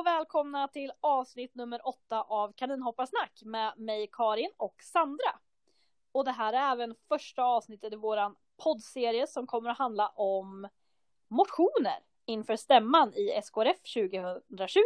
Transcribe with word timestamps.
och 0.00 0.06
välkomna 0.06 0.68
till 0.68 0.92
avsnitt 1.00 1.54
nummer 1.54 1.88
åtta 1.88 2.22
av 2.22 2.52
Kaninhopparsnack 2.52 3.42
med 3.44 3.78
mig 3.78 4.08
Karin 4.12 4.50
och 4.56 4.82
Sandra. 4.82 5.38
Och 6.12 6.24
det 6.24 6.30
här 6.30 6.52
är 6.52 6.72
även 6.72 6.94
första 7.08 7.42
avsnittet 7.44 7.92
i 7.92 7.96
våran 7.96 8.36
poddserie 8.56 9.26
som 9.26 9.46
kommer 9.46 9.70
att 9.70 9.78
handla 9.78 10.08
om 10.08 10.68
motioner 11.28 11.98
inför 12.24 12.56
stämman 12.56 13.14
i 13.14 13.40
SKRF 13.42 13.76
2020. 13.94 14.78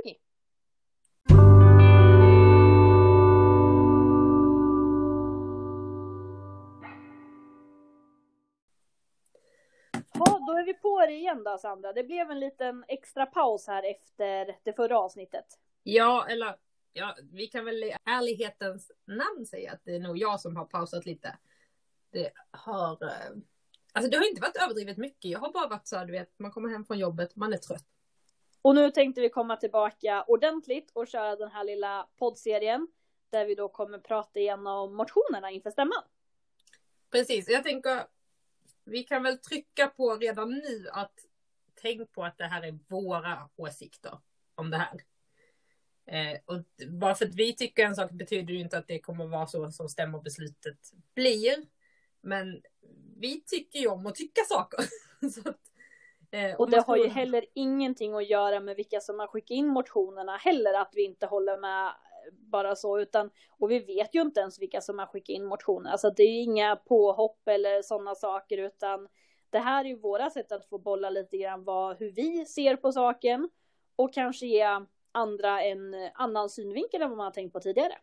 Är 10.57 10.65
vi 10.65 10.75
på 10.75 11.01
det 11.07 11.13
igen 11.13 11.45
då 11.45 11.59
Sandra. 11.59 11.93
Det 11.93 12.05
blev 12.05 12.31
en 12.31 12.41
liten 12.41 12.85
extra 12.89 13.27
paus 13.27 13.67
här 13.67 13.83
efter 13.91 14.59
det 14.63 14.73
förra 14.73 14.99
avsnittet. 14.99 15.45
Ja, 15.83 16.27
eller 16.29 16.57
ja, 16.93 17.17
vi 17.33 17.47
kan 17.47 17.65
väl 17.65 17.85
i 17.85 17.97
ärlighetens 18.05 18.93
namn 19.05 19.47
säga 19.47 19.73
att 19.73 19.81
det 19.85 19.97
är 19.97 20.01
nog 20.01 20.19
jag 20.19 20.41
som 20.41 20.57
har 20.57 20.65
pausat 20.65 21.07
lite. 21.07 21.39
Det 22.11 22.31
har, 22.51 23.03
eh, 23.03 23.31
alltså 23.93 24.11
det 24.11 24.17
har 24.17 24.29
inte 24.29 24.41
varit 24.41 24.57
överdrivet 24.57 24.97
mycket. 24.97 25.31
Jag 25.31 25.39
har 25.39 25.53
bara 25.53 25.69
varit 25.69 25.87
så 25.87 25.97
här, 25.97 26.07
du 26.07 26.13
vet, 26.13 26.39
man 26.39 26.51
kommer 26.51 26.69
hem 26.69 26.85
från 26.85 26.99
jobbet, 26.99 27.37
man 27.37 27.53
är 27.53 27.59
trött. 27.59 27.87
Och 28.63 28.75
nu 28.75 28.91
tänkte 28.91 29.21
vi 29.21 29.29
komma 29.29 29.57
tillbaka 29.57 30.25
ordentligt 30.27 30.91
och 30.93 31.09
köra 31.09 31.37
den 31.37 31.51
här 31.51 31.65
lilla 31.65 32.09
poddserien 32.19 32.89
där 33.31 33.47
vi 33.47 33.55
då 33.55 33.69
kommer 33.69 33.99
prata 33.99 34.41
igenom 34.41 34.95
motionerna 34.95 35.51
inför 35.51 35.71
stämman. 35.71 36.03
Precis, 37.11 37.49
jag 37.49 37.65
tänker 37.65 38.07
vi 38.85 39.05
kan 39.05 39.23
väl 39.23 39.39
trycka 39.39 39.87
på 39.87 40.17
redan 40.17 40.51
nu 40.51 40.89
att 40.93 41.13
tänk 41.75 42.13
på 42.13 42.25
att 42.25 42.39
det 42.39 42.45
här 42.45 42.63
är 42.63 42.79
våra 42.89 43.49
åsikter 43.57 44.19
om 44.55 44.71
det 44.71 44.77
här. 44.77 45.01
Eh, 46.07 46.39
och 46.45 46.89
bara 46.89 47.15
för 47.15 47.27
att 47.27 47.35
vi 47.35 47.57
tycker 47.57 47.85
en 47.85 47.97
sak 47.97 48.11
betyder 48.11 48.55
ju 48.55 48.61
inte 48.61 48.79
att 48.79 48.87
det 48.87 48.99
kommer 48.99 49.27
vara 49.27 49.47
så 49.47 49.71
som 49.71 49.89
stämmobeslutet 49.89 50.79
blir. 51.15 51.67
Men 52.21 52.63
vi 53.17 53.41
tycker 53.41 53.79
ju 53.79 53.89
om 53.89 54.07
att 54.07 54.15
tycka 54.15 54.41
saker. 54.49 54.79
att, 55.45 55.61
eh, 56.31 56.55
och 56.55 56.71
det 56.71 56.81
har 56.81 56.97
ju 56.97 57.09
heller 57.09 57.45
ingenting 57.55 58.15
att 58.15 58.29
göra 58.29 58.61
med 58.61 58.77
vilka 58.77 59.01
som 59.01 59.19
har 59.19 59.27
skickat 59.27 59.51
in 59.51 59.67
motionerna 59.67 60.37
heller, 60.37 60.75
att 60.75 60.93
vi 60.95 61.05
inte 61.05 61.27
håller 61.27 61.59
med 61.59 61.95
bara 62.33 62.77
så, 62.77 62.99
utan 62.99 63.31
och 63.49 63.71
vi 63.71 63.79
vet 63.79 64.15
ju 64.15 64.21
inte 64.21 64.41
ens 64.41 64.61
vilka 64.61 64.81
som 64.81 64.99
har 64.99 65.07
skickat 65.07 65.35
in 65.35 65.45
motioner. 65.45 65.91
Alltså 65.91 66.11
det 66.11 66.23
är 66.23 66.31
ju 66.31 66.41
inga 66.41 66.77
påhopp 66.77 67.49
eller 67.49 67.83
sådana 67.83 68.15
saker, 68.15 68.59
utan 68.59 69.09
det 69.51 69.59
här 69.59 69.85
är 69.85 69.89
ju 69.89 69.97
våra 69.97 70.31
sätt 70.31 70.53
att 70.53 70.69
få 70.69 70.79
bolla 70.79 71.11
lite 71.11 71.37
grann 71.39 71.65
vad, 71.65 71.99
hur 71.99 72.13
vi 72.13 72.47
ser 72.47 72.77
på 72.77 72.93
saken 72.93 73.51
och 73.97 74.15
kanske 74.15 74.47
ge 74.47 74.67
andra 75.13 75.63
en 75.63 75.95
annan 76.15 76.49
synvinkel 76.49 77.03
än 77.03 77.09
vad 77.09 77.17
man 77.17 77.25
har 77.25 77.33
tänkt 77.33 77.53
på 77.53 77.61
tidigare. 77.61 77.95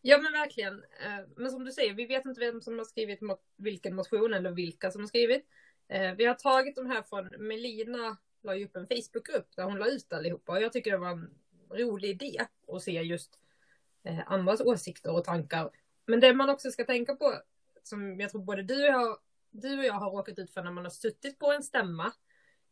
Ja 0.00 0.18
men 0.18 0.32
verkligen. 0.32 0.74
Eh, 0.74 1.28
men 1.36 1.50
som 1.50 1.64
du 1.64 1.72
säger, 1.72 1.94
vi 1.94 2.06
vet 2.06 2.24
inte 2.24 2.40
vem 2.40 2.60
som 2.60 2.78
har 2.78 2.84
skrivit 2.84 3.20
vilken 3.56 3.94
motion 3.94 4.34
eller 4.34 4.50
vilka 4.50 4.90
som 4.90 5.02
har 5.02 5.08
skrivit. 5.08 5.46
Eh, 5.88 6.14
vi 6.14 6.24
har 6.24 6.34
tagit 6.34 6.76
de 6.76 6.86
här 6.86 7.02
från 7.02 7.28
Melina 7.38 8.16
la 8.42 8.56
ju 8.56 8.64
upp 8.64 8.76
en 8.76 8.86
Facebookgrupp 8.86 9.56
där 9.56 9.64
hon 9.64 9.78
la 9.78 9.86
ut 9.86 10.12
allihopa 10.12 10.52
och 10.52 10.62
jag 10.62 10.72
tycker 10.72 10.90
det 10.90 10.98
var 10.98 11.10
en 11.10 11.34
rolig 11.74 12.08
idé 12.10 12.46
att 12.68 12.82
se 12.82 13.02
just 13.02 13.38
eh, 14.02 14.32
andras 14.32 14.60
åsikter 14.60 15.12
och 15.12 15.24
tankar. 15.24 15.70
Men 16.06 16.20
det 16.20 16.34
man 16.34 16.50
också 16.50 16.70
ska 16.70 16.84
tänka 16.84 17.14
på, 17.14 17.34
som 17.82 18.20
jag 18.20 18.30
tror 18.30 18.42
både 18.42 18.62
du 18.62 18.74
och 18.74 18.94
jag, 18.94 19.18
du 19.50 19.78
och 19.78 19.84
jag 19.84 19.94
har 19.94 20.10
råkat 20.10 20.38
ut 20.38 20.50
för 20.50 20.62
när 20.62 20.70
man 20.70 20.84
har 20.84 20.90
suttit 20.90 21.38
på 21.38 21.52
en 21.52 21.62
stämma, 21.62 22.12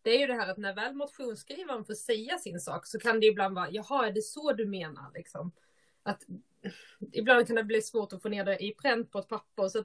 det 0.03 0.11
är 0.11 0.19
ju 0.19 0.27
det 0.27 0.35
här 0.35 0.51
att 0.51 0.59
när 0.59 0.75
väl 0.75 0.95
motionsskrivaren 0.95 1.85
får 1.85 1.95
säga 1.95 2.39
sin 2.39 2.61
sak 2.61 2.87
så 2.87 2.99
kan 2.99 3.21
det 3.21 3.27
ibland 3.27 3.55
vara, 3.55 3.71
jaha, 3.71 4.07
är 4.07 4.13
det 4.13 4.23
så 4.23 4.53
du 4.53 4.67
menar? 4.67 5.11
Liksom. 5.15 5.53
Att, 6.03 6.23
ibland 7.13 7.47
kan 7.47 7.57
det 7.57 7.65
bli 7.65 7.83
svårt 7.83 8.13
att 8.13 8.23
få 8.23 8.29
ner 8.29 8.45
det 8.45 8.65
i 8.65 8.75
pränt 8.75 9.11
på 9.11 9.19
ett 9.19 9.29
papper. 9.29 9.69
Så 9.69 9.85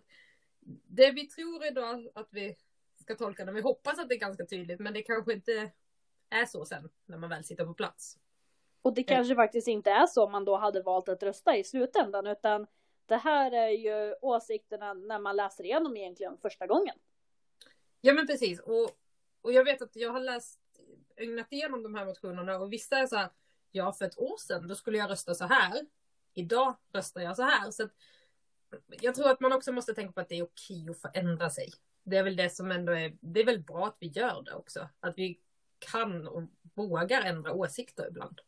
det 0.87 1.11
vi 1.11 1.27
tror 1.27 1.65
idag 1.65 2.07
att 2.15 2.27
vi 2.31 2.55
ska 3.01 3.15
tolka 3.15 3.45
det, 3.45 3.51
vi 3.51 3.61
hoppas 3.61 3.99
att 3.99 4.09
det 4.09 4.15
är 4.15 4.19
ganska 4.19 4.45
tydligt, 4.45 4.79
men 4.79 4.93
det 4.93 5.01
kanske 5.01 5.33
inte 5.33 5.71
är 6.29 6.45
så 6.45 6.65
sen 6.65 6.89
när 7.05 7.17
man 7.17 7.29
väl 7.29 7.43
sitter 7.43 7.65
på 7.65 7.73
plats. 7.73 8.17
Och 8.87 8.93
det 8.93 9.03
kanske 9.03 9.35
faktiskt 9.35 9.67
inte 9.67 9.91
är 9.91 10.07
så 10.07 10.29
man 10.29 10.45
då 10.45 10.57
hade 10.57 10.81
valt 10.81 11.09
att 11.09 11.23
rösta 11.23 11.57
i 11.57 11.63
slutändan, 11.63 12.27
utan 12.27 12.67
det 13.05 13.15
här 13.15 13.51
är 13.51 13.69
ju 13.69 14.15
åsikterna 14.21 14.93
när 14.93 15.19
man 15.19 15.35
läser 15.35 15.63
igenom 15.63 15.97
egentligen 15.97 16.37
första 16.37 16.67
gången. 16.67 16.95
Ja 18.01 18.13
men 18.13 18.27
precis, 18.27 18.59
och, 18.59 18.89
och 19.41 19.53
jag 19.53 19.63
vet 19.63 19.81
att 19.81 19.95
jag 19.95 20.11
har 20.11 20.19
läst, 20.19 20.59
ägnat 21.15 21.53
igenom 21.53 21.83
de 21.83 21.95
här 21.95 22.05
motionerna 22.05 22.57
och 22.57 22.73
vissa 22.73 22.97
är 22.97 23.07
så 23.07 23.15
här, 23.15 23.29
ja 23.71 23.93
för 23.93 24.05
ett 24.05 24.19
år 24.19 24.37
sedan 24.37 24.67
då 24.67 24.75
skulle 24.75 24.97
jag 24.97 25.09
rösta 25.09 25.35
så 25.35 25.45
här, 25.45 25.85
idag 26.33 26.75
röstar 26.93 27.21
jag 27.21 27.35
så 27.35 27.43
här. 27.43 27.71
Så 27.71 27.83
att, 27.83 27.91
jag 29.01 29.15
tror 29.15 29.29
att 29.29 29.39
man 29.39 29.53
också 29.53 29.71
måste 29.71 29.93
tänka 29.93 30.13
på 30.13 30.19
att 30.19 30.29
det 30.29 30.39
är 30.39 30.43
okej 30.43 30.89
att 30.89 31.01
förändra 31.01 31.49
sig. 31.49 31.71
Det 32.03 32.17
är 32.17 32.23
väl 32.23 32.35
det 32.35 32.49
som 32.49 32.71
ändå 32.71 32.91
är, 32.91 33.17
det 33.21 33.39
är 33.39 33.45
väl 33.45 33.63
bra 33.63 33.87
att 33.87 33.97
vi 33.99 34.07
gör 34.07 34.41
det 34.41 34.53
också. 34.53 34.89
Att 34.99 35.17
vi 35.17 35.39
kan 35.79 36.27
och 36.27 36.43
vågar 36.73 37.21
ändra 37.21 37.53
åsikter 37.53 38.07
ibland. 38.07 38.41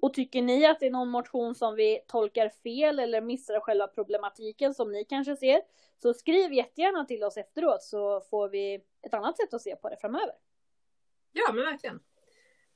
Och 0.00 0.14
tycker 0.14 0.42
ni 0.42 0.66
att 0.66 0.80
det 0.80 0.86
är 0.86 0.90
någon 0.90 1.08
motion 1.08 1.54
som 1.54 1.74
vi 1.74 2.00
tolkar 2.06 2.48
fel 2.48 2.98
eller 2.98 3.20
missar 3.20 3.60
själva 3.60 3.86
problematiken 3.86 4.74
som 4.74 4.92
ni 4.92 5.04
kanske 5.04 5.36
ser, 5.36 5.62
så 6.02 6.14
skriv 6.14 6.52
jättegärna 6.52 7.04
till 7.04 7.24
oss 7.24 7.36
efteråt 7.36 7.82
så 7.82 8.20
får 8.20 8.48
vi 8.48 8.84
ett 9.02 9.14
annat 9.14 9.36
sätt 9.36 9.54
att 9.54 9.62
se 9.62 9.76
på 9.76 9.88
det 9.88 9.96
framöver. 9.96 10.34
Ja, 11.32 11.52
men 11.52 11.64
verkligen. 11.64 12.00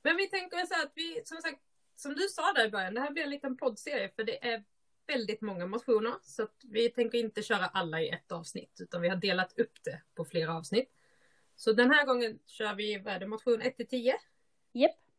Men 0.03 0.17
vi 0.17 0.27
tänker 0.27 0.67
så 0.67 0.75
att 0.87 0.93
vi, 0.95 1.23
som 1.25 1.37
sagt, 1.37 1.61
som 1.97 2.15
du 2.15 2.29
sa 2.29 2.53
där 2.53 2.67
i 2.67 2.71
början, 2.71 2.95
det 2.95 3.01
här 3.01 3.11
blir 3.11 3.23
en 3.23 3.31
liten 3.31 3.57
poddserie 3.57 4.09
för 4.17 4.25
det 4.25 4.45
är 4.45 4.65
väldigt 5.07 5.41
många 5.41 5.67
motioner 5.67 6.15
så 6.23 6.43
att 6.43 6.57
vi 6.65 6.89
tänker 6.89 7.19
inte 7.19 7.43
köra 7.43 7.67
alla 7.67 8.01
i 8.01 8.09
ett 8.09 8.33
avsnitt 8.33 8.81
utan 8.81 9.03
vi 9.03 9.09
har 9.09 9.17
delat 9.17 9.59
upp 9.59 9.85
det 9.85 10.03
på 10.15 10.25
flera 10.25 10.55
avsnitt. 10.55 10.91
Så 11.57 11.73
den 11.73 11.91
här 11.91 12.07
gången 12.07 12.39
kör 12.47 12.75
vi, 12.75 12.99
vad 12.99 13.15
är 13.15 13.19
det, 13.19 13.27
motion 13.27 13.61
1 13.61 13.77
till 13.77 13.87
10? 13.87 14.15
Japp. 14.73 15.10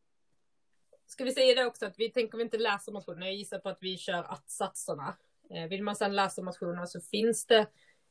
Ska 1.11 1.23
vi 1.23 1.31
säga 1.31 1.55
det 1.55 1.66
också 1.66 1.85
att 1.85 1.99
vi 1.99 2.09
tänker 2.09 2.38
vi 2.38 2.44
inte 2.44 2.57
läsa 2.57 2.91
motionerna. 2.91 3.25
Jag 3.25 3.35
gissar 3.35 3.59
på 3.59 3.69
att 3.69 3.77
vi 3.81 3.97
kör 3.97 4.23
att-satserna. 4.23 5.17
Eh, 5.49 5.67
vill 5.67 5.83
man 5.83 5.95
sedan 5.95 6.16
läsa 6.16 6.41
motionerna 6.41 6.88
så 6.88 7.01
finns 7.01 7.45
det 7.45 7.67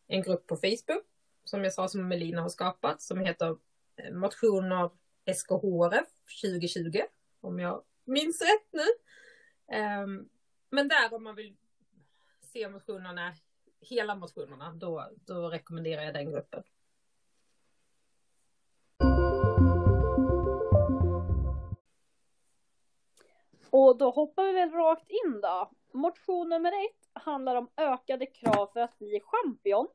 en 0.07 0.23
grupp 0.23 0.47
på 0.47 0.57
Facebook 0.57 1.05
som 1.45 1.65
jag 1.65 1.73
sa 1.73 1.89
som 1.89 2.09
Melina 2.09 2.43
har 2.43 2.49
skapat 2.49 3.03
som 3.03 3.21
heter 3.21 3.57
eh, 3.97 4.13
Motioner 4.13 4.91
SKHRF 5.35 6.09
2020 6.43 7.01
om 7.41 7.59
jag 7.59 7.83
minns 8.05 8.41
rätt 8.43 8.69
nu. 8.71 8.87
Ehm, 9.77 10.29
men 10.71 10.89
där 10.89 11.15
om 11.15 11.25
man 11.25 11.35
vill 11.35 11.57
se 12.53 12.69
motionerna, 12.69 13.35
hela 13.81 14.15
motionerna, 14.15 14.73
då, 14.73 15.11
då 15.27 15.49
rekommenderar 15.49 16.03
jag 16.03 16.15
den 16.15 16.31
gruppen. 16.31 16.63
Och 23.71 23.99
då 23.99 24.11
hoppar 24.11 24.45
vi 24.45 24.53
väl 24.53 24.71
rakt 24.71 25.11
in 25.11 25.41
då. 25.41 25.71
Motion 25.93 26.49
nummer 26.49 26.73
ett 26.73 27.11
handlar 27.13 27.57
om 27.57 27.71
ökade 27.77 28.27
krav 28.27 28.67
för 28.73 28.81
att 28.81 28.99
bli 28.99 29.21
champion. 29.21 29.89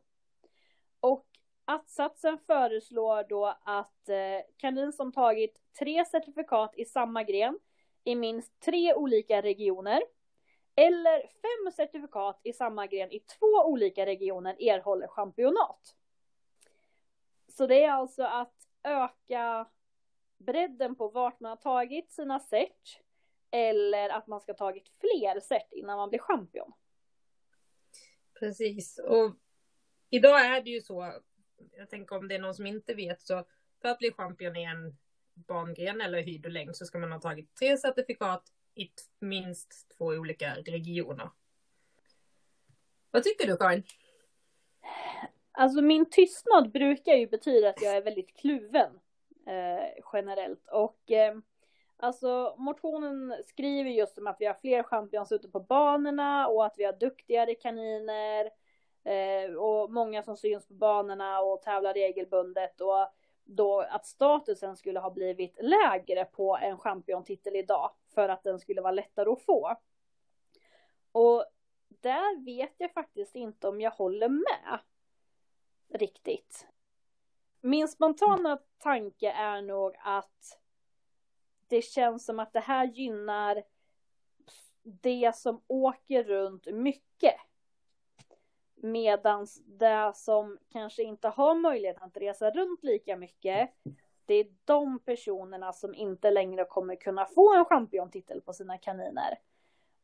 Och 1.00 1.25
att-satsen 1.66 2.38
föreslår 2.38 3.24
då 3.30 3.46
att 3.62 4.09
eh, 4.09 4.46
kanin 4.58 4.94
som 4.94 5.12
tagit 5.12 5.62
tre 5.80 6.06
certifikat 6.06 6.74
i 6.75 6.85
samma 6.85 7.24
gren 7.24 7.59
i 8.03 8.16
minst 8.16 8.59
tre 8.59 8.94
olika 8.94 9.41
regioner 9.41 10.02
eller 10.75 11.19
fem 11.19 11.72
certifikat 11.72 12.40
i 12.44 12.53
samma 12.53 12.88
gren 12.88 13.11
i 13.11 13.20
två 13.20 13.66
olika 13.66 14.05
regioner 14.05 14.64
erhåller 14.64 15.08
championat. 15.08 15.96
Så 17.47 17.67
det 17.67 17.84
är 17.84 17.91
alltså 17.91 18.23
att 18.23 18.55
öka 18.84 19.67
bredden 20.38 20.96
på 20.96 21.08
vart 21.08 21.40
man 21.40 21.49
har 21.49 21.55
tagit 21.55 22.11
sina 22.11 22.40
cert 22.40 22.99
eller 23.55 24.09
att 24.09 24.28
man 24.28 24.41
ska 24.41 24.52
ha 24.52 24.57
tagit 24.57 24.91
fler 24.99 25.40
set 25.40 25.72
innan 25.72 25.97
man 25.97 26.09
blir 26.09 26.19
champion. 26.19 26.72
Precis, 28.40 28.99
och 28.99 29.35
idag 30.09 30.46
är 30.46 30.61
det 30.61 30.69
ju 30.69 30.81
så, 30.81 31.13
jag 31.78 31.90
tänker 31.90 32.17
om 32.17 32.28
det 32.28 32.35
är 32.35 32.40
någon 32.40 32.55
som 32.55 32.66
inte 32.66 32.93
vet, 32.93 33.22
så 33.22 33.46
för 33.81 33.90
att 33.90 33.99
bli 33.99 34.11
champion 34.11 34.55
i 34.55 34.63
en 34.63 34.97
bangren 35.34 36.02
eller 36.02 36.23
höjd 36.23 36.46
och 36.46 36.52
längd 36.52 36.75
så 36.75 36.85
ska 36.85 36.97
man 36.97 37.11
ha 37.11 37.19
tagit 37.19 37.55
tre 37.55 37.78
certifikat 37.78 38.43
i 38.75 38.90
minst 39.19 39.96
två 39.97 40.05
olika 40.05 40.55
regioner. 40.55 41.29
Vad 43.11 43.23
tycker 43.23 43.47
du 43.47 43.58
Karin? 43.58 43.84
Alltså 45.51 45.81
min 45.81 46.09
tystnad 46.09 46.72
brukar 46.72 47.13
ju 47.13 47.28
betyda 47.28 47.69
att 47.69 47.81
jag 47.81 47.96
är 47.96 48.01
väldigt 48.01 48.37
kluven 48.37 48.99
eh, 49.47 50.03
generellt 50.13 50.67
och 50.67 51.11
eh, 51.11 51.37
Alltså 51.97 52.56
motionen 52.58 53.36
skriver 53.46 53.90
just 53.90 54.18
om 54.18 54.28
att 54.28 54.38
vi 54.40 54.46
har 54.46 54.53
fler 54.53 54.84
champions 54.84 55.32
ute 55.32 55.47
på 55.47 55.59
banorna 55.59 56.47
och 56.47 56.66
att 56.66 56.74
vi 56.78 56.84
har 56.84 56.94
duktigare 56.94 57.56
kaniner 57.56 58.52
eh, 59.03 59.53
och 59.56 59.92
många 59.92 60.24
som 60.24 60.38
syns 60.38 60.68
på 60.68 60.74
banorna 60.74 61.42
och 61.42 61.62
tävlar 61.62 61.94
regelbundet 61.94 62.82
och 62.82 63.08
då 63.44 63.82
att 63.82 64.06
statusen 64.06 64.78
skulle 64.78 65.00
ha 65.00 65.09
blivit 65.09 65.58
lägre 65.62 66.26
på 66.26 66.58
en 66.58 66.78
championtitel 66.78 67.56
idag 67.56 67.92
för 68.14 68.30
att 68.30 68.44
den 68.44 68.59
skulle 68.59 68.82
vara 68.82 68.92
lättare 68.92 69.30
att 69.30 69.42
få. 69.42 69.76
Och 71.12 71.46
där 71.88 72.46
vet 72.46 72.74
jag 72.78 72.94
faktiskt 72.94 73.36
inte 73.36 73.68
om 73.68 73.82
jag 73.82 73.92
håller 73.92 74.30
med 74.30 74.80
riktigt. 75.94 76.68
Min 77.62 77.88
spontana 77.88 78.59
tanke 78.78 79.32
är 79.32 79.62
nog 79.62 79.96
att 80.00 80.59
det 81.67 81.82
känns 81.82 82.26
som 82.26 82.40
att 82.40 82.53
det 82.53 82.59
här 82.59 82.85
gynnar 82.85 83.64
det 84.84 85.35
som 85.35 85.62
åker 85.67 86.23
runt 86.23 86.66
mycket. 86.66 87.35
Medan 88.76 89.47
det 89.66 90.12
som 90.16 90.58
kanske 90.70 91.03
inte 91.03 91.28
har 91.28 91.56
möjlighet 91.56 92.02
att 92.02 92.17
resa 92.17 92.52
runt 92.52 92.84
lika 92.84 93.17
mycket, 93.17 93.70
det 94.26 94.34
är 94.34 94.47
de 94.66 95.00
personerna 95.00 95.73
som 95.73 95.96
inte 95.96 96.32
längre 96.32 96.66
kommer 96.66 96.96
kunna 96.96 97.26
få 97.26 97.56
en 97.56 97.66
championtitel 97.66 98.41
på 98.41 98.53
sina 98.53 98.78
kaniner. 98.78 99.40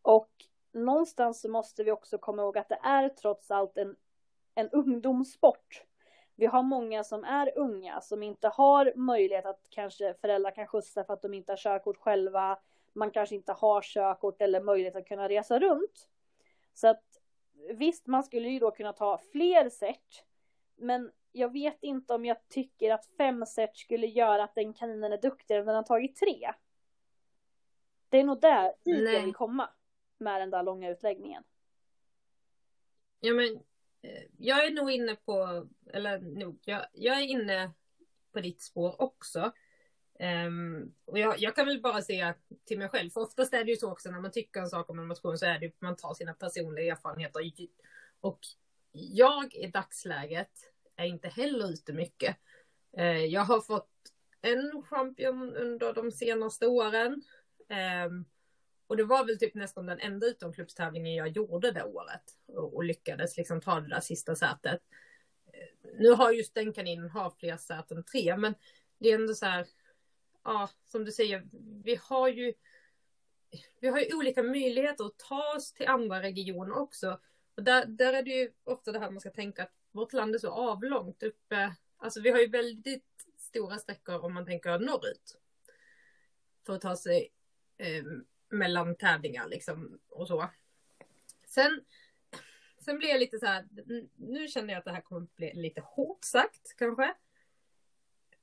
Och 0.02 0.32
någonstans 0.72 1.42
så 1.42 1.50
måste 1.50 1.84
vi 1.84 1.92
också 1.92 2.18
komma 2.18 2.42
ihåg 2.42 2.58
att 2.58 2.70
det 2.70 2.80
är 2.84 3.10
trots 3.10 3.52
allt 3.52 3.78
en, 3.78 3.96
en 4.56 4.70
ungdomssport. 4.70 5.84
Vi 6.42 6.48
har 6.48 6.64
många 6.64 7.04
som 7.04 7.24
är 7.24 7.58
unga 7.58 8.02
som 8.02 8.24
inte 8.24 8.48
har 8.48 8.94
möjlighet 8.96 9.46
att 9.46 9.68
kanske 9.70 10.14
föräldrar 10.14 10.52
kan 10.52 10.68
skjutsa 10.68 11.04
för 11.04 11.14
att 11.14 11.22
de 11.22 11.34
inte 11.34 11.52
har 11.52 11.58
körkort 11.58 11.98
själva. 11.98 12.60
Man 12.94 13.12
kanske 13.12 13.36
inte 13.36 13.54
har 13.54 13.82
körkort 13.82 14.42
eller 14.42 14.62
möjlighet 14.62 14.96
att 14.96 15.08
kunna 15.08 15.30
resa 15.30 15.60
runt. 15.60 16.10
Så 16.74 16.88
att 16.88 17.04
visst, 17.74 18.08
man 18.08 18.24
skulle 18.24 18.50
ju 18.50 18.60
då 18.60 18.72
kunna 18.72 18.94
ta 18.94 19.18
fler 19.32 19.70
set. 19.70 20.26
Men 20.76 21.12
jag 21.32 21.54
vet 21.54 21.78
inte 21.84 22.14
om 22.14 22.26
jag 22.26 22.48
tycker 22.48 22.94
att 22.94 23.06
fem 23.18 23.46
set 23.46 23.78
skulle 23.78 24.08
göra 24.08 24.44
att 24.44 24.56
den 24.56 24.74
kaninen 24.74 25.14
är 25.14 25.22
duktigare 25.22 25.62
än 25.62 25.68
den 25.68 25.76
har 25.76 25.84
tagit 25.84 26.16
tre. 26.16 26.52
Det 28.10 28.20
är 28.20 28.24
nog 28.24 28.42
där 28.42 28.74
dit 28.86 29.14
jag 29.14 29.22
vill 29.22 29.34
komma 29.34 29.70
med 30.18 30.42
den 30.42 30.50
där 30.50 30.64
långa 30.64 30.90
utläggningen. 30.90 31.44
Ja 33.20 33.34
men 33.34 33.64
Eh, 34.02 34.24
jag 34.38 34.66
är 34.66 34.72
nog 34.72 34.92
inne 34.92 35.16
på, 35.16 35.68
eller 35.94 36.20
nog, 36.20 36.60
jag, 36.66 36.86
jag 36.94 37.18
är 37.18 37.26
inne 37.26 37.72
på 38.34 38.40
ditt 38.40 38.62
spår 38.62 39.02
också. 39.02 39.52
Um, 40.48 40.94
och 41.06 41.20
jag, 41.20 41.40
jag, 41.40 41.56
kan 41.56 41.66
väl 41.66 41.82
bara 41.82 42.02
säga 42.02 42.36
till 42.66 42.78
mig 42.78 42.90
själv, 42.90 43.10
för 43.10 43.22
oftast 43.22 43.54
är 43.54 43.64
det 43.64 43.72
ju 43.72 43.78
så 43.78 43.92
också 43.92 44.12
när 44.12 44.20
man 44.20 44.32
tycker 44.32 44.62
en 44.62 44.70
sak 44.70 44.90
om 44.90 45.00
en 45.00 45.08
motion 45.08 45.38
så 45.38 45.46
är 45.46 45.60
det 45.60 45.66
ju 45.66 45.72
man 45.80 45.96
tar 45.96 46.14
sina 46.14 46.34
personliga 46.34 46.92
erfarenheter. 46.92 47.52
Och 48.20 48.40
jag 48.92 49.56
i 49.56 49.68
dagsläget 49.68 50.52
är 50.96 51.06
inte 51.06 51.28
heller 51.28 51.74
ute 51.74 51.94
mycket. 51.94 52.38
Uh, 52.98 53.26
jag 53.26 53.42
har 53.42 53.62
fått 53.62 53.90
en 54.42 54.84
champion 54.84 55.56
under 55.56 55.94
de 55.94 56.12
senaste 56.12 56.68
åren. 56.68 57.24
Um, 58.06 58.26
och 58.92 58.98
det 58.98 59.04
var 59.04 59.26
väl 59.26 59.40
typ 59.40 59.54
nästan 59.54 59.86
den 59.86 60.00
enda 60.00 60.28
utomklubbstävlingen 60.28 61.16
jag 61.16 61.28
gjorde 61.28 61.72
det 61.72 61.84
året. 61.84 62.24
Och, 62.48 62.76
och 62.76 62.84
lyckades 62.84 63.38
liksom 63.38 63.62
ta 63.62 63.80
det 63.80 63.90
där 63.90 64.00
sista 64.00 64.36
sätet. 64.36 64.82
Eh, 65.54 65.90
nu 66.00 66.10
har 66.10 66.32
just 66.32 66.54
den 66.54 66.74
kaninen 66.74 67.10
har 67.10 67.30
fler 67.30 67.58
säten 67.58 67.98
än 67.98 68.04
tre, 68.04 68.38
men 68.38 68.56
det 68.98 69.10
är 69.10 69.16
ändå 69.16 69.34
så 69.34 69.46
här. 69.46 69.68
Ja, 70.44 70.70
som 70.86 71.06
du 71.06 71.12
säger, 71.12 71.48
vi 71.84 72.00
har 72.04 72.28
ju. 72.28 72.54
Vi 73.80 73.88
har 73.88 74.00
ju 74.00 74.16
olika 74.16 74.44
möjligheter 74.44 75.06
att 75.06 75.18
ta 75.18 75.54
oss 75.56 75.74
till 75.74 75.88
andra 75.88 76.22
regioner 76.22 76.78
också. 76.78 77.20
Och 77.56 77.64
där, 77.64 77.86
där 77.86 78.14
är 78.14 78.24
det 78.24 78.32
ju 78.32 78.52
ofta 78.64 78.92
det 78.92 79.00
här 79.00 79.12
man 79.12 79.20
ska 79.20 79.30
tänka 79.30 79.64
att 79.64 79.74
vårt 79.92 80.14
land 80.14 80.36
är 80.36 80.40
så 80.40 80.50
avlångt 80.50 81.24
uppe. 81.24 81.76
Alltså 81.98 82.22
vi 82.22 82.30
har 82.30 82.40
ju 82.40 82.48
väldigt 82.48 83.28
stora 83.38 83.78
sträckor 83.78 84.26
om 84.26 84.34
man 84.34 84.46
tänker 84.46 84.80
norrut. 84.80 85.38
För 86.66 86.76
att 86.76 86.82
ta 86.82 86.96
sig 86.96 87.32
eh, 87.78 88.04
mellan 88.52 88.96
tävlingar 88.96 89.48
liksom 89.48 90.00
och 90.10 90.28
så. 90.28 90.50
Sen, 91.46 91.86
sen 92.86 92.98
blir 92.98 93.10
jag 93.10 93.20
lite 93.20 93.40
så 93.40 93.46
här, 93.46 93.68
nu 94.16 94.48
känner 94.48 94.74
jag 94.74 94.80
att 94.80 94.86
det 94.86 94.92
här 94.92 95.02
kommer 95.02 95.28
bli 95.36 95.54
lite 95.54 95.82
hårt 95.82 96.24
sagt 96.24 96.76
kanske. 96.78 97.14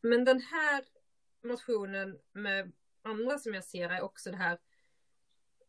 Men 0.00 0.24
den 0.24 0.40
här 0.40 0.84
motionen 1.42 2.18
med 2.32 2.72
andra 3.02 3.38
som 3.38 3.54
jag 3.54 3.64
ser 3.64 3.88
är 3.88 4.02
också 4.02 4.30
det 4.30 4.36
här. 4.36 4.58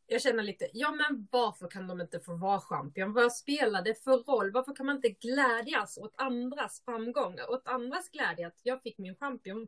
Jag 0.07 0.21
känner 0.21 0.43
lite, 0.43 0.69
ja 0.73 0.91
men 0.91 1.27
varför 1.31 1.67
kan 1.67 1.87
de 1.87 2.01
inte 2.01 2.19
få 2.19 2.35
vara 2.35 2.59
champion? 2.59 3.13
Vad 3.13 3.33
spelar 3.33 3.81
det 3.81 4.03
för 4.03 4.17
roll? 4.17 4.51
Varför 4.51 4.75
kan 4.75 4.85
man 4.85 4.95
inte 4.95 5.09
glädjas 5.09 5.97
åt 5.97 6.13
andras 6.17 6.81
framgångar? 6.85 7.51
Åt 7.51 7.67
andras 7.67 8.09
glädje 8.09 8.47
att 8.47 8.59
jag 8.63 8.81
fick 8.81 8.97
min 8.97 9.15
champion 9.15 9.67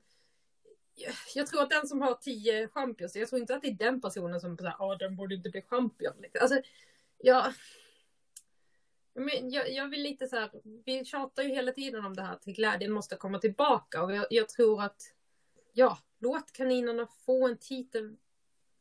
jag 1.35 1.47
tror 1.47 1.61
att 1.61 1.69
den 1.69 1.87
som 1.87 2.01
har 2.01 2.13
tio 2.13 2.67
champions, 2.67 3.15
jag 3.15 3.29
tror 3.29 3.41
inte 3.41 3.55
att 3.55 3.61
det 3.61 3.67
är 3.67 3.73
den 3.73 4.01
personen 4.01 4.39
som 4.39 4.57
säger 4.57 4.75
ja 4.79 4.95
den 4.95 5.15
borde 5.15 5.35
inte 5.35 5.49
bli 5.49 5.61
champion. 5.61 6.13
Liksom. 6.21 6.39
Alltså, 6.41 6.61
jag, 7.17 7.53
men 9.13 9.49
jag, 9.49 9.71
jag 9.71 9.89
vill 9.89 10.01
lite 10.01 10.27
så 10.27 10.35
här, 10.35 10.51
vi 10.85 11.05
tjatar 11.05 11.43
ju 11.43 11.49
hela 11.49 11.71
tiden 11.71 12.05
om 12.05 12.15
det 12.15 12.21
här 12.21 12.35
till 12.35 12.53
glädjen 12.53 12.91
måste 12.91 13.15
komma 13.15 13.39
tillbaka 13.39 14.03
och 14.03 14.15
jag, 14.15 14.25
jag 14.29 14.49
tror 14.49 14.81
att 14.83 15.01
ja, 15.73 15.97
låt 16.19 16.51
kaninerna 16.51 17.07
få 17.25 17.47
en 17.47 17.57
titel. 17.57 18.15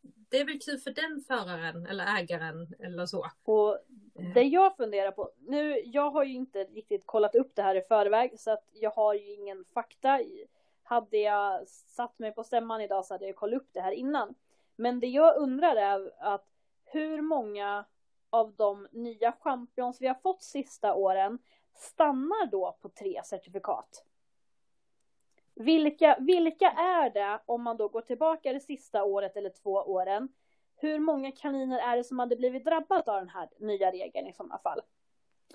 Det 0.03 0.41
är 0.41 0.45
väl 0.45 0.61
kul 0.61 0.79
för 0.79 0.91
den 0.91 1.21
föraren 1.27 1.87
eller 1.87 2.19
ägaren 2.19 2.75
eller 2.79 3.07
så. 3.07 3.31
Och 3.45 3.79
det 4.35 4.43
jag 4.43 4.77
funderar 4.77 5.11
på, 5.11 5.33
nu, 5.39 5.83
jag 5.85 6.11
har 6.11 6.25
ju 6.25 6.35
inte 6.35 6.65
riktigt 6.65 7.07
kollat 7.07 7.35
upp 7.35 7.53
det 7.55 7.63
här 7.63 7.75
i 7.75 7.83
förväg 7.83 8.41
så 8.41 8.51
att 8.51 8.65
jag 8.73 8.91
har 8.91 9.15
ju 9.15 9.33
ingen 9.33 9.65
fakta 9.75 10.21
hade 10.91 11.19
jag 11.19 11.69
satt 11.69 12.19
mig 12.19 12.33
på 12.33 12.45
stämman 12.45 12.81
idag 12.81 13.05
så 13.05 13.15
hade 13.15 13.27
jag 13.27 13.37
kollat 13.37 13.63
upp 13.63 13.69
det 13.73 13.81
här 13.81 13.93
innan. 13.93 14.35
Men 14.77 15.01
det 15.01 15.07
jag 15.07 15.37
undrar 15.37 15.77
är 15.77 16.13
att 16.19 16.47
hur 16.85 17.21
många 17.21 17.85
av 18.31 18.55
de 18.55 18.89
nya 18.93 19.33
champions 19.33 20.01
vi 20.01 20.07
har 20.07 20.15
fått 20.15 20.43
sista 20.43 20.95
åren 20.95 21.39
stannar 21.75 22.47
då 22.47 22.77
på 22.81 22.89
tre 22.89 23.21
certifikat? 23.25 24.05
Vilka, 25.55 26.17
vilka 26.21 26.71
är 26.71 27.11
det 27.11 27.41
om 27.47 27.63
man 27.63 27.77
då 27.77 27.89
går 27.89 28.01
tillbaka 28.01 28.53
det 28.53 28.61
sista 28.61 29.05
året 29.05 29.37
eller 29.37 29.51
två 29.51 29.73
åren? 29.73 30.29
Hur 30.77 30.99
många 30.99 31.33
kaniner 31.33 31.79
är 31.79 31.97
det 31.97 32.05
som 32.05 32.19
hade 32.19 32.37
blivit 32.37 32.65
drabbat 32.65 33.09
av 33.09 33.17
den 33.17 33.29
här 33.29 33.49
nya 33.59 33.93
regeln 33.93 34.27
i 34.27 34.33
sådana 34.33 34.59
fall? 34.59 34.81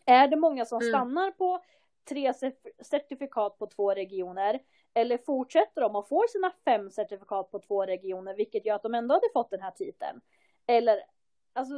Är 0.05 0.27
det 0.27 0.35
många 0.35 0.65
som 0.65 0.81
mm. 0.81 0.89
stannar 0.89 1.31
på 1.31 1.63
tre 2.05 2.33
certifikat 2.81 3.57
på 3.57 3.67
två 3.67 3.93
regioner? 3.93 4.59
Eller 4.97 5.17
fortsätter 5.17 5.81
de 5.81 5.95
och 5.95 6.07
får 6.07 6.27
sina 6.27 6.51
fem 6.65 6.89
certifikat 6.89 7.51
på 7.51 7.59
två 7.59 7.85
regioner, 7.85 8.35
vilket 8.35 8.65
gör 8.65 8.75
att 8.75 8.83
de 8.83 8.95
ändå 8.95 9.15
hade 9.15 9.29
fått 9.33 9.49
den 9.49 9.61
här 9.61 9.71
titeln? 9.71 10.21
Eller, 10.67 11.03
alltså, 11.53 11.73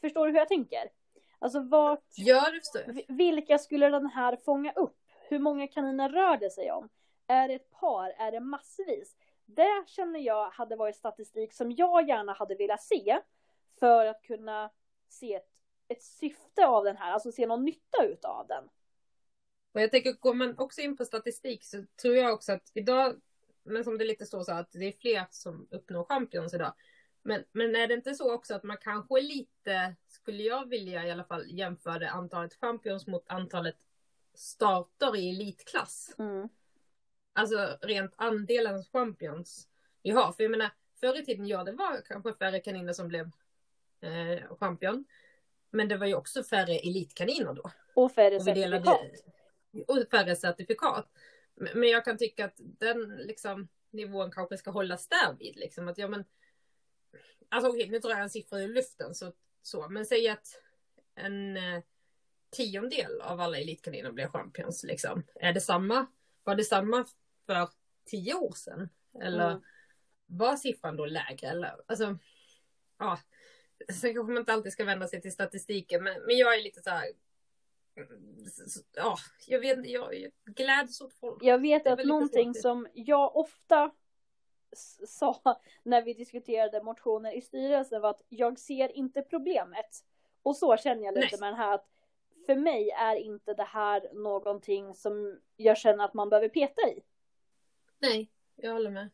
förstår 0.00 0.26
du 0.26 0.32
hur 0.32 0.38
jag 0.38 0.48
tänker? 0.48 0.90
Alltså 1.38 1.60
vart, 1.60 2.04
ja, 2.16 2.46
vilka 3.08 3.58
skulle 3.58 3.90
den 3.90 4.06
här 4.06 4.36
fånga 4.36 4.72
upp? 4.72 4.98
Hur 5.28 5.38
många 5.38 5.68
kaniner 5.68 6.08
rör 6.08 6.36
det 6.36 6.50
sig 6.50 6.72
om? 6.72 6.88
Är 7.26 7.48
det 7.48 7.54
ett 7.54 7.70
par? 7.70 8.10
Är 8.10 8.32
det 8.32 8.40
massvis? 8.40 9.16
Det 9.46 9.84
känner 9.86 10.20
jag 10.20 10.50
hade 10.50 10.76
varit 10.76 10.96
statistik 10.96 11.52
som 11.52 11.72
jag 11.72 12.08
gärna 12.08 12.32
hade 12.32 12.54
velat 12.54 12.82
se 12.82 13.20
för 13.80 14.06
att 14.06 14.22
kunna 14.22 14.70
se 15.08 15.34
ett, 15.34 15.48
ett 15.88 16.02
syfte 16.02 16.66
av 16.66 16.84
den 16.84 16.96
här, 16.96 17.12
alltså 17.12 17.32
se 17.32 17.46
någon 17.46 17.64
nytta 17.64 18.04
utav 18.04 18.46
den. 18.46 18.68
Och 19.74 19.80
jag 19.80 19.90
tänker, 19.90 20.12
går 20.12 20.34
man 20.34 20.58
också 20.58 20.80
in 20.80 20.96
på 20.96 21.04
statistik 21.04 21.64
så 21.64 21.84
tror 22.02 22.16
jag 22.16 22.32
också 22.32 22.52
att 22.52 22.70
idag, 22.74 23.20
men 23.62 23.84
som 23.84 23.98
det 23.98 24.04
lite 24.04 24.26
står 24.26 24.42
så 24.42 24.52
att 24.52 24.72
det 24.72 24.84
är 24.84 24.92
fler 24.92 25.26
som 25.30 25.68
uppnår 25.70 26.04
champions 26.04 26.54
idag. 26.54 26.74
Men, 27.22 27.44
men 27.52 27.76
är 27.76 27.86
det 27.86 27.94
inte 27.94 28.14
så 28.14 28.34
också 28.34 28.54
att 28.54 28.62
man 28.62 28.76
kanske 28.76 29.20
lite, 29.20 29.94
skulle 30.08 30.42
jag 30.42 30.68
vilja 30.68 31.06
i 31.06 31.10
alla 31.10 31.24
fall 31.24 31.44
jämföra 31.46 32.10
antalet 32.10 32.54
champions 32.54 33.06
mot 33.06 33.24
antalet 33.26 33.76
starter 34.34 35.16
i 35.16 35.30
elitklass? 35.30 36.14
Mm. 36.18 36.48
Alltså 37.32 37.78
rent 37.82 38.12
andelen 38.16 38.84
champions 38.84 39.68
vi 40.02 40.10
har. 40.10 40.32
För 40.32 40.42
jag 40.42 40.50
menar, 40.50 40.70
förr 41.00 41.18
i 41.18 41.24
tiden, 41.24 41.46
ja 41.46 41.64
det 41.64 41.72
var 41.72 42.02
kanske 42.08 42.34
färre 42.34 42.60
kaniner 42.60 42.92
som 42.92 43.08
blev 43.08 43.30
eh, 44.00 44.56
champion. 44.56 45.04
Men 45.70 45.88
det 45.88 45.96
var 45.96 46.06
ju 46.06 46.14
också 46.14 46.42
färre 46.42 46.78
elitkaniner 46.78 47.52
då. 47.52 47.70
Och 47.94 48.12
färre 48.12 48.40
certifikat 48.40 49.33
och 49.86 50.10
färre 50.10 50.36
certifikat. 50.36 51.08
Men 51.54 51.88
jag 51.88 52.04
kan 52.04 52.18
tycka 52.18 52.44
att 52.44 52.54
den 52.56 53.16
liksom, 53.16 53.68
nivån 53.90 54.30
kanske 54.30 54.58
ska 54.58 54.70
hållas 54.70 55.08
därvid. 55.08 55.56
Liksom. 55.56 55.88
Att, 55.88 55.98
ja, 55.98 56.08
men, 56.08 56.24
alltså, 57.48 57.70
okay, 57.70 57.90
nu 57.90 57.98
drar 57.98 58.10
jag 58.10 58.20
en 58.20 58.30
siffra 58.30 58.60
ur 58.60 58.68
luften, 58.68 59.14
så, 59.14 59.32
så. 59.62 59.88
men 59.88 60.06
säg 60.06 60.28
att 60.28 60.60
en 61.14 61.56
eh, 61.56 61.82
tiondel 62.50 63.20
av 63.20 63.40
alla 63.40 63.58
elitkaniner 63.58 64.12
blir 64.12 64.26
champions. 64.26 64.84
Liksom. 64.84 65.22
Är 65.34 65.52
det 65.52 65.60
samma? 65.60 66.06
Var 66.44 66.54
det 66.54 66.64
samma 66.64 67.06
för 67.46 67.68
tio 68.04 68.34
år 68.34 68.52
sedan? 68.52 68.88
Eller 69.22 69.50
mm. 69.50 69.62
var 70.26 70.56
siffran 70.56 70.96
då 70.96 71.06
lägre? 71.06 71.48
Eller, 71.48 71.80
alltså, 71.86 72.18
ja. 72.98 73.18
Sen 73.92 74.14
kanske 74.14 74.32
man 74.32 74.40
inte 74.40 74.52
alltid 74.52 74.72
ska 74.72 74.84
vända 74.84 75.08
sig 75.08 75.20
till 75.20 75.32
statistiken, 75.32 76.04
men, 76.04 76.22
men 76.22 76.36
jag 76.36 76.54
är 76.54 76.62
lite 76.62 76.82
så 76.82 76.90
här 76.90 77.04
ja, 78.94 79.16
jag 79.46 79.60
vet 79.60 79.86
jag, 79.86 80.14
jag 80.14 80.32
gläds 80.44 81.00
åt 81.00 81.14
folk. 81.14 81.42
Jag 81.42 81.58
vet 81.58 81.86
att 81.86 82.04
någonting 82.04 82.54
som 82.54 82.88
jag 82.94 83.36
ofta 83.36 83.90
sa 85.06 85.60
när 85.82 86.02
vi 86.02 86.14
diskuterade 86.14 86.82
motioner 86.82 87.36
i 87.36 87.40
styrelsen 87.40 88.00
var 88.00 88.10
att 88.10 88.22
jag 88.28 88.58
ser 88.58 88.96
inte 88.96 89.22
problemet. 89.22 90.04
Och 90.42 90.56
så 90.56 90.76
känner 90.76 91.04
jag 91.04 91.14
lite 91.14 91.28
Nej. 91.30 91.40
med 91.40 91.48
den 91.48 91.58
här 91.58 91.74
att 91.74 91.88
för 92.46 92.56
mig 92.56 92.90
är 92.90 93.16
inte 93.16 93.54
det 93.54 93.64
här 93.64 94.10
någonting 94.12 94.94
som 94.94 95.40
jag 95.56 95.78
känner 95.78 96.04
att 96.04 96.14
man 96.14 96.28
behöver 96.28 96.48
peta 96.48 96.82
i. 96.88 97.02
Nej, 97.98 98.30
jag 98.56 98.72
håller 98.72 98.90
med. 98.90 99.10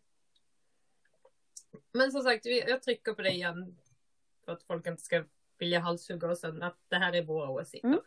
Men 1.93 2.13
som 2.13 2.23
sagt, 2.23 2.47
jag 2.47 2.83
trycker 2.83 3.13
på 3.13 3.23
det 3.23 3.31
igen. 3.31 3.77
För 4.45 4.53
att 4.53 4.63
folk 4.63 4.87
inte 4.87 5.03
ska 5.03 5.25
vilja 5.59 5.81
halshugga 5.81 6.37
sen 6.37 6.63
att 6.63 6.79
det 6.89 6.97
här 6.97 7.13
är 7.13 7.23
våra 7.23 7.51
åsikter. 7.51 7.89
Mm. 7.89 8.01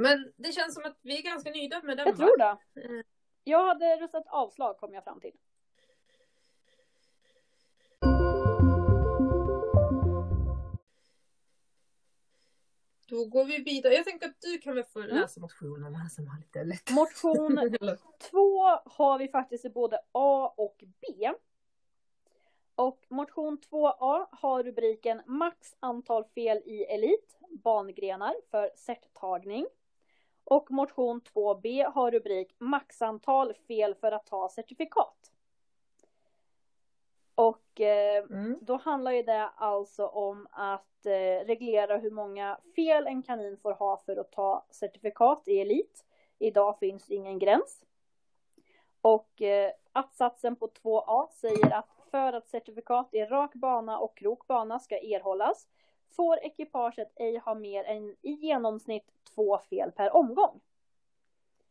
Men 0.00 0.32
det 0.36 0.52
känns 0.52 0.74
som 0.74 0.84
att 0.84 0.98
vi 1.02 1.18
är 1.18 1.22
ganska 1.22 1.50
nöjda 1.50 1.82
med 1.82 1.96
den 1.96 2.06
Jag 2.06 2.16
tror 2.16 2.38
det. 2.38 2.56
Eh. 2.84 3.04
Jag 3.44 3.66
hade 3.66 3.96
röstat 3.96 4.24
avslag 4.28 4.78
kom 4.78 4.94
jag 4.94 5.04
fram 5.04 5.20
till. 5.20 5.32
Då 13.08 13.24
går 13.24 13.44
vi 13.44 13.58
vidare. 13.58 13.94
Jag 13.94 14.04
tänker 14.04 14.26
att 14.26 14.40
du 14.40 14.58
kan 14.58 14.74
väl 14.74 14.84
få 14.84 15.00
Mm. 15.00 15.16
läsa 15.16 15.40
motionerna 15.40 15.98
här 15.98 16.08
som 16.08 16.28
har 16.28 16.38
lite 16.38 16.64
lätt. 16.64 16.90
Motion 16.90 17.58
Två 18.30 18.60
har 18.84 19.18
vi 19.18 19.28
faktiskt 19.28 19.64
i 19.64 19.70
både 19.70 20.00
A 20.12 20.54
och 20.56 20.84
B. 21.00 21.32
Och 22.74 23.06
motion 23.08 23.58
2A 23.70 24.26
har 24.30 24.62
rubriken 24.62 25.22
Max 25.26 25.76
antal 25.80 26.24
fel 26.24 26.58
i 26.64 26.82
elit, 26.84 27.38
bangrenar 27.50 28.34
för 28.50 28.70
certtagning. 28.76 29.66
Och 30.50 30.70
motion 30.70 31.20
2B 31.20 31.90
har 31.94 32.10
rubrik 32.10 32.54
Maxantal 32.58 33.54
fel 33.54 33.94
för 33.94 34.12
att 34.12 34.26
ta 34.26 34.48
certifikat. 34.48 35.32
Och 37.34 37.80
eh, 37.80 38.24
Mm. 38.24 38.58
då 38.62 38.76
handlar 38.76 39.12
ju 39.12 39.22
det 39.22 39.48
alltså 39.56 40.06
om 40.06 40.48
att 40.50 41.06
eh, 41.06 41.46
reglera 41.46 41.96
hur 41.96 42.10
många 42.10 42.58
fel 42.76 43.06
en 43.06 43.22
kanin 43.22 43.56
får 43.56 43.72
ha 43.72 43.96
för 43.96 44.16
att 44.16 44.32
ta 44.32 44.66
certifikat 44.70 45.42
i 45.48 45.60
elit. 45.60 46.04
Idag 46.38 46.78
finns 46.78 47.10
ingen 47.10 47.38
gräns. 47.38 47.84
Och 49.00 49.42
eh, 49.42 49.72
att-satsen 49.92 50.56
på 50.56 50.68
2a 50.68 51.28
säger 51.30 51.74
att 51.74 51.88
för 52.10 52.32
att 52.32 52.48
certifikat 52.48 53.08
i 53.14 53.24
rak 53.24 53.54
bana 53.54 53.98
och 53.98 54.16
krokbana 54.16 54.78
ska 54.78 54.98
erhållas 54.98 55.68
får 56.10 56.38
ekipaget 56.44 57.12
ej 57.16 57.36
ha 57.38 57.54
mer 57.54 57.84
än 57.84 58.16
i 58.22 58.30
genomsnitt 58.32 59.10
två 59.34 59.58
fel 59.58 59.92
per 59.92 60.16
omgång. 60.16 60.60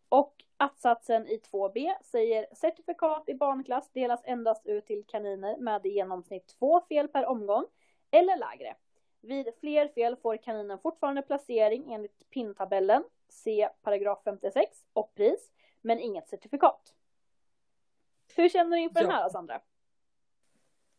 Och 0.10 0.44
att-satsen 0.58 1.28
i 1.28 1.38
2b 1.38 1.94
säger 2.04 2.46
certifikat 2.56 3.30
i 3.30 3.34
barnklass 3.34 3.90
delas 3.92 4.22
endast 4.24 4.66
ut 4.66 4.86
till 4.86 5.04
kaniner 5.08 5.58
med 5.58 5.86
i 5.86 5.90
genomsnitt 5.90 6.48
två 6.48 6.82
fel 6.82 7.08
per 7.08 7.26
omgång 7.26 7.66
eller 8.12 8.38
lägre. 8.38 8.76
Vid 9.22 9.48
fler 9.60 9.88
fel 9.88 10.16
får 10.16 10.38
kaninen 10.38 10.80
fortfarande 10.80 11.22
placering 11.22 11.94
enligt 11.94 12.30
pintabellen, 12.30 13.04
se 13.30 13.70
paragraf 13.82 14.20
56 14.24 14.86
och 14.94 15.16
pris, 15.16 15.52
men 15.82 16.00
inget 16.00 16.30
certifikat. 16.30 16.94
Hur 18.36 18.50
känner 18.50 18.78
du 18.78 18.84
inför 18.84 19.00
den 19.00 19.10
Ja. 19.10 19.16
här 19.16 19.30
Sandra? 19.30 19.62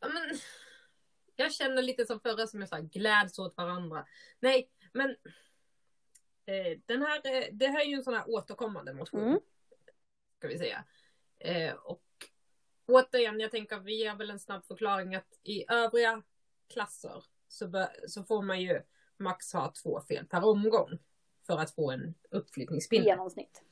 Ja, 0.00 0.08
men, 0.08 0.36
jag 1.40 1.52
känner 1.52 1.82
lite 1.82 2.06
som 2.06 2.20
förra 2.20 2.46
som 2.46 2.60
jag 2.60 2.68
sa, 2.68 2.78
gläds 2.78 3.38
åt 3.38 3.56
varandra. 3.56 4.06
Nej, 4.40 4.70
men 4.92 5.10
eh, 6.46 6.78
den 6.86 7.02
här, 7.02 7.20
eh, 7.24 7.48
det 7.52 7.66
här 7.66 7.80
är 7.80 7.84
ju 7.84 7.94
en 7.94 8.04
sån 8.04 8.14
här 8.14 8.30
återkommande 8.30 8.94
motion. 8.94 9.28
Mm. 9.28 9.40
Ska 10.38 10.48
vi 10.48 10.58
säga. 10.58 10.84
Eh, 11.38 11.74
och 11.74 12.04
återigen, 12.86 13.40
jag 13.40 13.50
tänker 13.50 13.76
att 13.76 13.84
vi 13.84 13.98
ger 13.98 14.14
väl 14.14 14.30
en 14.30 14.38
snabb 14.38 14.64
förklaring 14.64 15.14
att 15.14 15.38
i 15.42 15.64
övriga 15.72 16.22
klasser 16.68 17.24
så, 17.48 17.68
bör, 17.68 17.88
så 18.06 18.24
får 18.24 18.42
man 18.42 18.60
ju 18.60 18.82
max 19.16 19.52
ha 19.52 19.72
två 19.82 20.00
fel 20.00 20.26
per 20.26 20.44
omgång 20.44 20.98
för 21.46 21.58
att 21.58 21.74
få 21.74 21.90
en 21.90 22.08
I 22.08 22.14
uppflyttningspinne. 22.30 23.04
genomsnitt. 23.04 23.62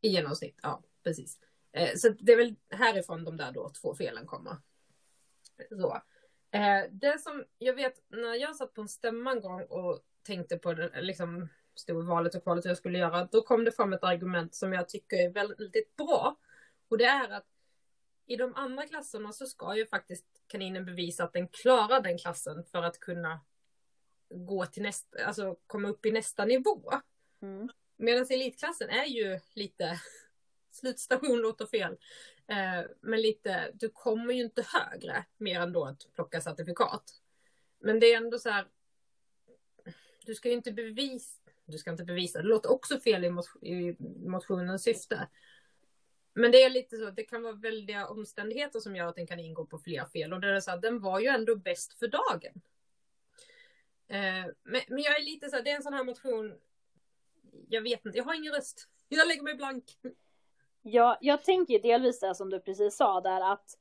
I 0.00 0.08
genomsnitt, 0.08 0.58
ja 0.62 0.82
precis. 1.02 1.38
Eh, 1.72 1.96
så 1.96 2.08
det 2.08 2.32
är 2.32 2.36
väl 2.36 2.56
härifrån 2.70 3.24
de 3.24 3.36
där 3.36 3.52
då 3.52 3.70
två 3.70 3.94
felen 3.94 4.26
kommer. 4.26 4.56
Så. 5.70 6.02
Eh, 6.52 6.84
det 6.90 7.20
som 7.20 7.44
jag 7.58 7.74
vet 7.74 8.02
när 8.08 8.34
jag 8.34 8.56
satt 8.56 8.74
på 8.74 8.80
en 8.80 8.88
stämma 8.88 9.32
en 9.32 9.40
gång 9.40 9.62
och 9.62 10.00
tänkte 10.22 10.58
på 10.58 10.74
det, 10.74 11.00
liksom 11.00 11.48
stod 11.74 12.06
valet 12.06 12.34
och 12.34 12.42
kvalet 12.42 12.64
jag 12.64 12.76
skulle 12.76 12.98
göra, 12.98 13.28
då 13.32 13.42
kom 13.42 13.64
det 13.64 13.72
fram 13.72 13.92
ett 13.92 14.04
argument 14.04 14.54
som 14.54 14.72
jag 14.72 14.88
tycker 14.88 15.16
är 15.16 15.30
väldigt 15.30 15.96
bra. 15.96 16.36
Och 16.88 16.98
det 16.98 17.04
är 17.04 17.30
att 17.30 17.46
i 18.26 18.36
de 18.36 18.54
andra 18.54 18.86
klasserna 18.86 19.32
så 19.32 19.46
ska 19.46 19.76
ju 19.76 19.86
faktiskt 19.86 20.26
kaninen 20.46 20.84
bevisa 20.84 21.24
att 21.24 21.32
den 21.32 21.48
klarar 21.48 22.00
den 22.00 22.18
klassen 22.18 22.64
för 22.64 22.82
att 22.82 23.00
kunna 23.00 23.40
gå 24.28 24.66
till 24.66 24.82
nästa, 24.82 25.24
alltså 25.24 25.56
komma 25.66 25.88
upp 25.88 26.06
i 26.06 26.10
nästa 26.10 26.44
nivå. 26.44 26.92
Mm. 27.42 27.68
Medan 27.96 28.26
elitklassen 28.30 28.88
är 28.88 29.04
ju 29.04 29.40
lite, 29.54 30.00
slutstation 30.70 31.38
låter 31.38 31.66
fel, 31.66 31.96
Eh, 32.52 32.84
men 33.00 33.20
lite, 33.20 33.70
du 33.74 33.88
kommer 33.88 34.34
ju 34.34 34.42
inte 34.42 34.66
högre 34.68 35.24
mer 35.36 35.60
än 35.60 35.72
då 35.72 35.84
att 35.84 36.12
plocka 36.14 36.40
certifikat. 36.40 37.20
Men 37.78 38.00
det 38.00 38.12
är 38.12 38.16
ändå 38.16 38.38
så 38.38 38.50
här, 38.50 38.66
du 40.26 40.34
ska 40.34 40.48
ju 40.48 40.54
inte 40.54 40.72
bevisa, 40.72 41.40
du 41.64 41.78
ska 41.78 41.90
inte 41.90 42.04
bevisa, 42.04 42.42
det 42.42 42.48
låter 42.48 42.72
också 42.72 43.00
fel 43.00 43.24
i, 43.24 43.30
mot, 43.30 43.46
i 43.62 43.96
motionens 44.26 44.82
syfte. 44.82 45.28
Men 46.34 46.52
det 46.52 46.62
är 46.62 46.70
lite 46.70 46.96
så, 46.96 47.10
det 47.10 47.22
kan 47.22 47.42
vara 47.42 47.52
väldiga 47.52 48.06
omständigheter 48.06 48.80
som 48.80 48.96
gör 48.96 49.06
att 49.06 49.16
den 49.16 49.26
kan 49.26 49.40
ingå 49.40 49.66
på 49.66 49.78
fler 49.78 50.04
fel 50.04 50.32
och 50.32 50.40
det 50.40 50.48
är 50.48 50.60
så 50.60 50.70
här, 50.70 50.78
den 50.78 51.00
var 51.00 51.20
ju 51.20 51.26
ändå 51.26 51.56
bäst 51.56 51.98
för 51.98 52.08
dagen. 52.08 52.62
Eh, 54.08 54.52
men, 54.62 54.80
men 54.88 54.98
jag 54.98 55.20
är 55.20 55.24
lite 55.24 55.48
så 55.48 55.56
här, 55.56 55.62
det 55.62 55.70
är 55.70 55.76
en 55.76 55.82
sån 55.82 55.94
här 55.94 56.04
motion, 56.04 56.58
jag 57.68 57.82
vet 57.82 58.06
inte, 58.06 58.18
jag 58.18 58.24
har 58.24 58.34
ingen 58.34 58.52
röst. 58.52 58.88
Jag 59.08 59.28
lägger 59.28 59.42
mig 59.42 59.54
blank. 59.54 59.98
Ja, 60.82 61.18
jag 61.20 61.44
tänker 61.44 61.78
delvis 61.78 62.20
det 62.20 62.34
som 62.34 62.50
du 62.50 62.60
precis 62.60 62.96
sa 62.96 63.20
där 63.20 63.52
att 63.52 63.78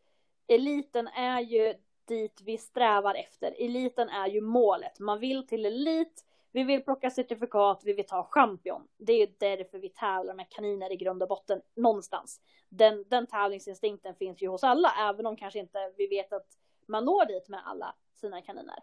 eliten 0.48 1.08
är 1.08 1.40
ju 1.40 1.74
dit 2.08 2.42
vi 2.42 2.58
strävar 2.58 3.16
efter. 3.16 3.56
Eliten 3.60 4.10
är 4.10 4.28
ju 4.28 4.42
målet. 4.42 5.00
Man 5.00 5.20
vill 5.20 5.48
till 5.48 5.66
elit, 5.66 6.26
vi 6.52 6.64
vill 6.64 6.84
plocka 6.84 7.10
certifikat, 7.10 7.82
vi 7.86 7.94
vill 7.94 8.06
ta 8.06 8.24
champion. 8.24 8.88
Det 8.98 9.14
är 9.14 9.18
ju 9.18 9.34
därför 9.38 9.80
vi 9.80 9.90
tävlar 9.90 10.34
med 10.34 10.50
kaniner 10.50 10.92
i 10.92 10.96
grund 10.96 11.24
och 11.24 11.30
botten 11.30 11.62
någonstans. 11.76 12.42
Den, 12.70 13.06
den 13.08 13.28
tävlingsinstinkten 13.28 14.16
finns 14.16 14.42
ju 14.42 14.48
hos 14.48 14.64
alla, 14.64 14.94
även 15.00 15.26
om 15.26 15.36
kanske 15.36 15.60
inte 15.60 15.94
vi 15.98 16.08
vet 16.08 16.34
att 16.34 16.48
man 16.86 17.06
når 17.06 17.26
dit 17.26 17.50
med 17.50 17.62
alla 17.66 17.96
sina 18.14 18.42
kaniner. 18.42 18.80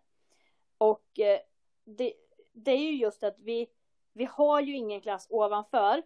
Och 0.79 1.19
eh, 1.19 1.41
det, 1.85 2.13
det 2.53 2.71
är 2.71 2.79
ju 2.79 2.97
just 2.97 3.23
att 3.23 3.39
vi, 3.39 3.67
vi 4.13 4.25
har 4.25 4.61
ju 4.61 4.77
ingen 4.77 5.01
klass 5.01 5.27
ovanför. 5.31 6.03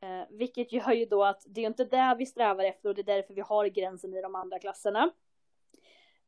Eh, 0.00 0.26
vilket 0.30 0.72
gör 0.72 0.92
ju 0.92 1.06
då 1.06 1.24
att 1.24 1.42
det 1.46 1.60
är 1.60 1.66
inte 1.66 1.84
det 1.84 2.14
vi 2.18 2.26
strävar 2.26 2.64
efter 2.64 2.88
och 2.88 2.94
det 2.94 3.00
är 3.00 3.16
därför 3.16 3.34
vi 3.34 3.40
har 3.40 3.66
gränsen 3.66 4.14
i 4.14 4.22
de 4.22 4.34
andra 4.34 4.58
klasserna. 4.58 5.10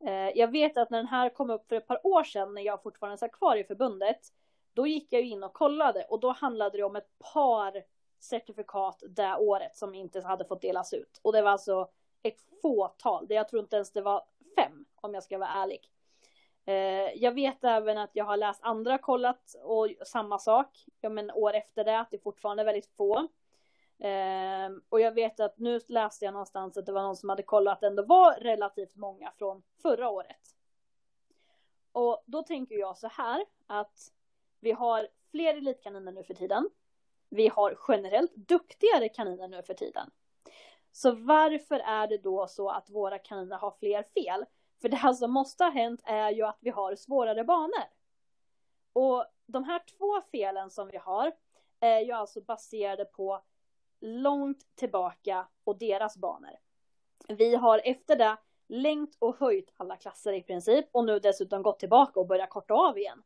Eh, 0.03 0.29
jag 0.37 0.51
vet 0.51 0.77
att 0.77 0.89
när 0.89 0.97
den 0.97 1.07
här 1.07 1.29
kom 1.29 1.49
upp 1.49 1.67
för 1.67 1.75
ett 1.75 1.87
par 1.87 2.07
år 2.07 2.23
sedan 2.23 2.53
när 2.53 2.61
jag 2.61 2.83
fortfarande 2.83 3.17
satt 3.17 3.31
kvar 3.31 3.55
i 3.55 3.63
förbundet. 3.63 4.19
Då 4.73 4.87
gick 4.87 5.13
jag 5.13 5.21
ju 5.21 5.29
in 5.29 5.43
och 5.43 5.53
kollade 5.53 6.05
och 6.09 6.19
då 6.19 6.31
handlade 6.31 6.77
det 6.77 6.83
om 6.83 6.95
ett 6.95 7.19
par 7.33 7.83
certifikat 8.19 9.03
det 9.09 9.35
året 9.35 9.75
som 9.75 9.95
inte 9.95 10.21
hade 10.21 10.45
fått 10.45 10.61
delas 10.61 10.93
ut. 10.93 11.19
Och 11.21 11.33
det 11.33 11.41
var 11.41 11.51
alltså 11.51 11.89
ett 12.23 12.39
fåtal. 12.61 13.25
Jag 13.29 13.49
tror 13.49 13.61
inte 13.61 13.75
ens 13.75 13.91
det 13.91 14.01
var 14.01 14.23
fem 14.55 14.85
om 14.95 15.13
jag 15.13 15.23
ska 15.23 15.37
vara 15.37 15.49
ärlig. 15.49 15.91
Eh, 16.65 17.23
jag 17.23 17.31
vet 17.31 17.63
även 17.63 17.97
att 17.97 18.09
jag 18.13 18.25
har 18.25 18.37
läst 18.37 18.63
andra 18.63 18.97
kollat 18.97 19.55
och 19.63 19.87
samma 20.05 20.39
sak. 20.39 20.85
Ja, 21.01 21.09
men 21.09 21.31
år 21.31 21.53
efter 21.53 21.83
det 21.83 21.99
att 21.99 22.11
det 22.11 22.23
fortfarande 22.23 22.63
är 22.63 22.65
väldigt 22.65 22.95
få. 22.97 23.27
Eh, 24.01 24.71
och 24.89 25.01
jag 25.01 25.11
vet 25.11 25.39
att 25.39 25.57
nu 25.57 25.79
läste 25.87 26.25
jag 26.25 26.31
någonstans 26.31 26.77
att 26.77 26.85
det 26.85 26.91
var 26.91 27.01
någon 27.01 27.15
som 27.15 27.29
hade 27.29 27.43
kollat 27.43 27.73
att 27.73 27.81
det 27.81 27.87
ändå 27.87 28.03
var 28.03 28.33
relativt 28.33 28.95
många 28.95 29.31
från 29.31 29.63
förra 29.81 30.09
året. 30.09 30.55
Och 31.91 32.23
då 32.25 32.43
tänker 32.43 32.75
jag 32.75 32.97
så 32.97 33.07
här 33.07 33.45
att 33.67 34.11
vi 34.59 34.71
har 34.71 35.07
fler 35.31 35.57
elitkaniner 35.57 36.11
nu 36.11 36.23
för 36.23 36.33
tiden. 36.33 36.69
Vi 37.29 37.47
har 37.47 37.77
generellt 37.87 38.35
duktigare 38.35 39.09
kaniner 39.09 39.47
nu 39.47 39.63
för 39.63 39.73
tiden. 39.73 40.11
Så 40.91 41.11
varför 41.11 41.79
är 41.79 42.07
det 42.07 42.17
då 42.17 42.47
så 42.47 42.69
att 42.69 42.89
våra 42.89 43.19
kaniner 43.19 43.57
har 43.57 43.71
fler 43.79 44.03
fel? 44.03 44.45
För 44.81 44.89
det 44.89 44.97
här 44.97 45.13
som 45.13 45.31
måste 45.31 45.63
ha 45.63 45.71
hänt 45.71 46.01
är 46.03 46.31
ju 46.31 46.43
att 46.45 46.57
vi 46.59 46.69
har 46.69 46.95
svårare 46.95 47.43
banor. 47.43 47.85
Och 48.93 49.25
de 49.45 49.63
här 49.63 49.81
två 49.97 50.21
felen 50.31 50.69
som 50.69 50.87
vi 50.87 50.97
har 50.97 51.31
är 51.79 51.99
ju 51.99 52.11
alltså 52.11 52.41
baserade 52.41 53.05
på 53.05 53.41
långt 54.01 54.75
tillbaka 54.75 55.47
och 55.63 55.77
deras 55.77 56.17
banor. 56.17 56.57
Vi 57.27 57.55
har 57.55 57.81
efter 57.83 58.15
det 58.15 58.37
längt 58.67 59.15
och 59.19 59.39
höjt 59.39 59.73
alla 59.77 59.95
klasser 59.95 60.33
i 60.33 60.41
princip 60.41 60.85
och 60.91 61.05
nu 61.05 61.19
dessutom 61.19 61.63
gått 61.63 61.79
tillbaka 61.79 62.19
och 62.19 62.27
börjat 62.27 62.49
korta 62.49 62.73
av 62.73 62.97
igen. 62.97 63.23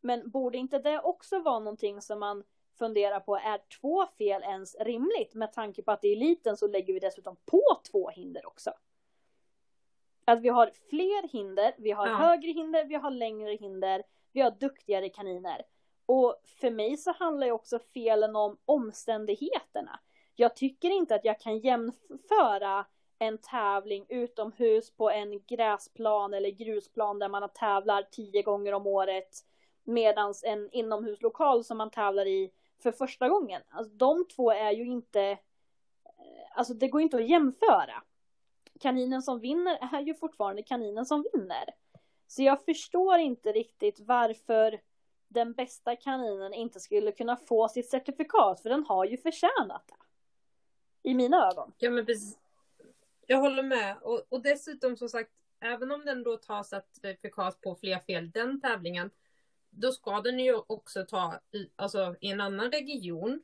Men 0.00 0.30
borde 0.30 0.58
inte 0.58 0.78
det 0.78 1.00
också 1.00 1.38
vara 1.38 1.58
någonting 1.58 2.00
som 2.00 2.20
man 2.20 2.44
funderar 2.78 3.20
på, 3.20 3.36
är 3.36 3.60
två 3.80 4.06
fel 4.06 4.42
ens 4.42 4.76
rimligt? 4.80 5.34
Med 5.34 5.52
tanke 5.52 5.82
på 5.82 5.92
att 5.92 6.04
i 6.04 6.12
eliten 6.12 6.56
så 6.56 6.66
lägger 6.66 6.94
vi 6.94 7.00
dessutom 7.00 7.36
på 7.46 7.62
två 7.90 8.10
hinder 8.10 8.46
också. 8.46 8.72
Att 10.24 10.40
vi 10.40 10.48
har 10.48 10.70
fler 10.90 11.28
hinder, 11.28 11.74
vi 11.78 11.90
har 11.90 12.06
ja. 12.06 12.14
högre 12.14 12.50
hinder, 12.50 12.84
vi 12.84 12.94
har 12.94 13.10
längre 13.10 13.52
hinder, 13.52 14.02
vi 14.32 14.40
har 14.40 14.50
duktigare 14.50 15.08
kaniner. 15.08 15.62
Och 16.12 16.36
för 16.60 16.70
mig 16.70 16.96
så 16.96 17.12
handlar 17.12 17.46
ju 17.46 17.52
också 17.52 17.78
felen 17.78 18.36
om 18.36 18.56
omständigheterna. 18.64 20.00
Jag 20.36 20.56
tycker 20.56 20.90
inte 20.90 21.14
att 21.14 21.24
jag 21.24 21.40
kan 21.40 21.58
jämföra 21.58 22.86
en 23.18 23.38
tävling 23.38 24.06
utomhus 24.08 24.90
på 24.90 25.10
en 25.10 25.40
gräsplan 25.46 26.34
eller 26.34 26.50
grusplan 26.50 27.18
där 27.18 27.28
man 27.28 27.48
tävlar 27.54 28.02
tio 28.10 28.42
gånger 28.42 28.72
om 28.72 28.86
året 28.86 29.44
medan 29.84 30.34
en 30.44 30.70
inomhuslokal 30.70 31.64
som 31.64 31.78
man 31.78 31.90
tävlar 31.90 32.26
i 32.26 32.50
för 32.82 32.92
första 32.92 33.28
gången. 33.28 33.62
Alltså, 33.68 33.94
de 33.94 34.28
två 34.28 34.50
är 34.50 34.70
ju 34.70 34.86
inte, 34.86 35.20
eh, 35.22 35.38
alltså 36.54 36.74
det 36.74 36.88
går 36.88 37.00
inte 37.00 37.16
att 37.16 37.28
jämföra. 37.28 38.02
Kaninen 38.80 39.22
som 39.22 39.40
vinner 39.40 39.78
är 39.92 40.00
ju 40.00 40.14
fortfarande 40.14 40.62
kaninen 40.62 41.06
som 41.06 41.24
vinner. 41.32 41.64
Så 42.26 42.42
jag 42.42 42.64
förstår 42.64 43.18
inte 43.18 43.52
riktigt 43.52 44.00
varför 44.00 44.80
den 45.30 45.52
bästa 45.52 45.96
kaninen 45.96 46.54
inte 46.54 46.80
skulle 46.80 47.12
kunna 47.12 47.36
få 47.36 47.68
sitt 47.68 47.90
certifikat, 47.90 48.60
för 48.60 48.70
den 48.70 48.84
har 48.84 49.04
ju 49.04 49.16
förtjänat 49.16 49.88
det. 49.88 49.94
I 51.10 51.14
mina 51.14 51.48
ögon. 51.50 51.72
Ja 51.78 51.90
men 51.90 52.06
precis. 52.06 52.38
Jag 53.26 53.38
håller 53.38 53.62
med. 53.62 53.96
Och, 54.02 54.22
och 54.28 54.42
dessutom 54.42 54.96
som 54.96 55.08
sagt, 55.08 55.30
även 55.60 55.90
om 55.90 56.04
den 56.04 56.22
då 56.22 56.36
tar 56.36 56.62
certifikat 56.62 57.60
på 57.60 57.74
fler 57.74 57.98
fel 57.98 58.30
den 58.30 58.60
tävlingen, 58.60 59.10
då 59.70 59.92
ska 59.92 60.20
den 60.20 60.38
ju 60.38 60.54
också 60.66 61.04
ta 61.04 61.40
i, 61.52 61.70
alltså, 61.76 62.16
i 62.20 62.30
en 62.30 62.40
annan 62.40 62.72
region. 62.72 63.42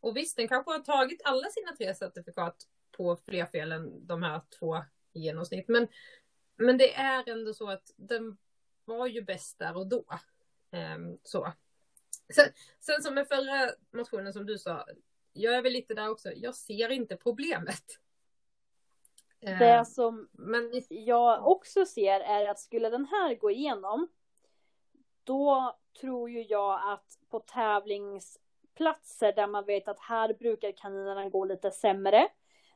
Och 0.00 0.16
visst, 0.16 0.36
den 0.36 0.48
kanske 0.48 0.70
har 0.70 0.78
tagit 0.78 1.20
alla 1.24 1.48
sina 1.48 1.76
tre 1.76 1.94
certifikat 1.94 2.56
på 2.96 3.16
fler 3.16 3.46
fel 3.46 3.72
än 3.72 4.06
de 4.06 4.22
här 4.22 4.40
två 4.58 4.76
i 5.12 5.20
genomsnitt. 5.20 5.68
Men, 5.68 5.88
men 6.56 6.78
det 6.78 6.94
är 6.94 7.28
ändå 7.28 7.54
så 7.54 7.70
att 7.70 7.92
den 7.96 8.38
var 8.84 9.06
ju 9.06 9.22
bäst 9.22 9.58
där 9.58 9.76
och 9.76 9.86
då. 9.86 10.04
Um, 10.70 11.18
så. 11.22 11.52
Sen, 12.34 12.52
sen 12.80 13.02
som 13.02 13.14
med 13.14 13.28
förra 13.28 13.70
motionen 13.92 14.32
som 14.32 14.46
du 14.46 14.58
sa, 14.58 14.84
jag 15.32 15.54
är 15.54 15.62
väl 15.62 15.72
lite 15.72 15.94
där 15.94 16.08
också, 16.08 16.32
jag 16.32 16.54
ser 16.54 16.88
inte 16.88 17.16
problemet. 17.16 17.84
Det 19.40 19.48
ehm, 19.48 19.84
som 19.84 20.28
men... 20.32 20.82
jag 20.88 21.46
också 21.46 21.86
ser 21.86 22.20
är 22.20 22.48
att 22.48 22.60
skulle 22.60 22.90
den 22.90 23.04
här 23.04 23.34
gå 23.34 23.50
igenom, 23.50 24.08
då 25.24 25.76
tror 26.00 26.30
ju 26.30 26.42
jag 26.42 26.92
att 26.92 27.18
på 27.30 27.40
tävlingsplatser 27.40 29.32
där 29.32 29.46
man 29.46 29.64
vet 29.64 29.88
att 29.88 30.00
här 30.00 30.34
brukar 30.34 30.72
kaninerna 30.72 31.28
gå 31.28 31.44
lite 31.44 31.70
sämre, 31.70 32.28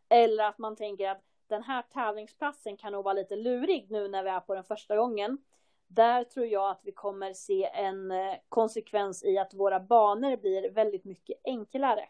eller 0.08 0.44
att 0.44 0.58
man 0.58 0.76
tänker 0.76 1.08
att 1.08 1.22
den 1.46 1.62
här 1.62 1.82
tävlingsplatsen 1.82 2.76
kan 2.76 2.92
nog 2.92 3.04
vara 3.04 3.14
lite 3.14 3.36
lurig 3.36 3.90
nu 3.90 4.08
när 4.08 4.22
vi 4.22 4.30
är 4.30 4.40
på 4.40 4.54
den 4.54 4.64
första 4.64 4.96
gången. 4.96 5.38
Där 5.94 6.24
tror 6.24 6.46
jag 6.46 6.70
att 6.70 6.80
vi 6.82 6.92
kommer 6.92 7.32
se 7.32 7.64
en 7.64 8.10
eh, 8.10 8.34
konsekvens 8.48 9.24
i 9.24 9.38
att 9.38 9.54
våra 9.54 9.80
banor 9.80 10.36
blir 10.36 10.70
väldigt 10.70 11.04
mycket 11.04 11.40
enklare. 11.44 12.08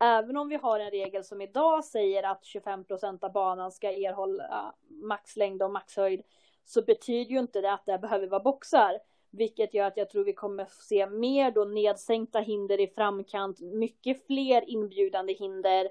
Även 0.00 0.36
om 0.36 0.48
vi 0.48 0.56
har 0.56 0.80
en 0.80 0.90
regel 0.90 1.24
som 1.24 1.40
idag 1.40 1.84
säger 1.84 2.22
att 2.22 2.44
25 2.44 2.84
procent 2.84 3.24
av 3.24 3.32
banan 3.32 3.72
ska 3.72 3.90
erhålla 3.90 4.74
maxlängd 4.88 5.62
och 5.62 5.70
maxhöjd 5.70 6.22
så 6.64 6.82
betyder 6.82 7.30
ju 7.30 7.38
inte 7.38 7.60
det 7.60 7.72
att 7.72 7.86
det 7.86 7.98
behöver 7.98 8.26
vara 8.26 8.42
boxar. 8.42 8.98
Vilket 9.30 9.74
gör 9.74 9.86
att 9.86 9.96
jag 9.96 10.10
tror 10.10 10.24
vi 10.24 10.32
kommer 10.32 10.66
se 10.70 11.06
mer 11.06 11.50
då 11.50 11.64
nedsänkta 11.64 12.38
hinder 12.38 12.80
i 12.80 12.86
framkant, 12.86 13.60
mycket 13.60 14.26
fler 14.26 14.70
inbjudande 14.70 15.32
hinder 15.32 15.88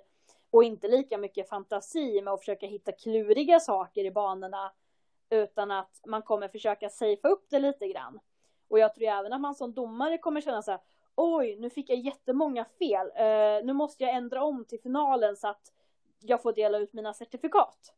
och 0.50 0.64
inte 0.64 0.88
lika 0.88 1.18
mycket 1.18 1.50
fantasi 1.50 2.22
med 2.22 2.34
att 2.34 2.40
försöka 2.40 2.68
hitta 2.68 2.92
kluriga 2.92 3.60
saker 3.60 4.06
i 4.06 4.12
banorna 4.12 4.72
utan 5.30 5.72
att 5.72 6.02
man 6.06 6.22
kommer 6.22 6.48
försöka 6.48 6.90
safea 6.90 7.32
upp 7.32 7.46
det 7.50 7.60
lite 7.60 7.88
grann. 7.88 8.20
Och 8.68 8.80
jag 8.80 8.96
tror 8.96 9.08
även 9.08 9.34
att 9.34 9.42
man 9.42 9.56
som 9.56 9.74
domare 9.74 10.18
kommer 10.18 10.42
känna 10.42 10.62
så 10.62 10.72
här, 10.72 10.82
oj, 11.16 11.56
nu 11.56 11.70
fick 11.70 11.90
jag 11.90 11.98
jättemånga 11.98 12.66
fel, 12.66 13.08
uh, 13.08 13.66
nu 13.66 13.74
måste 13.74 14.04
jag 14.04 14.16
ändra 14.16 14.44
om 14.44 14.66
till 14.66 14.82
finalen 14.82 15.36
så 15.36 15.48
att 15.48 15.74
jag 16.20 16.42
får 16.42 16.54
dela 16.54 16.78
ut 16.78 16.94
mina 16.94 17.14
certifikat. 17.14 17.96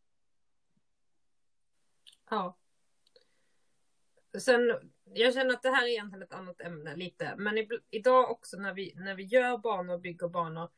Ja. 2.29 2.57
Sen, 4.39 4.91
jag 5.03 5.33
känner 5.33 5.53
att 5.53 5.63
det 5.63 5.69
här 5.69 5.83
är 5.83 5.87
egentligen 5.87 6.23
ett 6.23 6.33
annat 6.33 6.61
ämne 6.61 6.95
lite, 6.95 7.35
men 7.37 7.57
i, 7.57 7.67
idag 7.89 8.31
också 8.31 8.57
när 8.57 8.73
vi, 8.73 8.93
när 8.95 9.15
vi 9.15 9.23
gör 9.23 9.57
banor 9.57 9.93
och 9.93 9.99
bygger 9.99 10.27
banor, 10.27 10.69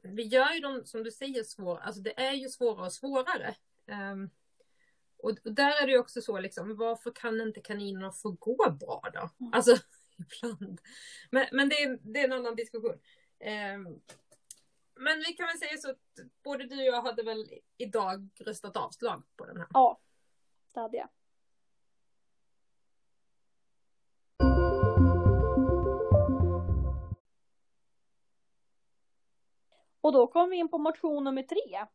vi 0.00 0.22
gör 0.22 0.52
ju 0.52 0.60
dem 0.60 0.82
som 0.84 1.02
du 1.02 1.10
säger 1.10 1.42
svåra, 1.42 1.78
alltså 1.78 2.00
det 2.00 2.20
är 2.20 2.32
ju 2.32 2.48
svårare 2.48 2.86
och 2.86 2.92
svårare. 2.92 3.54
Um, 3.86 4.30
och, 5.24 5.30
och, 5.44 5.52
där 5.52 5.82
är 5.82 5.86
det 5.86 5.92
ju 5.92 5.98
också 5.98 6.20
så 6.20 6.38
liksom, 6.38 6.76
varför 6.76 7.10
kan 7.10 7.40
inte 7.40 7.60
kaninerna 7.60 8.12
få 8.12 8.30
gå 8.30 8.70
bra 8.80 9.02
då? 9.12 9.30
Mm. 9.40 9.52
Alltså, 9.52 9.76
ibland. 10.16 10.80
Men, 11.30 11.46
men 11.52 11.68
det, 11.68 11.82
är, 11.82 11.98
det 12.02 12.20
är 12.20 12.24
en 12.24 12.32
annan 12.32 12.56
diskussion. 12.56 12.98
Um, 13.40 14.02
men 14.96 15.18
vi 15.18 15.32
kan 15.32 15.46
väl 15.46 15.58
säga 15.58 15.78
så 15.78 15.90
att 15.90 15.98
både 16.44 16.64
du 16.64 16.76
och 16.76 16.86
jag 16.86 17.02
hade 17.02 17.22
väl 17.22 17.50
idag 17.76 18.28
röstat 18.40 18.76
avslag 18.76 19.22
på 19.36 19.46
den 19.46 19.56
här. 19.56 19.66
Ja, 19.72 20.00
det 20.74 20.80
hade 20.80 20.96
jag. 20.96 21.08
Och 30.00 30.12
då 30.12 30.26
kommer 30.26 30.48
vi 30.48 30.56
in 30.56 30.68
på 30.68 30.78
motion 30.78 31.24
nummer 31.24 31.42
tre. 31.42 31.86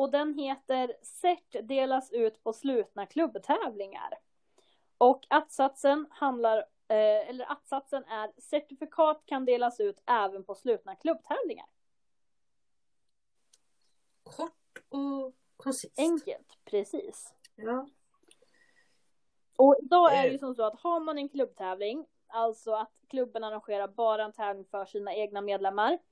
Och 0.00 0.10
den 0.10 0.34
heter 0.34 0.96
Cert 1.02 1.56
delas 1.62 2.10
ut 2.10 2.42
på 2.42 2.52
slutna 2.52 3.06
klubbtävlingar. 3.06 4.18
Och 4.98 5.26
att-satsen 5.30 6.06
handlar, 6.10 6.58
eh, 6.88 7.28
eller 7.28 7.52
att-satsen 7.52 8.04
är 8.04 8.32
certifikat 8.40 9.22
kan 9.26 9.44
delas 9.44 9.80
ut 9.80 10.02
även 10.06 10.44
på 10.44 10.54
slutna 10.54 10.96
klubbtävlingar. 10.96 11.66
Kort 14.22 14.78
och 14.88 15.34
koncist. 15.56 15.98
Enkelt, 15.98 16.58
precis. 16.64 17.34
Ja. 17.54 17.88
Och 19.56 19.76
idag 19.82 20.14
är 20.14 20.22
det 20.22 20.28
ju 20.28 20.38
som 20.38 20.54
så 20.54 20.62
att 20.62 20.80
har 20.80 21.00
man 21.00 21.18
en 21.18 21.28
klubbtävling, 21.28 22.06
alltså 22.26 22.72
att 22.72 22.92
klubben 23.08 23.44
arrangerar 23.44 23.88
bara 23.88 24.24
en 24.24 24.32
tävling 24.32 24.64
för 24.64 24.84
sina 24.84 25.14
egna 25.14 25.40
medlemmar, 25.40 25.92
Eh, 25.92 26.09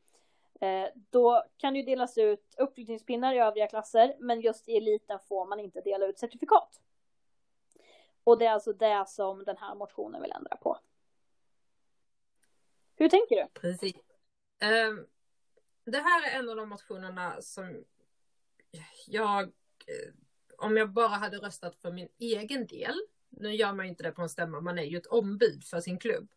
Eh, 0.60 0.88
då 1.10 1.44
kan 1.56 1.72
det 1.72 1.78
ju 1.78 1.84
delas 1.84 2.18
ut 2.18 2.54
uppflyttningspinnar 2.58 3.34
i 3.34 3.38
övriga 3.38 3.66
klasser, 3.66 4.16
men 4.18 4.40
just 4.40 4.68
i 4.68 4.76
eliten 4.76 5.18
får 5.28 5.46
man 5.46 5.60
inte 5.60 5.80
dela 5.80 6.06
ut 6.06 6.18
certifikat. 6.18 6.80
Och 8.24 8.38
det 8.38 8.46
är 8.46 8.50
alltså 8.50 8.72
det 8.72 9.04
som 9.08 9.44
den 9.44 9.56
här 9.56 9.74
motionen 9.74 10.22
vill 10.22 10.32
ändra 10.32 10.56
på. 10.56 10.78
Hur 12.96 13.08
tänker 13.08 13.36
du? 13.36 13.60
Precis. 13.60 13.96
Ehm, 14.60 15.06
det 15.84 15.98
här 15.98 16.30
är 16.30 16.38
en 16.38 16.48
av 16.48 16.56
de 16.56 16.68
motionerna 16.68 17.42
som 17.42 17.84
jag, 19.06 19.42
eh, 19.42 20.12
om 20.58 20.76
jag 20.76 20.90
bara 20.90 21.08
hade 21.08 21.36
röstat 21.36 21.76
för 21.76 21.92
min 21.92 22.08
egen 22.18 22.66
del, 22.66 22.94
nu 23.28 23.54
gör 23.54 23.72
man 23.72 23.86
ju 23.86 23.90
inte 23.90 24.02
det 24.02 24.12
på 24.12 24.22
en 24.22 24.28
stämma, 24.28 24.60
man 24.60 24.78
är 24.78 24.82
ju 24.82 24.96
ett 24.96 25.06
ombud 25.06 25.64
för 25.64 25.80
sin 25.80 25.98
klubb. 25.98 26.28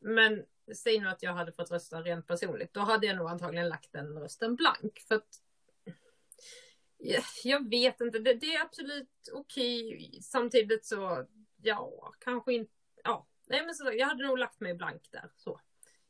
Men 0.00 0.44
säg 0.74 1.00
nu 1.00 1.08
att 1.08 1.22
jag 1.22 1.32
hade 1.32 1.52
fått 1.52 1.70
rösta 1.70 2.02
rent 2.02 2.26
personligt, 2.26 2.74
då 2.74 2.80
hade 2.80 3.06
jag 3.06 3.16
nog 3.16 3.28
antagligen 3.28 3.68
lagt 3.68 3.92
den 3.92 4.18
rösten 4.18 4.56
blank. 4.56 5.04
För 5.08 5.14
att 5.14 5.42
jag 7.44 7.70
vet 7.70 8.00
inte, 8.00 8.18
det, 8.18 8.34
det 8.34 8.54
är 8.54 8.62
absolut 8.62 9.28
okej. 9.32 9.94
Okay. 9.94 10.20
Samtidigt 10.22 10.86
så, 10.86 11.26
ja, 11.62 12.12
kanske 12.18 12.52
inte, 12.52 12.72
ja. 13.04 13.26
Nej 13.46 13.64
men 13.64 13.74
så, 13.74 13.92
jag 13.92 14.06
hade 14.06 14.26
nog 14.26 14.38
lagt 14.38 14.60
mig 14.60 14.74
blank 14.74 15.08
där. 15.10 15.30
Så. 15.36 15.60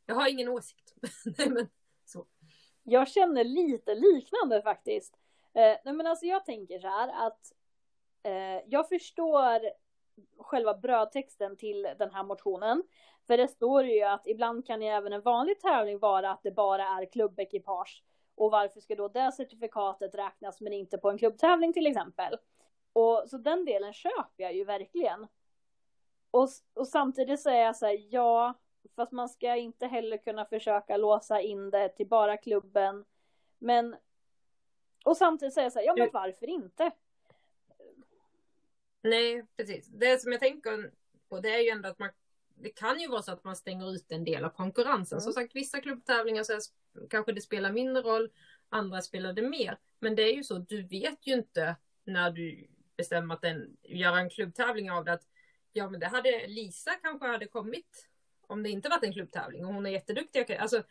Jag 0.05 0.15
har 0.15 0.29
ingen 0.29 0.49
åsikt. 0.49 0.93
nej 1.37 1.49
men 1.49 1.69
så. 2.05 2.27
Jag 2.83 3.07
känner 3.07 3.43
lite 3.43 3.95
liknande 3.95 4.61
faktiskt. 4.61 5.17
Eh, 5.53 5.77
nej 5.85 5.93
men 5.93 6.07
alltså 6.07 6.25
jag 6.25 6.45
tänker 6.45 6.79
så 6.79 6.87
här 6.87 7.27
att 7.27 7.53
eh, 8.23 8.63
jag 8.67 8.89
förstår 8.89 9.59
själva 10.37 10.73
brödtexten 10.73 11.57
till 11.57 11.81
den 11.81 12.11
här 12.11 12.23
motionen. 12.23 12.83
För 13.27 13.37
det 13.37 13.47
står 13.47 13.83
ju 13.83 14.01
att 14.01 14.27
ibland 14.27 14.67
kan 14.67 14.81
ju 14.81 14.87
även 14.87 15.13
en 15.13 15.21
vanlig 15.21 15.59
tävling 15.59 15.99
vara 15.99 16.31
att 16.31 16.43
det 16.43 16.51
bara 16.51 16.83
är 16.83 17.05
klubbekipage. 17.05 18.03
Och 18.35 18.51
varför 18.51 18.79
ska 18.79 18.95
då 18.95 19.07
det 19.07 19.31
certifikatet 19.31 20.15
räknas 20.15 20.61
men 20.61 20.73
inte 20.73 20.97
på 20.97 21.09
en 21.09 21.17
klubbtävling 21.17 21.73
till 21.73 21.87
exempel? 21.87 22.37
Och 22.93 23.23
så 23.27 23.37
den 23.37 23.65
delen 23.65 23.93
köper 23.93 24.43
jag 24.43 24.53
ju 24.53 24.63
verkligen. 24.63 25.27
Och, 26.31 26.49
och 26.73 26.87
samtidigt 26.87 27.41
säger 27.41 27.65
jag 27.65 27.75
så 27.75 27.85
här, 27.85 28.07
ja, 28.09 28.53
fast 28.95 29.11
man 29.11 29.29
ska 29.29 29.55
inte 29.55 29.87
heller 29.87 30.17
kunna 30.17 30.45
försöka 30.45 30.97
låsa 30.97 31.41
in 31.41 31.69
det 31.69 31.89
till 31.89 32.07
bara 32.07 32.37
klubben. 32.37 33.05
Men, 33.59 33.95
och 35.05 35.17
samtidigt 35.17 35.53
säger 35.53 35.65
jag 35.65 35.73
så 35.73 35.79
här, 35.79 35.85
ja 35.85 35.95
men 35.97 36.09
varför 36.13 36.49
inte? 36.49 36.91
Nej, 39.01 39.45
precis. 39.57 39.87
Det 39.87 40.21
som 40.21 40.31
jag 40.31 40.41
tänker 40.41 40.91
på 41.29 41.39
det 41.39 41.55
är 41.55 41.59
ju 41.59 41.69
ändå 41.69 41.89
att 41.89 41.99
man 41.99 42.09
det 42.63 42.69
kan 42.69 42.99
ju 42.99 43.07
vara 43.07 43.21
så 43.21 43.31
att 43.31 43.43
man 43.43 43.55
stänger 43.55 43.93
ut 43.93 44.11
en 44.11 44.23
del 44.23 44.45
av 44.45 44.49
konkurrensen. 44.49 45.15
Mm. 45.15 45.21
Som 45.21 45.33
sagt, 45.33 45.55
vissa 45.55 45.81
klubbtävlingar 45.81 46.43
så 46.43 46.53
kanske 47.09 47.31
det 47.31 47.41
spelar 47.41 47.71
mindre 47.71 48.03
roll, 48.03 48.29
andra 48.69 49.01
spelar 49.01 49.33
det 49.33 49.41
mer. 49.41 49.77
Men 49.99 50.15
det 50.15 50.23
är 50.23 50.33
ju 50.33 50.43
så, 50.43 50.57
du 50.57 50.83
vet 50.83 51.27
ju 51.27 51.33
inte 51.33 51.75
när 52.03 52.31
du 52.31 52.67
bestämmer 52.97 53.35
att 53.35 53.41
den, 53.41 53.77
göra 53.83 54.19
en 54.19 54.29
klubbtävling 54.29 54.91
av 54.91 55.05
det 55.05 55.13
att 55.13 55.27
ja 55.73 55.89
men 55.89 55.99
det 55.99 56.07
hade 56.07 56.47
Lisa 56.47 56.91
kanske 56.91 57.27
hade 57.27 57.47
kommit 57.47 58.07
om 58.47 58.63
det 58.63 58.69
inte 58.69 58.89
varit 58.89 59.03
en 59.03 59.13
klubbtävling 59.13 59.65
och 59.65 59.73
hon 59.73 59.85
är 59.85 59.89
jätteduktig. 59.89 60.53
Alltså, 60.53 60.83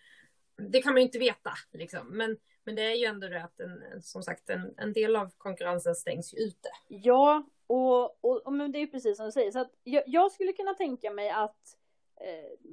det 0.57 0.83
kan 0.83 0.93
man 0.93 1.01
ju 1.01 1.07
inte 1.07 1.19
veta 1.19 1.53
liksom. 1.73 2.09
Men, 2.09 2.37
men 2.65 2.75
det 2.75 2.83
är 2.83 2.95
ju 2.95 3.05
ändå 3.05 3.29
det 3.29 3.45
att 3.45 3.61
en, 3.61 4.03
som 4.03 4.23
sagt 4.23 4.51
en, 4.51 4.75
en 4.77 4.93
del 4.93 5.17
av 5.17 5.31
konkurrensen 5.39 5.95
stängs 5.95 6.35
ute. 6.35 6.69
Ja, 6.89 7.47
och, 7.71 8.19
och, 8.21 8.47
och 8.47 8.53
men 8.53 8.73
det 8.73 8.79
är 8.79 8.87
precis 8.87 9.17
som 9.17 9.27
du 9.27 9.33
säger. 9.33 9.51
Så 9.51 9.59
att 9.59 9.71
jag, 9.85 10.03
jag 10.07 10.33
skulle 10.33 10.53
kunna 10.53 10.75
tänka 10.75 11.11
mig 11.11 11.31
att 11.31 11.77
eh, 12.17 12.69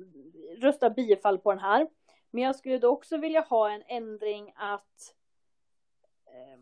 rösta 0.58 0.90
bifall 0.90 1.38
på 1.38 1.52
den 1.52 1.60
här. 1.60 1.88
Men 2.32 2.44
jag 2.44 2.56
skulle 2.56 2.78
då 2.78 2.90
också 2.90 3.18
vilja 3.18 3.42
ha 3.42 3.70
en 3.70 3.84
ändring 3.88 4.54
att 4.56 5.16
eh, 6.26 6.60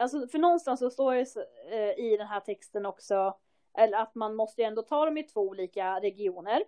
Alltså 0.00 0.28
för 0.28 0.38
någonstans 0.38 0.80
så 0.80 0.90
står 0.90 1.14
det 1.14 1.36
eh, 1.70 2.04
i 2.04 2.16
den 2.16 2.26
här 2.26 2.40
texten 2.40 2.86
också 2.86 3.38
eller 3.78 3.98
att 3.98 4.14
man 4.14 4.34
måste 4.34 4.62
ju 4.62 4.66
ändå 4.66 4.82
ta 4.82 5.04
dem 5.04 5.18
i 5.18 5.22
två 5.22 5.40
olika 5.40 6.00
regioner. 6.00 6.64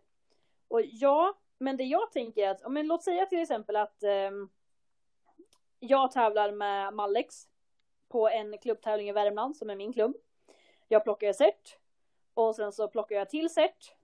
Och 0.69 0.81
ja, 0.85 1.39
men 1.59 1.77
det 1.77 1.85
jag 1.85 2.13
tänker 2.13 2.43
är 2.43 2.51
att, 2.51 2.73
men 2.73 2.87
låt 2.87 3.05
säga 3.05 3.27
till 3.27 3.43
exempel 3.43 3.77
att 3.77 4.03
eh, 4.03 4.31
jag 5.79 6.11
tävlar 6.11 6.53
med 6.53 6.95
Mallex 6.95 7.35
på 8.09 8.29
en 8.29 8.59
klubbtävling 8.59 9.09
i 9.09 9.13
Värmland 9.13 9.57
som 9.57 9.71
är 9.71 9.77
min 9.77 9.93
klubb. 9.93 10.17
Jag 10.93 11.05
plockar 11.05 11.33
cert 11.33 11.79
och 12.35 12.57
sen 12.57 12.73
så 12.73 12.89
plockar 12.89 13.17
jag 13.17 13.31
till 13.31 13.51
cert. 13.51 13.95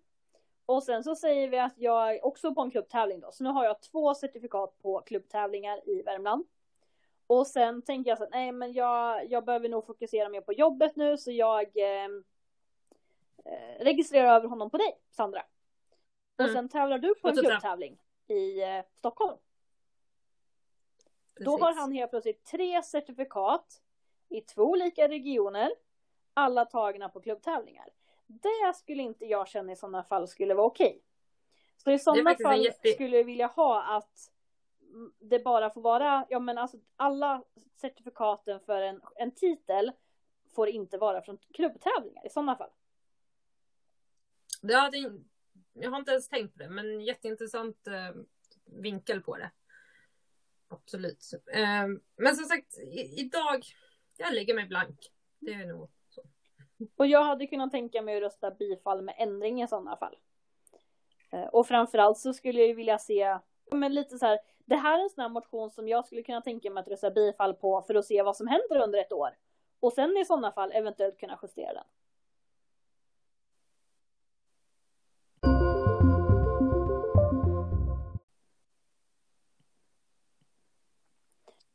Och 0.67 0.83
sen 0.83 1.05
så 1.05 1.17
säger 1.17 1.49
vi 1.49 1.59
att 1.59 1.79
jag 1.79 2.15
är 2.15 2.25
också 2.25 2.55
på 2.55 2.61
en 2.61 2.71
klubbtävling 2.71 3.21
då, 3.21 3.33
så 3.33 3.45
nu 3.45 3.51
har 3.51 3.65
jag 3.65 3.81
två 3.83 4.15
certifikat 4.15 4.79
på 4.83 5.01
klubbtävlingar 5.01 5.89
i 5.89 6.03
Värmland. 6.03 6.47
Och 7.27 7.47
sen 7.47 7.83
tänker 7.83 8.11
jag 8.11 8.19
så 8.19 8.25
att 8.25 8.31
nej 8.31 8.53
men 8.53 8.73
jag, 8.73 9.31
jag 9.31 9.45
behöver 9.45 9.69
nog 9.69 9.87
fokusera 9.87 10.29
mer 10.29 10.41
på 10.41 10.53
jobbet 10.53 10.97
nu 10.97 11.19
så 11.19 11.31
jag 11.33 11.63
eh, 11.77 12.09
registrerar 13.79 14.37
över 14.37 14.49
honom 14.49 14.71
på 14.71 14.77
dig 14.77 14.99
Sandra. 15.11 15.43
Och 16.39 16.45
mm. 16.45 16.55
sen 16.55 16.69
tävlar 16.69 16.99
du 16.99 17.15
på 17.15 17.29
en 17.29 17.37
klubbtävling 17.37 17.99
i 18.27 18.63
eh, 18.63 18.85
Stockholm. 18.95 19.37
Precis. 21.35 21.45
Då 21.45 21.59
har 21.59 21.75
han 21.75 21.93
helt 21.93 22.11
plötsligt 22.11 22.45
tre 22.45 22.83
certifikat 22.83 23.83
i 24.29 24.41
två 24.41 24.63
olika 24.63 25.09
regioner. 25.09 25.71
Alla 26.39 26.65
tagna 26.65 27.09
på 27.09 27.21
klubbtävlingar. 27.21 27.89
Det 28.27 28.77
skulle 28.77 29.03
inte 29.03 29.25
jag 29.25 29.49
känna 29.49 29.73
i 29.73 29.77
sådana 29.77 30.03
fall 30.03 30.29
skulle 30.29 30.55
vara 30.55 30.67
okej. 30.67 31.03
Så 31.77 31.91
i 31.91 31.99
sådana 31.99 32.37
fall 32.43 32.65
jätte... 32.65 32.89
skulle 32.89 33.17
jag 33.17 33.25
vilja 33.25 33.47
ha 33.47 33.97
att 33.97 34.33
det 35.19 35.39
bara 35.39 35.71
får 35.71 35.81
vara, 35.81 36.27
ja 36.31 36.39
men 36.39 36.59
alltså 36.59 36.77
alla 36.97 37.45
certifikaten 37.81 38.61
för 38.61 38.83
en, 38.83 39.01
en 39.17 39.31
titel 39.31 39.93
får 40.55 40.69
inte 40.69 40.99
vara 40.99 41.23
från 41.23 41.39
klubbtävlingar 41.55 42.27
i 42.27 42.31
sådana 42.31 42.57
fall. 42.57 42.71
Ja, 44.63 44.91
det, 44.91 45.13
jag 45.73 45.91
har 45.91 45.99
inte 45.99 46.11
ens 46.11 46.29
tänkt 46.29 46.53
på 46.53 46.59
det, 46.59 46.69
men 46.69 47.01
jätteintressant 47.01 47.87
eh, 47.87 48.23
vinkel 48.65 49.23
på 49.23 49.37
det. 49.37 49.51
Absolut. 50.69 51.31
Eh, 51.53 51.87
men 52.17 52.37
som 52.37 52.45
sagt, 52.45 52.79
i, 52.79 53.21
idag, 53.21 53.65
jag 54.17 54.35
lägger 54.35 54.55
mig 54.55 54.67
blank. 54.67 55.13
Det 55.39 55.53
är 55.53 55.67
nog. 55.67 55.91
Och 56.97 57.07
jag 57.07 57.25
hade 57.25 57.47
kunnat 57.47 57.71
tänka 57.71 58.03
mig 58.03 58.17
att 58.17 58.23
rösta 58.23 58.51
bifall 58.51 59.03
med 59.03 59.15
ändring 59.19 59.63
i 59.63 59.69
sådana 59.69 59.97
fall. 59.97 60.17
Eh, 61.31 61.47
och 61.47 61.67
framförallt 61.67 62.19
så 62.19 62.33
skulle 62.33 62.59
jag 62.61 62.69
ju 62.69 62.75
vilja 62.75 62.99
se, 62.99 63.39
men 63.71 63.95
lite 63.95 64.19
så 64.19 64.27
här, 64.27 64.39
det 64.65 64.77
här 64.77 64.99
är 64.99 65.03
en 65.03 65.11
sån 65.11 65.23
här 65.23 65.29
motion 65.29 65.71
som 65.71 65.89
jag 65.89 66.07
skulle 66.07 66.23
kunna 66.23 66.41
tänka 66.41 66.71
mig 66.71 66.81
att 66.81 66.89
rösta 66.89 67.11
bifall 67.11 67.55
på 67.55 67.83
för 67.83 67.95
att 67.95 68.05
se 68.05 68.23
vad 68.23 68.37
som 68.37 68.47
händer 68.47 68.77
under 68.77 68.99
ett 68.99 69.13
år. 69.13 69.37
Och 69.81 69.93
sen 69.93 70.17
i 70.17 70.25
sådana 70.25 70.53
fall 70.53 70.73
eventuellt 70.73 71.21
kunna 71.21 71.39
justera 71.43 71.73
den. 71.73 71.85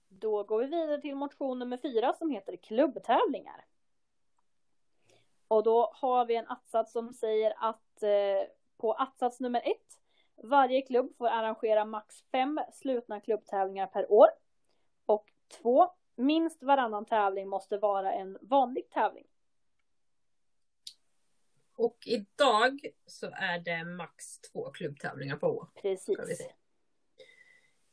Då 0.10 0.44
går 0.44 0.60
vi 0.60 0.66
vidare 0.66 1.02
till 1.02 1.16
motion 1.16 1.60
nummer 1.60 1.78
fyra 1.78 2.14
som 2.14 2.30
heter 2.30 2.56
klubbtävlingar. 2.56 3.66
Och 5.52 5.64
då 5.64 5.92
har 5.94 6.26
vi 6.26 6.36
en 6.36 6.48
att-sats 6.48 6.92
som 6.92 7.14
säger 7.14 7.54
att 7.58 8.04
eh, 8.04 8.50
på 8.78 8.94
att-sats 8.94 9.40
nummer 9.40 9.62
ett 9.66 10.00
varje 10.36 10.82
klubb 10.82 11.18
får 11.18 11.28
arrangera 11.28 11.86
max 11.86 12.22
fem 12.32 12.60
slutna 12.74 13.22
klubbtävlingar 13.22 13.88
per 13.88 14.12
år. 14.12 14.28
Och 15.06 15.32
två, 15.48 15.92
minst 16.16 16.64
varannan 16.64 17.06
tävling 17.06 17.50
måste 17.50 17.78
vara 17.78 18.14
en 18.14 18.38
vanlig 18.42 18.90
tävling. 18.90 19.28
Och 21.76 21.98
idag 22.06 22.86
så 23.06 23.32
är 23.34 23.60
det 23.60 23.84
max 23.84 24.40
två 24.40 24.72
klubbtävlingar 24.72 25.38
per 25.38 25.48
år. 25.48 25.68
Precis. 25.76 26.48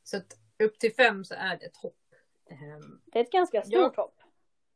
Så 0.02 0.16
att 0.16 0.38
upp 0.58 0.78
till 0.78 0.94
fem 0.94 1.24
så 1.24 1.34
är 1.34 1.56
det 1.56 1.66
ett 1.66 1.76
hopp. 1.76 2.14
Ehm, 2.46 3.00
det 3.04 3.18
är 3.18 3.22
ett 3.22 3.32
ganska 3.32 3.62
stort 3.62 3.92
ja. 3.96 4.02
hopp. 4.02 4.20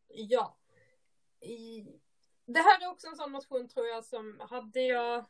Ja. 0.08 0.56
I... 1.40 1.86
Det 2.52 2.60
här 2.60 2.82
är 2.82 2.90
också 2.90 3.06
en 3.06 3.16
sån 3.16 3.32
motion 3.32 3.68
tror 3.68 3.86
jag 3.86 4.04
som 4.04 4.40
hade 4.50 4.80
jag 4.80 5.26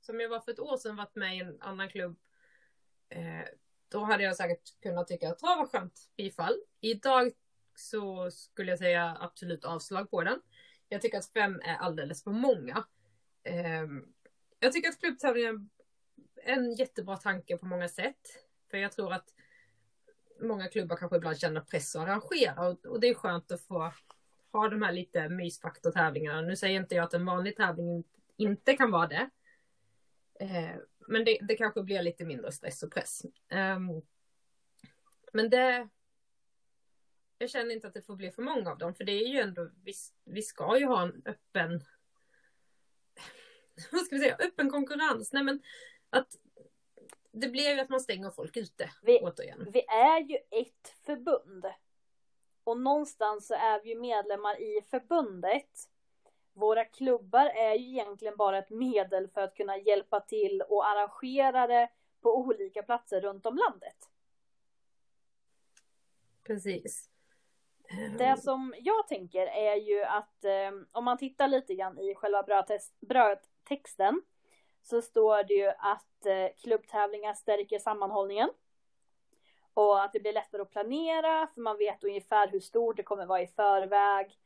som 0.00 0.20
jag 0.20 0.28
var 0.28 0.40
för 0.40 0.52
ett 0.52 0.60
år 0.60 0.76
sedan 0.76 0.96
varit 0.96 1.14
med 1.14 1.36
i 1.36 1.40
en 1.40 1.60
annan 1.60 1.88
klubb. 1.88 2.18
Eh, 3.08 3.44
då 3.88 4.04
hade 4.04 4.22
jag 4.22 4.36
säkert 4.36 4.80
kunnat 4.82 5.08
tycka 5.08 5.30
att 5.30 5.38
det 5.38 5.46
var 5.46 5.66
skönt 5.66 6.10
bifall. 6.16 6.54
Idag 6.80 7.32
så 7.74 8.30
skulle 8.30 8.72
jag 8.72 8.78
säga 8.78 9.16
absolut 9.20 9.64
avslag 9.64 10.10
på 10.10 10.22
den. 10.22 10.40
Jag 10.88 11.02
tycker 11.02 11.18
att 11.18 11.32
fem 11.32 11.60
är 11.64 11.76
alldeles 11.76 12.24
för 12.24 12.30
många. 12.30 12.84
Eh, 13.42 13.86
jag 14.58 14.72
tycker 14.72 14.88
att 14.88 15.00
klubbtävlingen 15.00 15.70
är 16.36 16.52
en 16.52 16.74
jättebra 16.74 17.16
tanke 17.16 17.58
på 17.58 17.66
många 17.66 17.88
sätt. 17.88 18.20
För 18.70 18.76
jag 18.76 18.92
tror 18.92 19.12
att 19.12 19.28
många 20.40 20.68
klubbar 20.68 20.96
kanske 20.96 21.16
ibland 21.16 21.38
känner 21.38 21.60
press 21.60 21.96
att 21.96 22.02
arrangera 22.02 22.68
och, 22.68 22.86
och 22.86 23.00
det 23.00 23.08
är 23.08 23.14
skönt 23.14 23.52
att 23.52 23.60
få 23.60 23.92
ha 24.52 24.68
de 24.68 24.82
här 24.82 24.92
lite 24.92 25.28
mysfaktortävlingarna. 25.28 26.40
Nu 26.40 26.56
säger 26.56 26.80
inte 26.80 26.94
jag 26.94 27.04
att 27.04 27.14
en 27.14 27.26
vanlig 27.26 27.56
tävling 27.56 28.04
inte 28.36 28.76
kan 28.76 28.90
vara 28.90 29.06
det. 29.06 29.30
Eh, 30.40 30.76
men 30.98 31.24
det, 31.24 31.38
det, 31.42 31.56
kanske 31.56 31.82
blir 31.82 32.02
lite 32.02 32.24
mindre 32.24 32.52
stress 32.52 32.82
och 32.82 32.92
press. 32.92 33.22
Um, 33.50 34.02
men 35.32 35.50
det... 35.50 35.88
Jag 37.38 37.50
känner 37.50 37.74
inte 37.74 37.86
att 37.86 37.94
det 37.94 38.02
får 38.02 38.16
bli 38.16 38.30
för 38.30 38.42
många 38.42 38.70
av 38.70 38.78
dem, 38.78 38.94
för 38.94 39.04
det 39.04 39.12
är 39.12 39.28
ju 39.28 39.38
ändå, 39.40 39.70
vi, 39.84 39.92
vi 40.24 40.42
ska 40.42 40.78
ju 40.78 40.86
ha 40.86 41.02
en 41.02 41.22
öppen... 41.24 41.84
Vad 43.92 44.04
ska 44.06 44.16
vi 44.16 44.22
säga? 44.22 44.36
Öppen 44.36 44.70
konkurrens. 44.70 45.32
Nej 45.32 45.44
men 45.44 45.62
att 46.10 46.36
det 47.32 47.48
blir 47.48 47.74
ju 47.74 47.80
att 47.80 47.88
man 47.88 48.00
stänger 48.00 48.30
folk 48.30 48.56
ute. 48.56 48.90
Vi, 49.02 49.18
återigen. 49.22 49.68
vi 49.72 49.80
är 49.86 50.20
ju 50.20 50.36
ett 50.36 50.94
förbund. 51.06 51.64
Och 52.64 52.80
någonstans 52.80 53.46
så 53.46 53.54
är 53.54 53.82
vi 53.82 53.90
ju 53.90 54.00
medlemmar 54.00 54.60
i 54.60 54.82
förbundet 54.90 55.88
våra 56.52 56.84
klubbar 56.84 57.46
är 57.46 57.74
ju 57.74 57.88
egentligen 57.88 58.36
bara 58.36 58.58
ett 58.58 58.70
medel 58.70 59.28
för 59.28 59.40
att 59.40 59.54
kunna 59.54 59.78
hjälpa 59.78 60.20
till 60.20 60.62
och 60.68 60.88
arrangera 60.88 61.66
det 61.66 61.88
på 62.20 62.36
olika 62.38 62.82
platser 62.82 63.20
runt 63.20 63.46
om 63.46 63.56
landet. 63.56 63.96
Precis. 66.42 67.08
Det 68.18 68.40
som 68.40 68.74
jag 68.78 69.08
tänker 69.08 69.46
är 69.46 69.76
ju 69.76 70.02
att 70.02 70.44
eh, 70.44 70.70
om 70.92 71.04
man 71.04 71.18
tittar 71.18 71.48
lite 71.48 71.74
grann 71.74 71.98
i 71.98 72.14
själva 72.14 72.44
brödtexten 73.00 74.22
så 74.82 75.02
står 75.02 75.44
det 75.44 75.54
ju 75.54 75.68
att 75.68 76.26
eh, 76.26 76.62
klubbtävlingar 76.62 77.34
stärker 77.34 77.78
sammanhållningen. 77.78 78.50
Och 79.74 80.04
att 80.04 80.12
det 80.12 80.20
blir 80.20 80.32
lättare 80.32 80.62
att 80.62 80.70
planera 80.70 81.48
för 81.54 81.60
man 81.60 81.78
vet 81.78 82.04
ungefär 82.04 82.48
hur 82.48 82.60
stort 82.60 82.96
det 82.96 83.02
kommer 83.02 83.26
vara 83.26 83.42
i 83.42 83.46
förväg. 83.46 84.38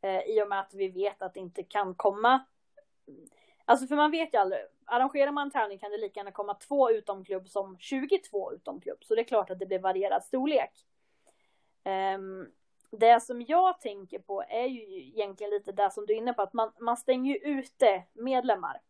Eh, 0.00 0.20
I 0.20 0.42
och 0.42 0.48
med 0.48 0.60
att 0.60 0.74
vi 0.74 0.88
vet 0.88 1.22
att 1.22 1.34
det 1.34 1.40
inte 1.40 1.62
kan 1.62 1.94
komma. 1.94 2.44
Alltså 3.64 3.86
för 3.86 3.96
man 3.96 4.10
vet 4.10 4.34
ju 4.34 4.38
aldrig. 4.38 4.60
Arrangerar 4.84 5.30
man 5.30 5.46
en 5.46 5.50
tävling 5.50 5.78
kan 5.78 5.90
det 5.90 5.96
lika 5.96 6.20
gärna 6.20 6.32
komma 6.32 6.54
två 6.54 6.90
utomklubb 6.90 7.48
som 7.48 7.78
22 7.78 8.52
utomklubb. 8.52 9.04
Så 9.04 9.14
det 9.14 9.20
är 9.20 9.24
klart 9.24 9.50
att 9.50 9.58
det 9.58 9.66
blir 9.66 9.78
varierad 9.78 10.24
storlek. 10.24 10.86
Um, 12.16 12.52
det 12.90 13.20
som 13.20 13.42
jag 13.42 13.80
tänker 13.80 14.18
på 14.18 14.42
är 14.48 14.66
ju 14.66 15.06
egentligen 15.06 15.50
lite 15.50 15.72
det 15.72 15.90
som 15.90 16.06
du 16.06 16.12
är 16.12 16.16
inne 16.16 16.32
på. 16.32 16.42
Att 16.42 16.52
man, 16.52 16.72
man 16.78 16.96
stänger 16.96 17.32
ju 17.32 17.38
ute 17.38 18.02
medlemmar. 18.12 18.80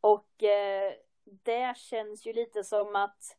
Och 0.00 0.42
eh, 0.42 0.92
det 1.24 1.76
känns 1.76 2.26
ju 2.26 2.32
lite 2.32 2.64
som 2.64 2.96
att 2.96 3.37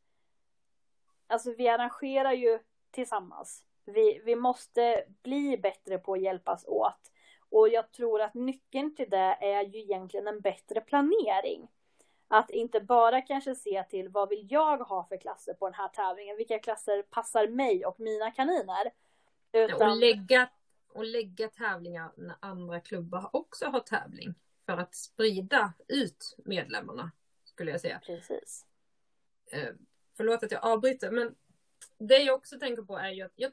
Alltså 1.29 1.53
vi 1.57 1.67
arrangerar 1.67 2.33
ju 2.33 2.59
tillsammans. 2.91 3.63
Vi, 3.85 4.21
vi 4.25 4.35
måste 4.35 5.05
bli 5.23 5.57
bättre 5.57 5.97
på 5.97 6.13
att 6.13 6.21
hjälpas 6.21 6.65
åt. 6.67 7.11
Och 7.49 7.69
jag 7.69 7.91
tror 7.91 8.21
att 8.21 8.33
nyckeln 8.33 8.95
till 8.95 9.09
det 9.09 9.37
är 9.41 9.63
ju 9.63 9.79
egentligen 9.79 10.27
en 10.27 10.41
bättre 10.41 10.81
planering. 10.81 11.67
Att 12.27 12.49
inte 12.49 12.81
bara 12.81 13.21
kanske 13.21 13.55
se 13.55 13.83
till 13.83 14.09
vad 14.09 14.29
vill 14.29 14.47
jag 14.49 14.77
ha 14.77 15.03
för 15.03 15.17
klasser 15.17 15.53
på 15.53 15.65
den 15.65 15.73
här 15.73 15.87
tävlingen, 15.87 16.37
vilka 16.37 16.59
klasser 16.59 17.01
passar 17.01 17.47
mig 17.47 17.85
och 17.85 17.99
mina 17.99 18.31
kaniner. 18.31 18.91
Utan... 19.51 19.91
Och, 19.91 19.97
lägga, 19.97 20.49
och 20.93 21.05
lägga 21.05 21.47
tävlingar 21.47 22.11
när 22.17 22.35
andra 22.39 22.79
klubbar 22.79 23.29
också 23.33 23.65
har 23.65 23.79
tävling. 23.79 24.35
För 24.65 24.77
att 24.77 24.95
sprida 24.95 25.73
ut 25.87 26.35
medlemmarna, 26.45 27.11
skulle 27.43 27.71
jag 27.71 27.81
säga. 27.81 28.01
Precis. 28.05 28.65
Förlåt 30.19 30.43
att 30.43 30.51
jag 30.51 30.63
avbryter, 30.63 31.11
men 31.11 31.35
det 31.97 32.17
jag 32.17 32.35
också 32.35 32.59
tänker 32.59 32.83
på 32.83 32.97
är 32.97 33.09
ju 33.09 33.21
att 33.21 33.33
jag 33.35 33.51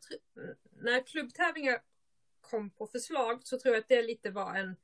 när 0.83 1.07
klubbtävlingar 1.07 1.83
kom 2.41 2.71
på 2.71 2.87
förslag 2.87 3.41
så 3.45 3.59
tror 3.59 3.75
jag 3.75 3.81
att 3.83 3.89
det 3.89 4.03
lite 4.03 4.31
var 4.31 4.55
en 4.55 4.77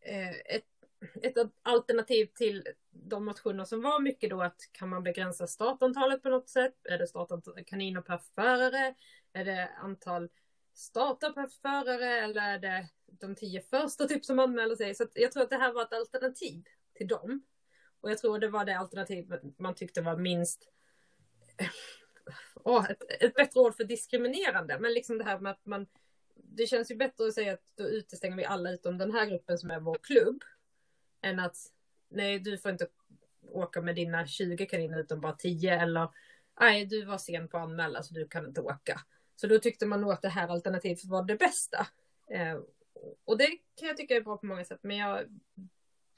eh, 0.00 0.30
ett, 0.30 0.64
ett 1.22 1.36
alternativ 1.62 2.26
till 2.34 2.68
de 2.90 3.24
motioner 3.24 3.64
som 3.64 3.82
var 3.82 4.00
mycket 4.00 4.30
då 4.30 4.42
att 4.42 4.56
kan 4.72 4.88
man 4.88 5.02
begränsa 5.02 5.46
startantalet 5.46 6.22
på 6.22 6.28
något 6.28 6.48
sätt? 6.48 6.86
Är 6.86 6.98
det 6.98 7.06
startantal 7.06 7.64
kaniner 7.64 8.00
per 8.00 8.18
förare? 8.34 8.94
Är 9.32 9.44
det 9.44 9.68
antal 9.76 10.28
startar 10.72 11.30
per 11.32 11.46
förare 11.46 12.20
eller 12.20 12.42
är 12.42 12.58
det 12.58 12.88
de 13.06 13.34
tio 13.34 13.60
första 13.60 14.06
typ 14.06 14.24
som 14.24 14.38
anmäler 14.38 14.76
sig? 14.76 14.94
Så 14.94 15.06
jag 15.14 15.32
tror 15.32 15.42
att 15.42 15.50
det 15.50 15.56
här 15.56 15.72
var 15.72 15.82
ett 15.82 15.92
alternativ 15.92 16.64
till 16.94 17.08
dem. 17.08 17.42
Och 18.00 18.10
jag 18.10 18.18
tror 18.18 18.38
det 18.38 18.48
var 18.48 18.64
det 18.64 18.78
alternativ 18.78 19.32
man 19.58 19.74
tyckte 19.74 20.02
var 20.02 20.16
minst 20.16 20.73
oh, 22.54 22.90
ett, 22.90 23.02
ett 23.20 23.34
bättre 23.34 23.60
ord 23.60 23.76
för 23.76 23.84
diskriminerande. 23.84 24.78
Men 24.78 24.92
liksom 24.92 25.18
det 25.18 25.24
här 25.24 25.38
med 25.38 25.52
att 25.52 25.66
man 25.66 25.86
det 26.56 26.66
känns 26.66 26.90
ju 26.90 26.96
bättre 26.96 27.26
att 27.26 27.34
säga 27.34 27.52
att 27.52 27.62
då 27.74 27.84
utestänger 27.84 28.36
vi 28.36 28.44
alla 28.44 28.70
utom 28.70 28.98
den 28.98 29.12
här 29.12 29.26
gruppen 29.26 29.58
som 29.58 29.70
är 29.70 29.80
vår 29.80 29.98
klubb. 30.02 30.42
Än 31.22 31.40
att 31.40 31.56
nej, 32.08 32.38
du 32.38 32.58
får 32.58 32.70
inte 32.70 32.86
åka 33.50 33.80
med 33.80 33.96
dina 33.96 34.26
20 34.26 34.66
kaniner 34.66 35.00
utan 35.00 35.20
bara 35.20 35.32
10 35.32 35.80
eller 35.80 36.08
nej, 36.60 36.86
du 36.86 37.04
var 37.04 37.18
sen 37.18 37.48
på 37.48 37.56
att 37.56 37.62
anmäla 37.62 38.02
så 38.02 38.14
du 38.14 38.28
kan 38.28 38.46
inte 38.46 38.60
åka. 38.60 39.00
Så 39.36 39.46
då 39.46 39.58
tyckte 39.58 39.86
man 39.86 40.00
nog 40.00 40.12
att 40.12 40.22
det 40.22 40.28
här 40.28 40.48
alternativet 40.48 41.04
var 41.04 41.24
det 41.24 41.36
bästa. 41.36 41.86
Eh, 42.30 42.58
och 43.24 43.38
det 43.38 43.46
kan 43.74 43.88
jag 43.88 43.96
tycka 43.96 44.16
är 44.16 44.20
bra 44.20 44.36
på 44.36 44.46
många 44.46 44.64
sätt, 44.64 44.78
men 44.82 44.96
jag 44.96 45.40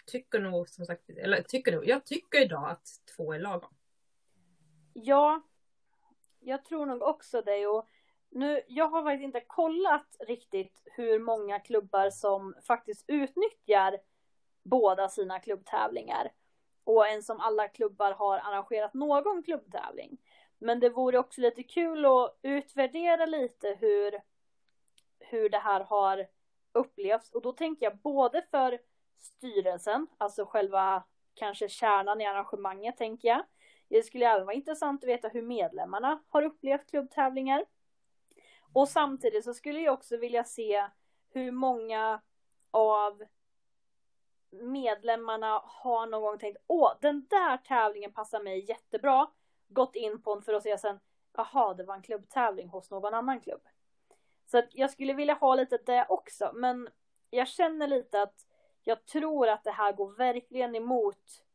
tycker 0.06 0.40
nog 0.40 0.68
som 0.68 0.86
sagt, 0.86 1.10
eller 1.10 1.42
tycker 1.42 1.72
nog, 1.72 1.88
jag 1.88 2.06
tycker 2.06 2.42
idag 2.44 2.70
att 2.70 2.86
två 3.16 3.32
är 3.32 3.38
lagom. 3.38 3.74
Ja, 4.98 5.42
jag 6.40 6.64
tror 6.64 6.86
nog 6.86 7.02
också 7.02 7.42
det 7.42 7.66
och 7.66 7.88
nu, 8.30 8.62
jag 8.68 8.88
har 8.88 9.02
faktiskt 9.02 9.24
inte 9.24 9.40
kollat 9.40 10.16
riktigt 10.20 10.82
hur 10.84 11.18
många 11.18 11.60
klubbar 11.60 12.10
som 12.10 12.54
faktiskt 12.66 13.04
utnyttjar 13.08 13.98
båda 14.62 15.08
sina 15.08 15.40
klubbtävlingar. 15.40 16.32
Och 16.84 17.08
en 17.08 17.22
som 17.22 17.40
alla 17.40 17.68
klubbar 17.68 18.12
har 18.12 18.38
arrangerat 18.38 18.94
någon 18.94 19.42
klubbtävling. 19.42 20.18
Men 20.58 20.80
det 20.80 20.88
vore 20.88 21.18
också 21.18 21.40
lite 21.40 21.62
kul 21.62 22.06
att 22.06 22.38
utvärdera 22.42 23.26
lite 23.26 23.76
hur, 23.80 24.20
hur 25.18 25.48
det 25.48 25.58
här 25.58 25.80
har 25.80 26.26
upplevts. 26.72 27.30
Och 27.30 27.42
då 27.42 27.52
tänker 27.52 27.86
jag 27.86 27.98
både 27.98 28.42
för 28.50 28.78
styrelsen, 29.18 30.06
alltså 30.18 30.44
själva 30.44 31.04
kanske 31.34 31.68
kärnan 31.68 32.20
i 32.20 32.26
arrangemanget 32.26 32.96
tänker 32.96 33.28
jag. 33.28 33.42
Det 33.88 34.02
skulle 34.02 34.26
även 34.26 34.46
vara 34.46 34.56
intressant 34.56 35.04
att 35.04 35.08
veta 35.08 35.28
hur 35.28 35.42
medlemmarna 35.42 36.22
har 36.28 36.42
upplevt 36.42 36.90
klubbtävlingar. 36.90 37.64
Och 38.72 38.88
samtidigt 38.88 39.44
så 39.44 39.54
skulle 39.54 39.80
jag 39.80 39.94
också 39.94 40.16
vilja 40.16 40.44
se 40.44 40.86
hur 41.28 41.50
många 41.50 42.20
av 42.70 43.22
medlemmarna 44.50 45.62
har 45.64 46.06
någon 46.06 46.22
gång 46.22 46.38
tänkt 46.38 46.62
åh, 46.66 46.92
den 47.00 47.26
där 47.30 47.56
tävlingen 47.56 48.12
passar 48.12 48.40
mig 48.40 48.68
jättebra. 48.68 49.30
Gått 49.68 49.96
in 49.96 50.22
på 50.22 50.34
den 50.34 50.42
för 50.42 50.54
att 50.54 50.62
se 50.62 50.78
sen, 50.78 51.00
jaha, 51.32 51.74
det 51.74 51.84
var 51.84 51.94
en 51.94 52.02
klubbtävling 52.02 52.68
hos 52.68 52.90
någon 52.90 53.14
annan 53.14 53.40
klubb. 53.40 53.62
Så 54.46 54.58
att 54.58 54.68
jag 54.74 54.90
skulle 54.90 55.12
vilja 55.12 55.34
ha 55.34 55.54
lite 55.54 55.78
det 55.86 56.06
också, 56.08 56.50
men 56.54 56.88
jag 57.30 57.48
känner 57.48 57.86
lite 57.86 58.22
att 58.22 58.46
jag 58.82 59.06
tror 59.06 59.48
att 59.48 59.64
det 59.64 59.70
här 59.70 59.92
går 59.92 60.12
verkligen 60.12 60.74
emot 60.76 61.45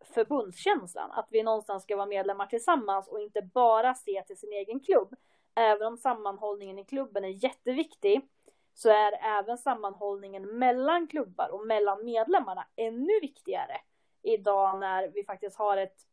förbundskänslan. 0.00 1.10
Att 1.10 1.26
vi 1.30 1.42
någonstans 1.42 1.82
ska 1.82 1.96
vara 1.96 2.06
medlemmar 2.06 2.46
tillsammans 2.46 3.08
och 3.08 3.20
inte 3.20 3.42
bara 3.42 3.94
se 3.94 4.22
till 4.22 4.38
sin 4.38 4.52
egen 4.52 4.80
klubb 4.80 5.14
även 5.54 5.86
om 5.86 5.96
sammanhållningen 5.96 6.78
i 6.78 6.84
klubben 6.84 7.24
är 7.24 7.44
jätteviktig 7.44 8.28
så 8.74 8.90
är 8.90 9.38
även 9.38 9.58
sammanhållningen 9.58 10.58
mellan 10.58 11.06
klubbar 11.06 11.48
och 11.48 11.66
mellan 11.66 12.04
medlemmarna 12.04 12.66
ännu 12.76 13.20
viktigare 13.20 13.80
idag 14.22 14.80
när 14.80 15.08
vi 15.08 15.24
faktiskt 15.24 15.56
har 15.56 15.76
ett 15.76 16.06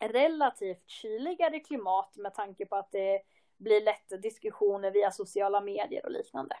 relativt 0.00 0.88
kyligare 0.88 1.60
klimat 1.60 2.16
med 2.16 2.34
tanke 2.34 2.66
på 2.66 2.76
att 2.76 2.92
det 2.92 3.22
blir 3.56 3.84
lätt 3.84 4.22
diskussioner 4.22 4.90
via 4.90 5.10
sociala 5.10 5.60
medier 5.60 6.04
och 6.04 6.12
liknande. 6.12 6.56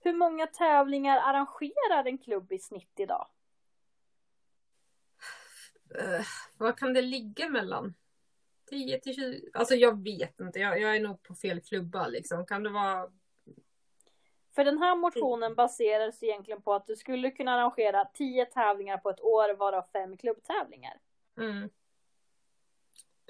Hur 0.00 0.12
många 0.12 0.46
tävlingar 0.46 1.18
arrangerar 1.18 2.04
en 2.04 2.18
klubb 2.18 2.52
i 2.52 2.58
snitt 2.58 3.00
idag? 3.00 3.26
Uh, 5.90 6.26
vad 6.56 6.78
kan 6.78 6.92
det 6.92 7.02
ligga 7.02 7.48
mellan? 7.48 7.94
10 8.66 9.00
till 9.00 9.14
20? 9.14 9.50
Alltså 9.52 9.74
jag 9.74 10.02
vet 10.02 10.40
inte, 10.40 10.58
jag, 10.58 10.80
jag 10.80 10.96
är 10.96 11.00
nog 11.00 11.22
på 11.22 11.34
fel 11.34 11.60
klubba 11.60 12.08
liksom. 12.08 12.46
Kan 12.46 12.62
det 12.62 12.70
vara 12.70 13.10
för 14.54 14.64
den 14.64 14.78
här 14.78 14.96
motionen 14.96 15.54
baseras 15.54 16.22
egentligen 16.22 16.62
på 16.62 16.74
att 16.74 16.86
du 16.86 16.96
skulle 16.96 17.30
kunna 17.30 17.52
arrangera 17.52 18.04
10 18.04 18.46
tävlingar 18.46 18.98
på 18.98 19.10
ett 19.10 19.20
år 19.20 19.54
varav 19.54 19.84
fem 19.92 20.16
klubbtävlingar. 20.16 21.00
Mm. 21.36 21.70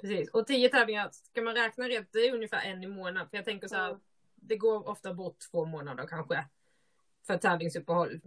Precis, 0.01 0.29
och 0.29 0.47
10 0.47 0.69
tävlingar, 0.69 1.09
ska 1.11 1.41
man 1.41 1.55
räkna 1.55 1.89
rätt, 1.89 2.07
det 2.11 2.19
är 2.19 2.33
ungefär 2.33 2.65
en 2.65 2.83
i 2.83 2.87
månaden. 2.87 3.29
För 3.29 3.37
jag 3.37 3.45
tänker 3.45 3.67
så 3.67 3.75
här, 3.75 3.89
mm. 3.89 3.99
det 4.35 4.57
går 4.57 4.89
ofta 4.89 5.13
bort 5.13 5.39
två 5.51 5.65
månader 5.65 6.07
kanske. 6.07 6.45
För 7.27 7.37
tävlingsuppehåll. 7.37 8.21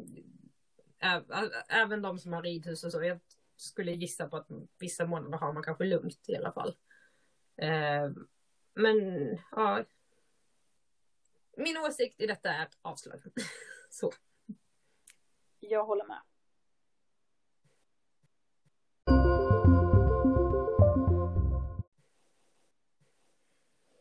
Även 1.68 2.02
de 2.02 2.18
som 2.18 2.32
har 2.32 2.42
ridhus 2.42 2.84
och 2.84 2.92
så. 2.92 3.04
Jag 3.04 3.20
skulle 3.60 3.92
gissa 3.92 4.28
på 4.28 4.36
att 4.36 4.48
vissa 4.78 5.06
månader 5.06 5.38
har 5.38 5.52
man 5.52 5.62
kanske 5.62 5.84
lugnt 5.84 6.28
i 6.28 6.36
alla 6.36 6.52
fall. 6.52 6.76
Eh, 7.56 8.10
men 8.74 9.28
ja. 9.50 9.84
Min 11.56 11.76
åsikt 11.76 12.20
i 12.20 12.26
detta 12.26 12.50
är 12.50 12.68
avslag. 12.82 13.20
Så. 13.90 14.12
Jag 15.60 15.84
håller 15.84 16.04
med. 16.04 16.20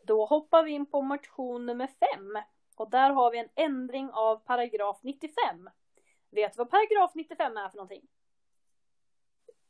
Då 0.02 0.26
hoppar 0.26 0.64
vi 0.64 0.70
in 0.70 0.86
på 0.86 1.02
motion 1.02 1.66
nummer 1.66 1.86
fem. 1.86 2.42
Och 2.76 2.90
där 2.90 3.10
har 3.10 3.30
vi 3.30 3.38
en 3.38 3.48
ändring 3.54 4.10
av 4.12 4.36
paragraf 4.36 5.00
95. 5.02 5.70
Vet 6.30 6.52
du 6.52 6.56
vad 6.58 6.70
paragraf 6.70 7.14
95 7.14 7.56
är 7.56 7.68
för 7.68 7.76
någonting? 7.76 8.08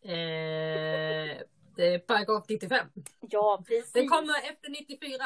Eh, 0.02 1.42
det 1.76 1.94
är 1.94 1.98
paragraf 1.98 2.44
95. 2.48 2.86
Ja, 3.20 3.62
precis. 3.66 3.92
Den 3.92 4.08
kommer 4.08 4.50
efter 4.50 4.70
94. 4.70 5.24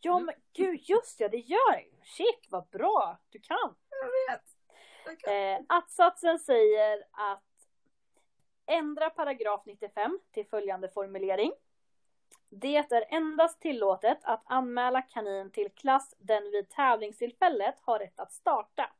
Ja, 0.00 0.18
men 0.18 0.34
gud, 0.52 0.80
just 0.80 1.20
ja, 1.20 1.28
det 1.28 1.36
gör 1.36 1.72
det. 1.72 2.06
Shit, 2.06 2.46
vad 2.48 2.68
bra. 2.68 3.18
Du 3.30 3.38
kan. 3.40 3.74
Jag 3.90 4.34
vet. 4.34 4.42
Eh, 5.26 5.64
att-satsen 5.68 6.38
säger 6.38 7.04
att 7.10 7.42
ändra 8.66 9.10
paragraf 9.10 9.62
95 9.66 10.18
till 10.32 10.46
följande 10.46 10.88
formulering. 10.88 11.52
Det 12.48 12.76
är 12.76 13.14
endast 13.14 13.60
tillåtet 13.60 14.18
att 14.22 14.42
anmäla 14.44 15.02
kanin 15.02 15.50
till 15.50 15.70
klass 15.70 16.14
den 16.18 16.50
vid 16.50 16.68
tävlingstillfället 16.68 17.74
har 17.80 17.98
rätt 17.98 18.20
att 18.20 18.32
starta. 18.32 18.90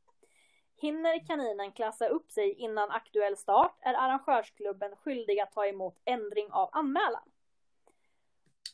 Hinner 0.83 1.27
kaninen 1.27 1.71
klassa 1.71 2.07
upp 2.07 2.31
sig 2.31 2.53
innan 2.53 2.91
aktuell 2.91 3.37
start 3.37 3.75
är 3.81 3.93
arrangörsklubben 3.93 4.95
skyldig 4.95 5.39
att 5.39 5.51
ta 5.51 5.65
emot 5.65 6.01
ändring 6.05 6.51
av 6.51 6.69
anmälan. 6.71 7.31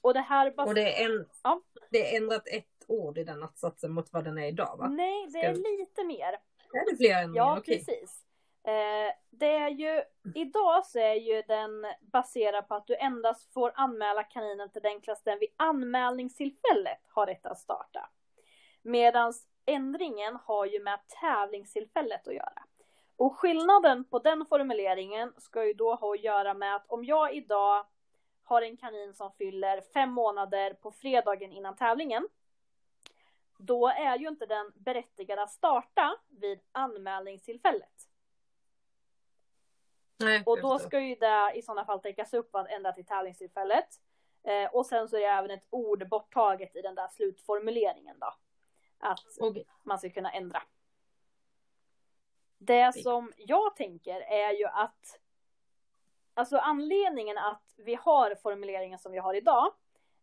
Och 0.02 0.13
det 0.13 0.19
här 0.19 0.52
bas- 0.52 0.67
Och 0.67 0.76
det 0.76 1.02
är, 1.04 1.10
en, 1.10 1.26
ja. 1.43 1.62
det 1.89 2.13
är 2.13 2.17
ändrat 2.17 2.48
ett 2.48 2.86
ord 2.88 3.17
i 3.17 3.24
den 3.24 3.43
attsatsen 3.43 3.91
mot 3.91 4.13
vad 4.13 4.24
den 4.24 4.38
är 4.38 4.48
idag 4.48 4.78
va? 4.78 4.88
Nej, 4.88 5.28
det 5.30 5.39
är 5.39 5.78
lite 5.78 6.04
mer. 6.04 6.39
Är 6.74 6.91
det 6.91 6.98
fler 6.98 7.24
ändringar? 7.24 7.45
Ja, 7.45 7.58
Okej. 7.58 7.78
precis. 7.78 8.24
Eh, 8.63 9.13
det 9.30 9.56
är 9.56 9.69
ju, 9.69 10.04
idag 10.36 10.86
så 10.86 11.00
är 11.00 11.13
ju 11.13 11.41
den 11.41 11.86
baserad 12.02 12.67
på 12.67 12.76
att 12.76 12.88
du 12.88 12.95
endast 12.95 13.54
får 13.54 13.72
anmäla 13.76 14.24
kaninen 14.24 14.72
till 14.72 14.82
den 14.82 15.02
klass 15.02 15.24
den 15.24 15.39
vid 15.39 15.50
anmälningstillfället 15.58 17.00
har 17.08 17.26
rätt 17.26 17.45
att 17.45 17.60
starta. 17.60 18.10
Medan 18.82 19.34
ändringen 19.69 20.36
har 20.36 20.65
ju 20.65 20.84
med 20.84 20.99
tävlingstillfället 21.21 22.27
att 22.27 22.34
göra. 22.34 22.63
Och 23.15 23.38
skillnaden 23.38 24.03
på 24.03 24.19
den 24.19 24.45
formuleringen 24.45 25.34
ska 25.38 25.65
ju 25.65 25.73
då 25.73 25.95
ha 25.95 26.13
att 26.13 26.23
göra 26.23 26.53
med 26.53 26.75
att 26.75 26.86
om 26.88 27.05
jag 27.05 27.34
idag 27.34 27.86
har 28.43 28.62
en 28.62 28.77
kanin 28.77 29.13
som 29.13 29.32
fyller 29.32 29.82
fem 29.82 30.10
månader 30.12 30.73
på 30.73 30.91
fredagen 30.91 31.51
innan 31.51 31.75
tävlingen. 31.75 32.27
Då 33.58 33.88
är 33.88 34.17
ju 34.17 34.27
inte 34.27 34.45
den 34.45 34.71
berättigad 34.75 35.39
att 35.39 35.51
starta 35.51 36.15
vid 36.27 36.60
anmälningstillfället. 36.71 38.10
Nej, 40.17 40.43
Och 40.45 40.62
då 40.62 40.79
ska 40.79 40.99
ju 40.99 41.15
det 41.15 41.51
i 41.55 41.62
sådana 41.62 41.86
fall 41.86 41.99
täckas 41.99 42.34
upp 42.34 42.55
ända 42.69 42.91
till 42.91 43.05
tävlingstillfället. 43.05 43.88
Eh, 44.43 44.75
och 44.75 44.86
sen 44.86 45.10
så 45.10 45.15
är 45.15 45.21
det 45.21 45.27
även 45.27 45.51
ett 45.51 45.67
ord 45.69 46.10
borttaget 46.10 46.75
i 46.75 46.82
den 46.82 46.95
där 46.95 47.08
slutformuleringen 47.08 48.19
då. 48.19 48.34
Att 48.99 49.38
Okej. 49.39 49.65
man 49.83 49.99
ska 49.99 50.09
kunna 50.09 50.31
ändra. 50.31 50.63
Det 52.57 52.95
som 53.03 53.33
jag 53.38 53.75
tänker 53.75 54.21
är 54.21 54.51
ju 54.53 54.65
att 54.65 55.19
Alltså 56.39 56.57
anledningen 56.57 57.38
att 57.38 57.73
vi 57.77 57.95
har 57.95 58.35
formuleringen 58.35 58.99
som 58.99 59.12
vi 59.12 59.17
har 59.17 59.33
idag 59.33 59.73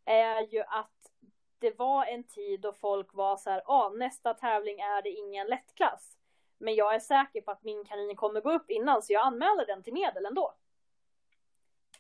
är 0.05 0.41
ju 0.41 0.61
att 0.61 1.13
det 1.59 1.79
var 1.79 2.05
en 2.05 2.25
tid 2.25 2.61
då 2.61 2.73
folk 2.73 3.15
var 3.15 3.37
så 3.37 3.51
här, 3.51 3.63
ah, 3.67 3.89
nästa 3.89 4.35
tävling 4.35 4.81
är 4.81 5.03
det 5.03 5.11
ingen 5.11 5.47
lättklass. 5.47 6.19
Men 6.59 6.75
jag 6.75 6.95
är 6.95 6.99
säker 6.99 7.41
på 7.41 7.51
att 7.51 7.63
min 7.63 7.85
kanin 7.85 8.17
kommer 8.17 8.41
gå 8.41 8.53
upp 8.53 8.71
innan 8.71 9.03
så 9.03 9.13
jag 9.13 9.27
anmäler 9.27 9.67
den 9.67 9.83
till 9.83 9.93
medel 9.93 10.27
ändå. 10.27 10.55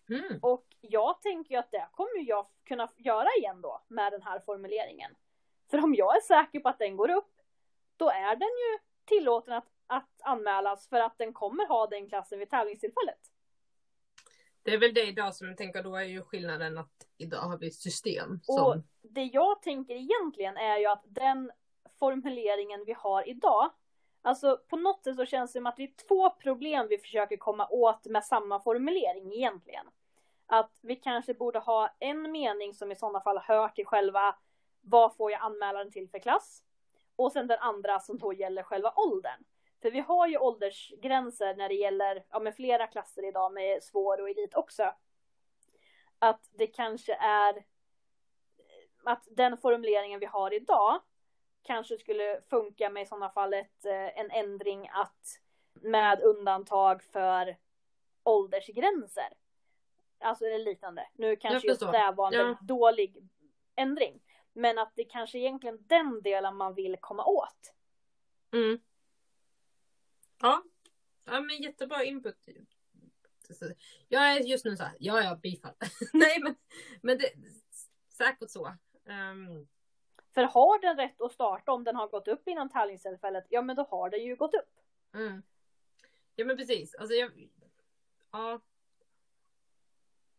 Mm. 0.08 0.38
Och 0.42 0.66
jag 0.80 1.22
tänker 1.22 1.54
ju 1.54 1.58
att 1.58 1.70
det 1.70 1.88
kommer 1.92 2.28
jag 2.28 2.46
kunna 2.64 2.88
göra 2.96 3.28
igen 3.38 3.60
då 3.60 3.82
med 3.88 4.12
den 4.12 4.22
här 4.22 4.40
formuleringen. 4.40 5.14
För 5.70 5.84
om 5.84 5.94
jag 5.94 6.16
är 6.16 6.20
säker 6.20 6.60
på 6.60 6.68
att 6.68 6.78
den 6.78 6.96
går 6.96 7.10
upp, 7.10 7.32
då 7.96 8.10
är 8.10 8.36
den 8.36 8.48
ju 8.48 8.78
tillåten 9.04 9.54
att, 9.54 9.66
att 9.86 10.22
anmälas 10.22 10.88
för 10.88 11.00
att 11.00 11.18
den 11.18 11.32
kommer 11.32 11.66
ha 11.66 11.86
den 11.86 12.08
klassen 12.08 12.38
vid 12.38 12.50
tävlingstillfället. 12.50 13.18
Det 14.62 14.74
är 14.74 14.78
väl 14.78 14.94
det 14.94 15.06
idag 15.06 15.34
som 15.34 15.48
jag 15.48 15.56
tänker, 15.56 15.82
då 15.82 15.96
är 15.96 16.04
ju 16.04 16.22
skillnaden 16.22 16.78
att 16.78 17.06
idag 17.18 17.40
har 17.40 17.58
vi 17.58 17.66
ett 17.66 17.74
system 17.74 18.40
som... 18.42 18.66
Och 18.66 18.76
det 19.02 19.22
jag 19.22 19.62
tänker 19.62 19.94
egentligen 19.94 20.56
är 20.56 20.78
ju 20.78 20.86
att 20.86 21.04
den 21.04 21.52
formuleringen 21.98 22.84
vi 22.84 22.92
har 22.92 23.28
idag, 23.28 23.70
alltså 24.22 24.60
på 24.68 24.76
något 24.76 25.04
sätt 25.04 25.16
så 25.16 25.26
känns 25.26 25.52
det 25.52 25.58
som 25.58 25.66
att 25.66 25.76
det 25.76 25.82
är 25.82 26.06
två 26.08 26.30
problem 26.30 26.86
vi 26.88 26.98
försöker 26.98 27.36
komma 27.36 27.68
åt 27.70 28.06
med 28.06 28.24
samma 28.24 28.60
formulering 28.60 29.32
egentligen. 29.32 29.86
Att 30.46 30.70
vi 30.80 30.96
kanske 30.96 31.34
borde 31.34 31.58
ha 31.58 31.96
en 31.98 32.32
mening 32.32 32.74
som 32.74 32.92
i 32.92 32.96
sådana 32.96 33.20
fall 33.20 33.38
hör 33.38 33.68
till 33.68 33.86
själva 33.86 34.36
vad 34.88 35.16
får 35.16 35.30
jag 35.30 35.40
anmäla 35.40 35.78
den 35.78 35.92
till 35.92 36.08
för 36.08 36.18
klass? 36.18 36.62
Och 37.16 37.32
sen 37.32 37.46
den 37.46 37.58
andra 37.58 38.00
som 38.00 38.18
då 38.18 38.32
gäller 38.32 38.62
själva 38.62 38.92
åldern. 38.96 39.44
För 39.82 39.90
vi 39.90 40.00
har 40.00 40.26
ju 40.26 40.38
åldersgränser 40.38 41.54
när 41.54 41.68
det 41.68 41.74
gäller 41.74 42.24
ja, 42.30 42.38
med 42.38 42.54
flera 42.56 42.86
klasser 42.86 43.28
idag 43.28 43.52
med 43.52 43.82
svår 43.82 44.20
och 44.20 44.30
elit 44.30 44.54
också. 44.54 44.92
Att 46.18 46.50
det 46.52 46.66
kanske 46.66 47.14
är 47.14 47.64
att 49.04 49.28
den 49.30 49.56
formuleringen 49.56 50.20
vi 50.20 50.26
har 50.26 50.54
idag 50.54 51.00
kanske 51.62 51.98
skulle 51.98 52.40
funka 52.50 52.90
med 52.90 53.02
i 53.02 53.06
sådana 53.06 53.30
fall 53.30 53.54
ett, 53.54 53.84
eh, 53.84 54.18
en 54.18 54.30
ändring 54.30 54.88
att 54.92 55.40
med 55.72 56.20
undantag 56.22 57.02
för 57.02 57.56
åldersgränser. 58.22 59.32
Alltså 60.20 60.44
eller 60.44 60.64
liknande. 60.64 61.08
Nu 61.12 61.36
kanske 61.36 61.68
just 61.68 61.80
det 61.80 62.14
var 62.16 62.34
en 62.34 62.48
Ja. 62.48 62.58
dålig 62.62 63.28
ändring. 63.74 64.20
Men 64.56 64.78
att 64.78 64.92
det 64.94 65.04
kanske 65.04 65.38
egentligen 65.38 65.78
den 65.86 66.22
delen 66.22 66.56
man 66.56 66.74
vill 66.74 66.96
komma 67.00 67.24
åt. 67.24 67.74
Mm. 68.52 68.78
Ja. 70.40 70.62
ja, 71.24 71.40
men 71.40 71.62
jättebra 71.62 72.04
input. 72.04 72.48
Jag 74.08 74.32
är 74.32 74.40
just 74.40 74.64
nu 74.64 74.76
så 74.76 74.82
här, 74.82 74.96
ja, 74.98 75.22
ja, 75.22 75.36
bifall. 75.36 75.74
Nej, 76.12 76.40
men, 76.42 76.54
men 77.00 77.18
det 77.18 77.32
säkert 78.08 78.50
så. 78.50 78.66
Ehm, 79.06 79.66
För 80.34 80.42
har 80.42 80.80
den 80.80 80.96
rätt 80.96 81.20
att 81.20 81.32
starta 81.32 81.72
om 81.72 81.84
den 81.84 81.96
har 81.96 82.08
gått 82.08 82.28
upp 82.28 82.48
innan 82.48 82.68
tävlingstillfället, 82.68 83.46
ja 83.50 83.62
men 83.62 83.76
då 83.76 83.82
har 83.82 84.10
den 84.10 84.24
ju 84.24 84.36
gått 84.36 84.54
upp. 84.54 84.80
mm. 85.14 85.42
Ja, 86.34 86.44
men 86.44 86.56
precis. 86.56 86.94
Alltså, 86.94 87.14
jag... 87.14 87.48
Ja. 88.30 88.60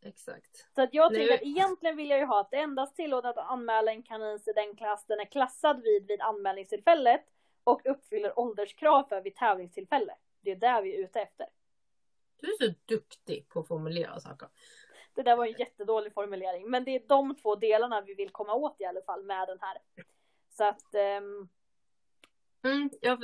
Exakt. 0.08 0.68
Så 0.76 0.82
att 0.82 0.94
jag 0.94 1.14
tycker 1.14 1.34
att 1.34 1.42
egentligen 1.42 1.98
vill 1.98 2.10
jag 2.10 2.20
ju 2.20 2.26
ha 2.26 2.42
att 2.42 2.52
det 2.52 2.58
endast 2.58 2.96
tillåtet 2.96 3.38
att 3.38 3.52
anmäla 3.52 3.92
en 3.92 4.04
kanin 4.04 4.40
i 4.46 4.54
den 4.54 4.76
klass 4.76 5.06
den 5.06 5.20
är 5.20 5.26
klassad 5.26 5.82
vid 5.82 6.08
vid 6.08 6.22
anmälningstillfället 6.22 7.22
och 7.64 7.82
uppfyller 7.86 8.40
ålderskrav 8.40 9.04
för 9.04 9.22
vid 9.22 9.36
tävlingstillfälle. 9.36 10.16
Det 10.42 10.52
är 10.52 10.56
där 10.56 10.82
vi 10.82 10.96
är 10.96 11.04
ute 11.04 11.20
efter. 11.20 11.48
Du 12.42 12.48
är 12.48 12.68
så 12.68 12.74
duktig 12.86 13.50
på 13.50 13.60
att 13.60 13.68
formulera 13.68 14.20
saker. 14.20 14.50
Det 15.14 15.24
där 15.24 15.36
var 15.36 15.46
en 15.46 15.56
jättedålig 15.60 16.14
formulering, 16.14 16.70
men 16.70 16.84
det 16.84 16.92
är 16.92 17.08
de 17.08 17.36
två 17.36 17.56
delarna 17.56 18.02
vi 18.02 18.14
vill 18.14 18.30
komma 18.30 18.54
åt 18.54 18.82
i 18.82 18.86
alla 18.86 19.02
fall 19.02 19.24
med 19.24 19.48
den 19.48 19.58
här. 19.62 19.78
Så 20.50 20.64
att 20.64 20.96
ehm, 20.96 21.50
Mm, 22.64 22.90
ja, 23.02 23.18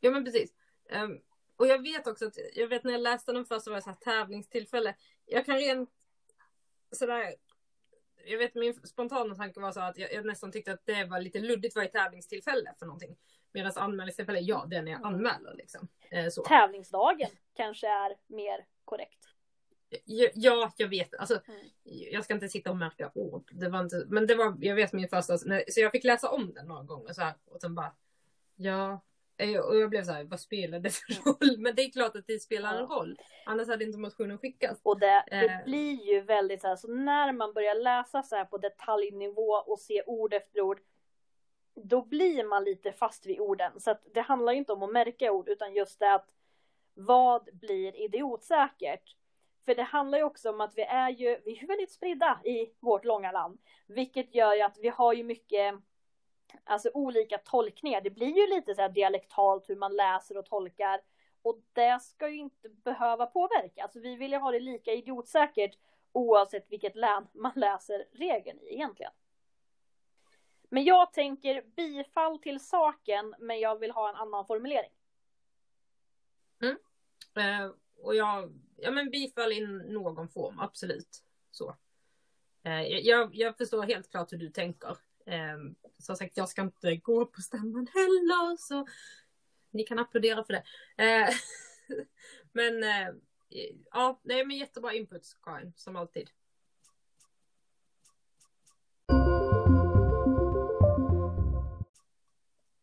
ja, 0.00 0.10
men 0.10 0.24
precis. 0.24 0.54
Ehm, 0.88 1.20
och 1.56 1.66
jag 1.66 1.82
vet 1.82 2.06
också 2.06 2.26
att, 2.26 2.38
jag 2.54 2.68
vet 2.68 2.84
när 2.84 2.92
jag 2.92 3.00
läste 3.00 3.32
den 3.32 3.44
först 3.44 3.64
så 3.64 3.70
var 3.70 3.76
det 3.76 3.82
så 3.82 3.90
här 3.90 3.96
tävlingstillfälle. 3.96 4.94
Jag 5.26 5.44
kan 5.46 5.56
rent 5.56 5.90
sådär, 6.92 7.34
jag 8.24 8.38
vet 8.38 8.54
min 8.54 8.74
spontana 8.74 9.34
tanke 9.34 9.60
var 9.60 9.72
så 9.72 9.80
att 9.80 9.98
jag, 9.98 10.12
jag 10.12 10.26
nästan 10.26 10.52
tyckte 10.52 10.72
att 10.72 10.86
det 10.86 11.04
var 11.04 11.20
lite 11.20 11.38
luddigt 11.38 11.76
vad 11.76 11.84
är 11.84 11.88
tävlingstillfälle 11.88 12.74
för 12.78 12.86
någonting. 12.86 13.16
Medan 13.52 13.72
anmälningstillfälle, 13.76 14.38
ja 14.38 14.66
det 14.70 14.76
är 14.76 14.86
jag 14.86 15.06
anmäler 15.06 15.54
liksom. 15.54 15.88
Eh, 16.10 16.28
så. 16.28 16.42
tävlingsdagen 16.42 17.30
kanske 17.54 17.88
är 17.88 18.16
mer 18.26 18.66
korrekt. 18.84 19.24
Ja, 20.04 20.28
ja, 20.34 20.72
jag 20.76 20.88
vet. 20.88 21.14
Alltså, 21.14 21.40
Mm. 21.46 21.70
Jag 22.12 22.24
ska 22.24 22.34
inte 22.34 22.48
sitta 22.48 22.70
och 22.70 22.76
märka 22.76 23.10
ord. 23.14 23.50
Det 23.52 23.68
var 23.68 23.80
inte, 23.80 24.04
men 24.08 24.26
det 24.26 24.34
var, 24.34 24.56
jag 24.60 24.74
vet 24.74 24.92
min 24.92 25.08
första, 25.08 25.38
så 25.38 25.80
jag 25.80 25.92
fick 25.92 26.04
läsa 26.04 26.30
om 26.30 26.52
den 26.54 26.66
några 26.66 26.82
gånger 26.82 27.12
så 27.12 27.22
här, 27.22 27.34
och 27.44 27.60
sen 27.60 27.74
bara, 27.74 27.92
ja. 28.56 29.00
Eh, 29.38 29.60
Och 29.60 29.76
jag 29.76 29.90
blev 29.90 30.04
så 30.04 30.12
här, 30.12 30.24
vad 30.24 30.40
spelar 30.40 30.78
det 30.80 30.90
för 30.90 31.12
roll? 31.24 31.58
Men 31.58 31.74
det 31.74 31.82
är 31.82 31.90
klart 31.90 32.16
att 32.16 32.26
det 32.26 32.38
spelar 32.38 32.74
en 32.74 32.86
roll. 32.86 33.18
Annars 33.46 33.68
hade 33.68 33.84
inte 33.84 33.98
motionen 33.98 34.38
skickats. 34.38 34.80
Och 34.82 35.00
det, 35.00 35.24
det 35.30 35.36
Eh. 35.36 35.64
blir 35.64 36.12
ju 36.12 36.20
väldigt 36.20 36.60
så 36.60 36.68
här, 36.68 36.76
så 36.76 36.88
när 36.88 37.32
man 37.32 37.52
börjar 37.52 37.74
läsa 37.74 38.22
så 38.22 38.36
här 38.36 38.44
på 38.44 38.58
detaljnivå 38.58 39.52
och 39.66 39.80
se 39.80 40.02
ord 40.06 40.34
efter 40.34 40.60
ord, 40.60 40.80
då 41.74 42.02
blir 42.02 42.44
man 42.44 42.64
lite 42.64 42.92
fast 42.92 43.26
vid 43.26 43.40
orden. 43.40 43.80
Så 43.80 43.90
att 43.90 44.02
det 44.14 44.20
handlar 44.20 44.52
ju 44.52 44.58
inte 44.58 44.72
om 44.72 44.82
att 44.82 44.92
märka 44.92 45.32
ord, 45.32 45.48
utan 45.48 45.74
just 45.74 45.98
det 46.00 46.14
att 46.14 46.28
vad 46.94 47.48
blir 47.52 47.96
idiotsäkert? 47.96 49.16
För 49.64 49.74
det 49.74 49.82
handlar 49.82 50.18
ju 50.18 50.24
också 50.24 50.50
om 50.50 50.60
att 50.60 50.72
vi 50.76 50.82
är 50.82 51.10
ju, 51.10 51.40
vi 51.44 51.58
är 51.58 51.66
väldigt 51.66 51.92
spridda 51.92 52.40
i 52.44 52.72
vårt 52.80 53.04
långa 53.04 53.32
land, 53.32 53.58
vilket 53.86 54.34
gör 54.34 54.54
ju 54.54 54.62
att 54.62 54.78
vi 54.78 54.88
har 54.88 55.12
ju 55.12 55.24
mycket 55.24 55.74
Alltså 56.64 56.90
olika 56.94 57.38
tolkningar. 57.38 58.00
Det 58.00 58.10
blir 58.10 58.36
ju 58.36 58.46
lite 58.46 58.74
så 58.74 58.80
här 58.80 58.88
dialektalt 58.88 59.70
hur 59.70 59.76
man 59.76 59.96
läser 59.96 60.36
och 60.36 60.46
tolkar. 60.46 61.00
Och 61.42 61.60
det 61.72 62.02
ska 62.02 62.28
ju 62.28 62.36
inte 62.36 62.68
behöva 62.68 63.26
påverka. 63.26 63.82
Alltså 63.82 64.00
vi 64.00 64.16
vill 64.16 64.32
ju 64.32 64.38
ha 64.38 64.50
det 64.50 64.60
lika 64.60 64.92
idiotsäkert 64.92 65.78
oavsett 66.12 66.72
vilket 66.72 66.96
län 66.96 67.26
man 67.32 67.52
läser 67.56 68.06
regeln 68.12 68.60
i 68.60 68.74
egentligen. 68.74 69.12
Men 70.70 70.84
jag 70.84 71.12
tänker 71.12 71.62
bifall 71.76 72.38
till 72.38 72.60
saken, 72.60 73.34
men 73.38 73.60
jag 73.60 73.78
vill 73.78 73.90
ha 73.90 74.08
en 74.08 74.16
annan 74.16 74.46
formulering. 74.46 74.90
Mm. 76.62 76.76
Eh, 77.36 77.70
och 78.02 78.14
jag, 78.14 78.52
ja 78.76 78.90
men 78.90 79.10
bifall 79.10 79.52
i 79.52 79.66
någon 79.66 80.28
form, 80.28 80.60
absolut. 80.60 81.24
Så. 81.50 81.76
Eh, 82.62 82.82
jag, 82.82 83.34
jag 83.34 83.56
förstår 83.56 83.82
helt 83.82 84.10
klart 84.10 84.32
hur 84.32 84.38
du 84.38 84.50
tänker. 84.50 84.96
Eh, 85.26 85.56
som 85.98 86.16
sagt, 86.16 86.36
jag 86.36 86.48
ska 86.48 86.62
inte 86.62 86.96
gå 86.96 87.26
på 87.26 87.40
stämman 87.40 87.86
heller, 87.94 88.56
så 88.56 88.86
ni 89.70 89.82
kan 89.82 89.98
applådera 89.98 90.44
för 90.44 90.52
det. 90.52 90.64
Eh, 91.04 91.34
men 92.52 92.82
eh, 92.82 93.08
ja, 93.90 94.20
nej 94.22 94.46
men 94.46 94.56
jättebra 94.56 94.92
input 94.92 95.36
Karin, 95.42 95.72
som 95.76 95.96
alltid. 95.96 96.30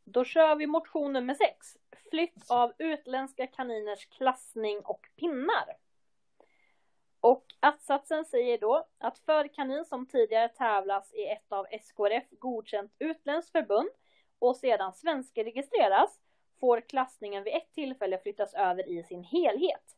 Då 0.04 0.26
kör 0.26 0.56
vi 0.56 0.68
motion 0.68 1.14
nummer 1.14 1.34
sex. 1.34 1.78
Flytt 2.10 2.50
av 2.50 2.74
utländska 2.78 3.48
kaniners 3.48 4.06
klassning 4.06 4.80
och 4.80 5.10
pinnar. 5.16 5.85
Och 7.26 7.46
att-satsen 7.60 8.26
säger 8.26 8.58
då 8.58 8.88
att 8.98 9.20
för 9.20 9.48
kanin 9.48 9.86
som 9.86 10.06
tidigare 10.06 10.50
tävlas 10.50 11.14
i 11.14 11.26
ett 11.26 11.52
av 11.52 11.66
SKRF 11.66 12.24
godkänt 12.40 12.96
utländskt 13.00 13.52
förbund 13.52 13.90
och 14.40 14.56
sedan 14.56 14.94
svenskregistreras 14.94 16.20
får 16.60 16.82
klassningen 16.82 17.44
vid 17.44 17.54
ett 17.54 17.74
tillfälle 17.74 18.20
flyttas 18.20 18.54
över 18.54 18.90
i 18.90 19.04
sin 19.04 19.24
helhet. 19.24 19.98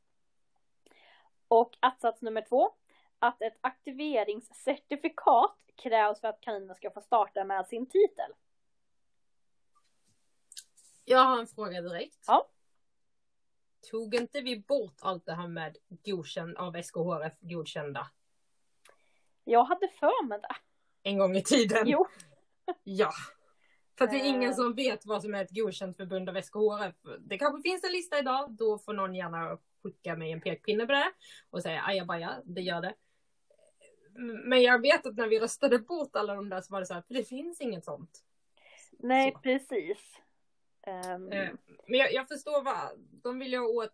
Och 1.47 1.77
att-sats 1.79 2.21
nummer 2.21 2.41
två 2.41 2.71
att 3.19 3.41
ett 3.41 3.57
aktiveringscertifikat 3.61 5.57
krävs 5.75 6.21
för 6.21 6.27
att 6.27 6.41
kaninen 6.41 6.75
ska 6.75 6.91
få 6.91 7.01
starta 7.01 7.43
med 7.43 7.67
sin 7.67 7.85
titel. 7.85 8.31
Jag 11.05 11.19
har 11.19 11.39
en 11.39 11.47
fråga 11.47 11.81
direkt. 11.81 12.23
Ja. 12.27 12.47
Tog 13.91 14.15
inte 14.15 14.41
vi 14.41 14.59
bort 14.59 14.95
allt 15.01 15.25
det 15.25 15.33
här 15.33 15.47
med 15.47 15.77
godkänd 16.05 16.57
av 16.57 16.81
SKHF 16.83 17.33
godkända 17.39 18.07
Jag 19.43 19.63
hade 19.63 19.87
för 19.87 20.25
mig 20.27 20.39
det. 20.41 20.55
en 21.09 21.17
gång 21.17 21.35
i 21.35 21.43
tiden? 21.43 21.87
Jo. 21.87 22.05
Ja. 22.83 23.11
För 23.97 24.05
att 24.05 24.11
det 24.11 24.17
är 24.17 24.23
Eh. 24.23 24.29
ingen 24.29 24.55
som 24.55 24.73
vet 24.75 25.05
vad 25.05 25.21
som 25.21 25.35
är 25.35 25.43
ett 25.43 25.51
godkänt 25.55 25.97
förbund 25.97 26.29
av 26.29 26.35
SKHF. 26.41 26.95
Det 27.19 27.37
kanske 27.37 27.69
finns 27.69 27.83
en 27.83 27.91
lista 27.91 28.19
idag, 28.19 28.51
då 28.51 28.77
får 28.79 28.93
någon 28.93 29.15
gärna 29.15 29.57
skicka 29.83 30.15
mig 30.15 30.31
en 30.31 30.41
pekpinne 30.41 30.85
på 30.85 30.91
det 30.91 31.11
och 31.49 31.61
säga 31.63 31.83
ajabaja, 31.83 32.41
det 32.45 32.61
gör 32.61 32.81
det. 32.81 32.95
Men 34.45 34.61
jag 34.61 34.81
vet 34.81 35.05
att 35.05 35.15
när 35.15 35.27
vi 35.27 35.39
röstade 35.39 35.79
bort 35.79 36.15
alla 36.15 36.35
de 36.35 36.49
där 36.49 36.61
så 36.61 36.71
var 36.73 36.79
det 36.79 36.85
så 36.85 36.93
här, 36.93 37.01
för 37.01 37.13
det 37.13 37.23
finns 37.23 37.61
inget 37.61 37.85
sånt. 37.85 38.23
Nej, 38.99 39.31
Så. 39.31 39.39
precis. 39.39 39.97
Um, 40.87 41.31
Eh, 41.31 41.49
Men 41.87 41.99
jag, 41.99 42.13
jag 42.13 42.27
förstår 42.27 42.63
vad, 42.63 42.75
de 43.23 43.39
vill 43.39 43.51
ju 43.53 43.59
åt, 43.59 43.93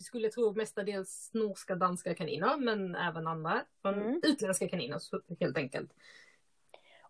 skulle 0.00 0.28
tro 0.30 0.52
mestadels 0.52 1.30
norska, 1.34 1.74
danska 1.74 2.14
kaniner, 2.14 2.56
men 2.56 2.94
även 2.94 3.26
andra. 3.26 3.64
Från 3.82 3.94
Mm. 3.94 4.20
utländska 4.24 4.68
kaniner 4.68 5.00
helt 5.40 5.56
enkelt. 5.56 5.90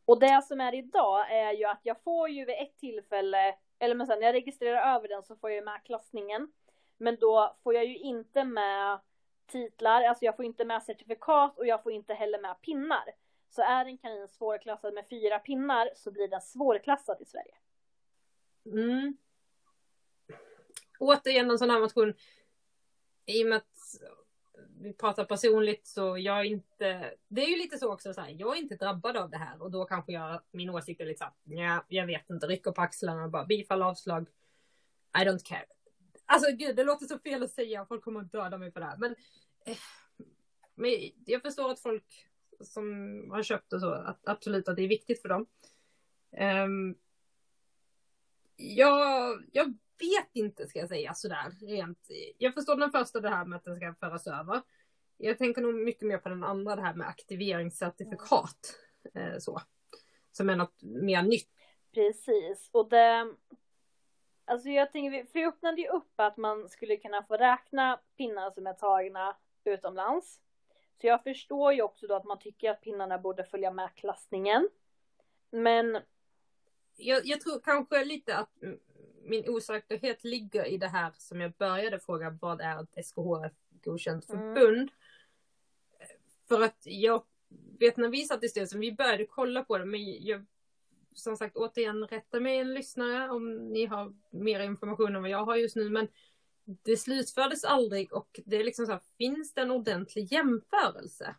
Och 0.04 0.20
det 0.20 0.42
som 0.44 0.60
är 0.60 0.74
idag 0.74 1.32
är 1.32 1.52
ju 1.52 1.64
att 1.64 1.80
jag 1.82 2.02
får 2.02 2.28
ju 2.28 2.44
vid 2.44 2.54
ett 2.58 2.76
tillfälle, 2.78 3.54
eller 3.78 3.94
men 3.94 4.06
sen 4.06 4.18
när 4.18 4.26
jag 4.26 4.34
registrerar 4.34 4.96
över 4.96 5.08
den 5.08 5.22
så 5.22 5.36
får 5.36 5.50
jag 5.50 5.56
ju 5.56 5.64
med 5.64 5.80
klassningen. 5.84 6.52
Men 6.96 7.16
då 7.16 7.56
får 7.62 7.74
jag 7.74 7.84
ju 7.86 7.98
inte 7.98 8.44
med 8.44 8.98
titlar, 9.46 10.02
alltså 10.02 10.24
jag 10.24 10.36
får 10.36 10.44
inte 10.44 10.64
med 10.64 10.82
certifikat 10.82 11.58
och 11.58 11.66
jag 11.66 11.82
får 11.82 11.92
inte 11.92 12.14
heller 12.14 12.38
med 12.38 12.60
pinnar. 12.60 13.04
Så 13.50 13.62
är 13.62 13.84
en 13.84 13.98
kanin 13.98 14.28
svårklassad 14.28 14.94
med 14.94 15.08
fyra 15.10 15.38
pinnar 15.38 15.90
så 15.94 16.10
blir 16.10 16.28
den 16.28 16.40
svårklassad 16.40 17.16
i 17.20 17.24
Sverige. 17.24 17.54
Mm. 18.72 19.16
Återigen 20.98 21.50
en 21.50 21.58
sån 21.58 21.70
här 21.70 21.80
motion. 21.80 22.14
I 23.26 23.44
och 23.44 23.48
med 23.48 23.56
att 23.56 23.78
vi 24.80 24.92
pratar 24.92 25.24
personligt 25.24 25.86
så 25.86 26.18
jag 26.18 26.40
är 26.40 26.44
inte, 26.44 27.14
det 27.28 27.42
är 27.44 27.48
ju 27.48 27.56
lite 27.56 27.78
så 27.78 27.92
också 27.92 28.14
så 28.14 28.20
här, 28.20 28.36
jag 28.38 28.56
är 28.56 28.60
inte 28.60 28.76
drabbad 28.76 29.16
av 29.16 29.30
det 29.30 29.36
här 29.36 29.62
och 29.62 29.70
då 29.70 29.84
kanske 29.84 30.12
jag, 30.12 30.40
min 30.50 30.70
åsikt 30.70 31.00
är 31.00 31.06
lite 31.06 31.18
såhär, 31.18 31.32
ja, 31.44 31.84
jag 31.88 32.06
vet 32.06 32.30
inte, 32.30 32.46
rycker 32.46 32.72
på 32.72 32.82
axlarna 32.82 33.24
och 33.24 33.30
bara 33.30 33.44
bifall, 33.44 33.82
avslag. 33.82 34.28
I 35.18 35.24
don't 35.24 35.44
care. 35.44 35.64
Alltså 36.26 36.52
gud, 36.52 36.76
det 36.76 36.84
låter 36.84 37.06
så 37.06 37.18
fel 37.18 37.42
att 37.42 37.50
säga, 37.50 37.86
folk 37.86 38.04
kommer 38.04 38.20
att 38.20 38.32
döda 38.32 38.58
mig 38.58 38.72
för 38.72 38.80
det 38.80 38.86
här. 38.86 38.96
Men, 38.96 39.16
eh, 39.66 39.76
men 40.74 40.90
jag 41.26 41.42
förstår 41.42 41.70
att 41.70 41.80
folk 41.80 42.28
som 42.60 42.84
har 43.30 43.42
köpt 43.42 43.72
och 43.72 43.80
så, 43.80 43.90
att, 43.90 44.28
absolut 44.28 44.68
att 44.68 44.76
det 44.76 44.82
är 44.82 44.88
viktigt 44.88 45.22
för 45.22 45.28
dem. 45.28 45.46
Um, 46.64 46.96
jag, 48.58 49.44
jag 49.52 49.64
vet 49.98 50.28
inte 50.32 50.66
ska 50.66 50.78
jag 50.78 50.88
säga 50.88 51.14
sådär 51.14 51.66
rent. 51.66 51.98
Jag 52.38 52.54
förstår 52.54 52.76
den 52.76 52.90
första 52.90 53.20
det 53.20 53.28
här 53.28 53.44
med 53.44 53.56
att 53.56 53.64
den 53.64 53.76
ska 53.76 53.94
föras 53.94 54.26
över. 54.26 54.62
Jag 55.16 55.38
tänker 55.38 55.62
nog 55.62 55.74
mycket 55.74 56.08
mer 56.08 56.18
på 56.18 56.28
den 56.28 56.44
andra 56.44 56.76
det 56.76 56.82
här 56.82 56.94
med 56.94 57.08
aktiveringscertifikat. 57.08 58.74
Eh, 59.14 59.38
så. 59.38 59.60
Som 60.32 60.50
är 60.50 60.56
något 60.56 60.82
mer 60.82 61.22
nytt. 61.22 61.50
Precis, 61.94 62.70
och 62.72 62.88
det... 62.88 63.34
Alltså 64.44 64.68
jag 64.68 64.92
tänker, 64.92 65.24
för 65.24 65.34
vi 65.34 65.46
öppnade 65.46 65.80
ju 65.80 65.88
upp 65.88 66.12
att 66.16 66.36
man 66.36 66.68
skulle 66.68 66.96
kunna 66.96 67.22
få 67.22 67.36
räkna 67.36 68.00
pinnar 68.16 68.50
som 68.50 68.66
är 68.66 68.72
tagna 68.72 69.36
utomlands. 69.64 70.40
Så 71.00 71.06
jag 71.06 71.22
förstår 71.22 71.72
ju 71.72 71.82
också 71.82 72.06
då 72.06 72.14
att 72.14 72.24
man 72.24 72.38
tycker 72.38 72.70
att 72.70 72.80
pinnarna 72.80 73.18
borde 73.18 73.44
följa 73.44 73.70
med 73.70 73.94
klassningen. 73.94 74.68
Men 75.50 75.98
jag, 77.00 77.26
jag 77.26 77.40
tror 77.40 77.60
kanske 77.60 78.04
lite 78.04 78.36
att 78.36 78.62
mm, 78.62 78.78
min 79.22 79.48
osäkerhet 79.48 80.24
ligger 80.24 80.64
i 80.64 80.76
det 80.76 80.88
här 80.88 81.12
som 81.16 81.40
jag 81.40 81.52
började 81.52 82.00
fråga. 82.00 82.38
Vad 82.40 82.60
är 82.60 82.82
ett 82.82 83.06
SKHF 83.06 83.52
godkänt 83.84 84.30
Mm. 84.30 84.54
förbund? 84.54 84.90
För 86.48 86.62
att 86.62 86.82
jag 86.84 87.24
vet 87.78 87.96
när 87.96 88.08
vi 88.08 88.24
satt 88.24 88.44
i 88.44 88.48
styrelsen, 88.48 88.80
vi 88.80 88.92
började 88.92 89.26
kolla 89.26 89.64
på 89.64 89.78
det, 89.78 89.84
men 89.84 90.24
jag 90.26 90.46
som 91.14 91.36
sagt 91.36 91.56
återigen 91.56 92.06
rätta 92.06 92.40
mig 92.40 92.58
en 92.58 92.74
lyssnare 92.74 93.30
om 93.30 93.68
ni 93.68 93.86
har 93.86 94.14
mer 94.30 94.60
information 94.60 95.16
än 95.16 95.22
vad 95.22 95.30
jag 95.30 95.44
har 95.44 95.56
just 95.56 95.76
nu. 95.76 95.90
Men 95.90 96.08
det 96.64 96.96
slutfördes 96.96 97.64
aldrig 97.64 98.12
och 98.12 98.40
det 98.44 98.56
är 98.56 98.64
liksom 98.64 98.86
så 98.86 98.92
här, 98.92 99.02
finns 99.18 99.54
det 99.54 99.60
en 99.60 99.70
ordentlig 99.70 100.32
jämförelse? 100.32 101.34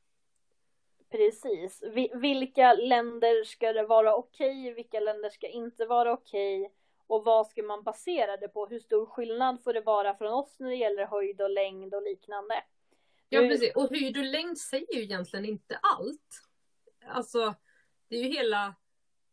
Precis, 1.12 1.84
Vi, 1.84 2.12
vilka 2.16 2.74
länder 2.74 3.44
ska 3.44 3.74
det 3.74 3.84
vara 3.84 4.16
okej, 4.16 4.74
vilka 4.74 5.00
länder 5.00 5.30
ska 5.30 5.48
inte 5.48 5.86
vara 5.86 6.14
okej? 6.14 6.74
Och 7.08 7.24
vad 7.26 7.48
ska 7.48 7.64
man 7.64 7.84
basera 7.84 8.38
det 8.38 8.48
på? 8.48 8.66
Hur 8.66 8.80
stor 8.80 9.06
skillnad 9.06 9.64
får 9.64 9.74
det 9.74 9.82
vara 9.82 10.16
från 10.16 10.34
oss 10.34 10.60
när 10.60 10.70
det 10.70 10.76
gäller 10.76 11.06
höjd 11.06 11.42
och 11.42 11.50
längd 11.50 11.94
och 11.96 12.04
liknande? 12.04 12.64
Ja, 13.30 13.40
precis. 13.40 13.76
Och 13.76 13.90
höjd 13.90 14.18
och 14.18 14.24
längd 14.24 14.58
säger 14.58 14.96
ju 14.96 15.02
egentligen 15.04 15.46
inte 15.46 15.80
allt. 15.82 16.42
Alltså, 17.08 17.56
det 18.08 18.16
är 18.16 18.24
ju 18.24 18.30
hela 18.30 18.66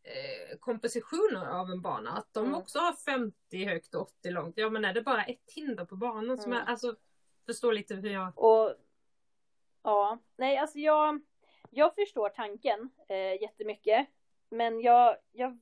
eh, 0.02 0.58
kompositionen 0.60 1.46
av 1.46 1.70
en 1.70 1.80
bana. 1.82 2.10
Att 2.10 2.34
de 2.34 2.44
Mm. 2.44 2.54
också 2.58 2.78
har 2.78 2.92
50 2.92 3.64
högt 3.64 3.94
och 3.94 4.02
80 4.02 4.30
långt. 4.30 4.58
Ja, 4.58 4.70
men 4.70 4.84
är 4.84 4.92
det 4.94 5.02
bara 5.02 5.24
ett 5.24 5.52
hinder 5.54 5.84
på 5.84 5.96
banan 5.96 6.38
som 6.38 6.52
är, 6.52 6.56
Mm. 6.56 6.68
alltså, 6.68 6.96
förstå 7.46 7.70
lite 7.70 7.94
hur 7.94 8.10
jag... 8.10 8.32
Och 8.38 8.74
ja, 9.82 10.18
nej 10.36 10.56
alltså 10.58 10.78
jag, 10.78 11.20
jag 11.76 11.94
förstår 11.94 12.28
tanken 12.28 12.90
eh, 13.08 13.42
jättemycket. 13.42 14.08
Men 14.48 14.80
jag, 14.80 15.16
jag, 15.32 15.58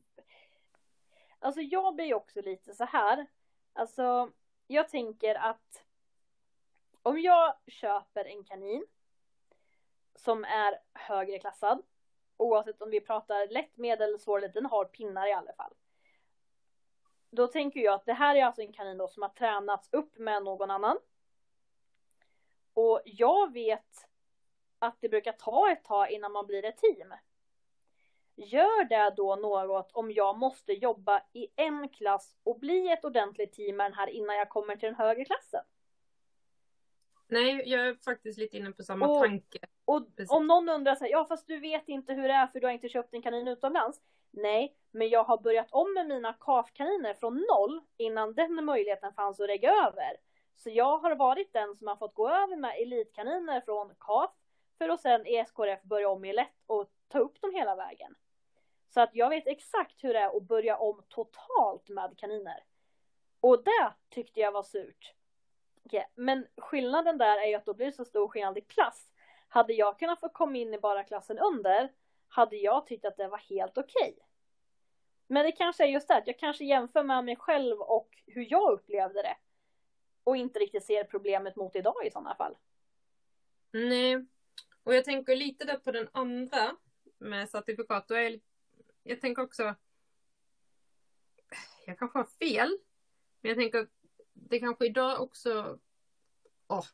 alltså 1.39 1.61
jag 1.61 1.95
blir 1.95 2.05
ju 2.05 2.15
också 2.15 2.41
lite 2.41 2.75
så 2.75 2.85
här. 2.85 3.27
Alltså 3.73 4.31
jag 4.67 4.89
tänker 4.89 5.35
att 5.35 5.85
om 7.03 7.21
jag 7.21 7.55
köper 7.67 8.25
en 8.25 8.45
kanin 8.45 8.87
som 10.15 10.45
är 10.45 10.79
högre 10.93 11.39
klassad, 11.39 11.83
oavsett 12.37 12.83
om 12.83 12.91
vi 12.91 13.01
pratar 13.01 13.49
lätt, 13.49 13.77
medel, 13.77 14.19
svår 14.19 14.39
eller 14.39 14.49
den 14.49 14.67
har 14.67 14.85
pinnar 14.85 15.27
i 15.27 15.33
alla 15.33 15.53
fall. 15.53 15.75
Då 17.31 17.47
tänker 17.47 17.81
jag 17.81 17.95
att 17.95 18.07
det 18.07 18.12
här 18.12 18.37
är 18.37 18.45
alltså 18.45 18.62
en 18.62 18.73
kanin 18.73 18.99
då 18.99 19.09
som 19.09 19.23
har 19.23 19.31
tränats 19.31 19.89
upp 19.93 20.19
med 20.19 20.43
någon 20.43 20.71
annan. 20.71 20.99
Och 22.75 23.03
jag 23.05 23.53
vet 23.53 24.09
att 24.85 24.97
det 25.01 25.09
brukar 25.09 25.32
ta 25.32 25.70
ett 25.70 25.85
tag 25.85 26.11
innan 26.11 26.32
man 26.32 26.47
blir 26.47 26.64
ett 26.64 26.76
team. 26.76 27.14
Gör 28.37 28.85
det 28.85 29.14
då 29.16 29.37
något 29.37 29.93
om 29.93 30.11
jag 30.12 30.39
måste 30.39 30.72
jobba 30.72 31.22
i 31.32 31.47
en 31.57 31.89
klass 31.89 32.37
och 32.43 32.59
bli 32.59 32.89
ett 32.93 33.05
ordentligt 33.05 33.53
team 33.53 33.76
med 33.76 33.87
den 33.87 33.95
här 33.95 34.07
innan 34.11 34.37
jag 34.37 34.49
kommer 34.49 34.76
till 34.76 34.87
den 34.87 34.95
högre 34.95 35.24
klassen? 35.24 35.62
Nej, 37.26 37.62
jag 37.66 37.87
är 37.89 37.95
faktiskt 37.95 38.39
lite 38.39 38.57
inne 38.57 38.72
på 38.72 38.82
samma 38.82 39.07
Och- 39.09 39.22
tanke. 39.24 39.59
Och 39.85 40.16
Precis. 40.16 40.30
om 40.30 40.47
någon 40.47 40.68
undrar 40.68 40.95
så 40.95 41.05
här, 41.05 41.11
ja 41.11 41.24
fast 41.24 41.47
du 41.47 41.59
vet 41.61 41.89
inte 41.89 42.12
hur 42.12 42.28
det 42.28 42.35
är 42.35 42.47
för 42.47 42.61
du 42.61 42.66
har 42.66 42.72
inte 42.72 42.89
köpt 42.89 43.14
en 43.14 43.22
kanin 43.22 43.49
utomlands. 43.49 44.01
Nej, 44.30 44.76
men 44.91 45.09
jag 45.09 45.24
har 45.24 45.39
börjat 45.39 45.66
om 45.70 45.95
med 45.95 46.07
mina 46.07 46.32
kafkaniner 46.32 47.14
från 47.14 47.47
noll 47.51 47.80
innan 47.97 48.35
den 48.35 48.64
möjligheten 48.64 49.12
fanns 49.12 49.41
att 49.41 49.47
lägga 49.47 49.70
över. 49.72 50.16
Så 50.57 50.70
jag 50.70 50.99
har 50.99 51.14
varit 51.16 51.53
den 51.53 51.76
som 51.76 51.87
har 51.87 51.97
fått 51.97 52.14
gå 52.14 52.28
över 52.28 52.57
med 52.57 52.74
elitkaniner 52.82 53.61
från 53.61 53.95
KAF 53.99 54.30
för 54.79 54.89
att 54.89 55.01
sen 55.01 55.27
i 55.27 55.45
SKRF 55.47 55.83
börja 55.83 56.09
om 56.09 56.25
i 56.25 56.33
lätt 56.33 56.62
och 56.66 56.91
ta 57.09 57.18
upp 57.18 57.41
dem 57.41 57.55
hela 57.55 57.77
vägen. 57.77 58.14
Så 58.89 59.01
att 59.01 59.11
jag 59.12 59.31
vet 59.31 59.47
exakt 59.47 60.05
hur 60.05 60.12
det 60.12 60.18
är 60.18 60.37
att 60.37 60.43
börja 60.43 60.77
om 60.77 61.03
totalt 61.09 61.89
med 61.89 62.18
kaniner. 62.18 62.64
Och 63.41 63.64
det 63.64 63.93
tyckte 64.11 64.41
jag 64.41 64.53
var 64.53 64.62
surt. 64.62 65.14
Okej, 65.85 66.07
Men 66.14 66.47
skillnaden 66.57 67.18
där 67.18 67.39
är 67.39 67.47
ju 67.47 67.55
att 67.55 67.64
då 67.64 67.75
blir 67.75 67.87
det 67.87 67.93
så 67.93 68.05
stor 68.05 68.29
skillnad 68.29 68.59
i 68.59 68.61
klass. 68.61 69.11
Hade 69.49 69.72
jag 69.72 69.99
kunnat 69.99 70.20
få 70.20 70.29
komma 70.29 70.57
in 70.57 70.75
i 70.75 70.79
bara 70.79 71.05
klassen 71.05 71.39
under 71.39 71.93
hade 72.29 72.57
jag 72.57 72.87
tyckt 72.87 73.05
att 73.05 73.16
det 73.16 73.29
var 73.29 73.39
helt 73.39 73.79
okej. 73.79 74.18
Men 75.27 75.47
det 75.47 75.53
kanske 75.53 75.85
är 75.85 75.89
just 75.89 76.09
det, 76.09 76.16
att 76.16 76.27
jag 76.27 76.39
kanske 76.39 76.64
jämför 76.64 77.03
med 77.03 77.25
mig 77.25 77.37
själv 77.37 77.81
och 77.81 78.09
hur 78.27 78.47
jag 78.51 78.72
upplevde 78.72 79.22
det. 79.22 79.37
Och 80.25 80.37
inte 80.37 80.59
riktigt 80.59 80.85
ser 80.85 81.05
problemet 81.05 81.57
mot 81.57 81.77
idag 81.77 82.07
i 82.07 82.11
sådana 82.11 82.35
fall. 82.35 82.57
Nej. 83.70 84.27
Och 84.85 84.95
jag 84.95 85.05
tänker 85.05 85.37
lite 85.37 85.64
där 85.64 85.76
på 85.76 85.93
den 85.93 86.09
andra 86.12 86.76
med 87.18 87.51
certifikat. 87.51 88.09
Då 88.09 88.14
är 88.14 88.22
jag, 88.22 88.41
jag 89.03 89.20
tänker 89.20 89.43
också... 89.43 89.74
Jag 91.87 91.99
kanske 91.99 92.18
har 92.18 92.24
fel. 92.24 92.78
Men 93.41 93.49
jag 93.49 93.59
tänker 93.59 93.89
det 94.32 94.59
kanske 94.59 94.87
idag 94.87 95.20
också... 95.20 95.78
Åh, 96.68 96.85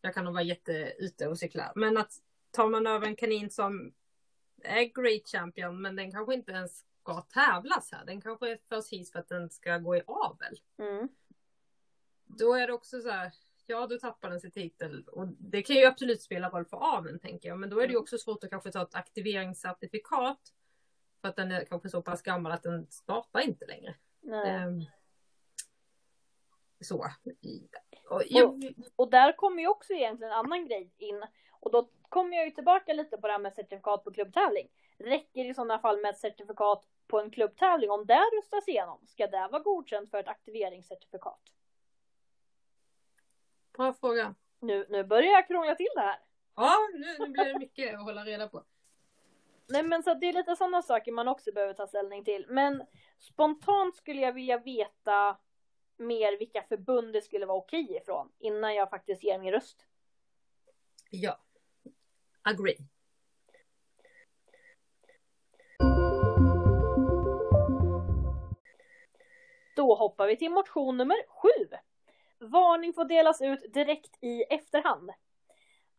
jag 0.00 0.14
kan 0.14 0.24
nog 0.24 0.34
vara 0.34 0.42
jätte 0.42 0.94
ute 0.98 1.28
och 1.28 1.38
cykla. 1.38 1.72
Men 1.76 1.96
att 1.96 2.12
tar 2.50 2.68
man 2.68 2.86
över 2.86 3.06
en 3.06 3.16
kanin 3.16 3.50
som 3.50 3.94
är 4.62 5.02
Great 5.02 5.28
Champion 5.28 5.82
men 5.82 5.96
den 5.96 6.12
kanske 6.12 6.34
inte 6.34 6.52
ens 6.52 6.84
ska 7.00 7.20
tävlas 7.20 7.92
här. 7.92 8.04
Den 8.04 8.20
kanske 8.20 8.58
förs 8.68 8.92
hit 8.92 9.12
för 9.12 9.18
att 9.18 9.28
den 9.28 9.50
ska 9.50 9.78
gå 9.78 9.96
i 9.96 10.02
avel. 10.06 10.60
Mm. 10.78 11.08
Då 12.24 12.54
är 12.54 12.66
det 12.66 12.72
också 12.72 13.00
så 13.00 13.10
här, 13.10 13.32
ja 13.66 13.86
då 13.86 13.98
tappar 13.98 14.30
den 14.30 14.40
sin 14.40 14.50
titel. 14.50 15.04
Och 15.08 15.28
det 15.28 15.62
kan 15.62 15.76
ju 15.76 15.84
absolut 15.84 16.22
spela 16.22 16.48
roll 16.50 16.64
för 16.64 16.96
aveln 16.96 17.18
tänker 17.18 17.48
jag. 17.48 17.58
Men 17.58 17.70
då 17.70 17.76
är 17.76 17.80
det 17.80 17.92
ju 17.92 17.96
Mm. 17.96 18.02
också 18.02 18.18
svårt 18.18 18.44
att 18.44 18.50
kanske 18.50 18.70
ta 18.72 18.82
ett 18.82 18.94
aktiveringscertifikat. 18.94 20.40
För 21.20 21.28
att 21.28 21.36
den 21.36 21.52
är 21.52 21.64
kanske 21.64 21.88
så 21.88 22.02
pass 22.02 22.22
gammal 22.22 22.52
att 22.52 22.62
den 22.62 22.86
startar 22.90 23.40
inte 23.40 23.66
längre. 23.66 23.94
Ehm, 24.46 24.84
så. 26.80 27.06
Och 28.10 28.22
jag, 28.26 28.74
Och 28.96 29.10
där 29.10 29.32
kommer 29.36 29.62
ju 29.62 29.68
också 29.68 29.92
egentligen 29.92 30.32
en 30.32 30.38
annan 30.38 30.66
grej 30.68 30.90
in. 30.98 31.24
Och 31.60 31.70
då 31.72 31.88
kommer 32.08 32.36
jag 32.36 32.44
ju 32.44 32.50
tillbaka 32.50 32.92
lite 32.92 33.16
på 33.16 33.26
det 33.26 33.32
här 33.32 33.40
med 33.40 33.54
certifikat 33.54 34.04
på 34.04 34.12
klubbtävling. 34.12 34.68
Räcker 34.98 35.44
det 35.44 35.50
i 35.50 35.54
sådana 35.54 35.78
fall 35.78 36.00
med 36.00 36.10
ett 36.10 36.18
certifikat 36.18 36.86
på 37.06 37.20
en 37.20 37.30
klubbtävling 37.30 37.90
om 37.90 38.06
det 38.06 38.20
röstas 38.36 38.68
igenom? 38.68 39.06
Ska 39.06 39.26
det 39.26 39.48
vara 39.52 39.62
godkänt 39.62 40.10
för 40.10 40.18
ett 40.18 40.28
aktiveringscertifikat? 40.28 41.40
Bra 43.76 43.92
fråga. 43.92 44.34
Nu, 44.60 44.86
nu 44.88 45.04
börjar 45.04 45.32
jag 45.32 45.46
krångla 45.46 45.74
till 45.74 45.88
det 45.94 46.00
här. 46.00 46.18
Ja, 46.56 46.76
nu, 46.92 47.16
nu 47.18 47.28
blir 47.28 47.44
det 47.44 47.58
mycket 47.58 47.94
att 47.94 48.02
hålla 48.02 48.24
reda 48.24 48.48
på. 48.48 48.64
Nej 49.66 49.82
men 49.82 50.02
så 50.02 50.14
det 50.14 50.28
är 50.28 50.32
lite 50.32 50.56
sådana 50.56 50.82
saker 50.82 51.12
man 51.12 51.28
också 51.28 51.52
behöver 51.52 51.74
ta 51.74 51.86
ställning 51.86 52.24
till. 52.24 52.46
Men 52.48 52.82
spontant 53.18 53.96
skulle 53.96 54.20
jag 54.20 54.32
vilja 54.32 54.58
veta 54.58 55.36
mer 55.96 56.38
vilka 56.38 56.62
förbund 56.62 57.12
det 57.12 57.22
skulle 57.22 57.46
vara 57.46 57.58
okej 57.58 57.96
ifrån 57.96 58.32
innan 58.38 58.74
jag 58.74 58.90
faktiskt 58.90 59.24
ger 59.24 59.38
min 59.38 59.52
röst. 59.52 59.86
Ja. 61.10 61.40
Agree. 62.42 62.76
Då 69.76 69.94
hoppar 69.94 70.26
vi 70.26 70.36
till 70.36 70.50
motion 70.50 70.96
nummer 70.96 71.16
sju. 71.28 71.76
Varning 72.38 72.92
får 72.92 73.04
delas 73.04 73.40
ut 73.42 73.72
direkt 73.72 74.24
i 74.24 74.42
efterhand. 74.42 75.10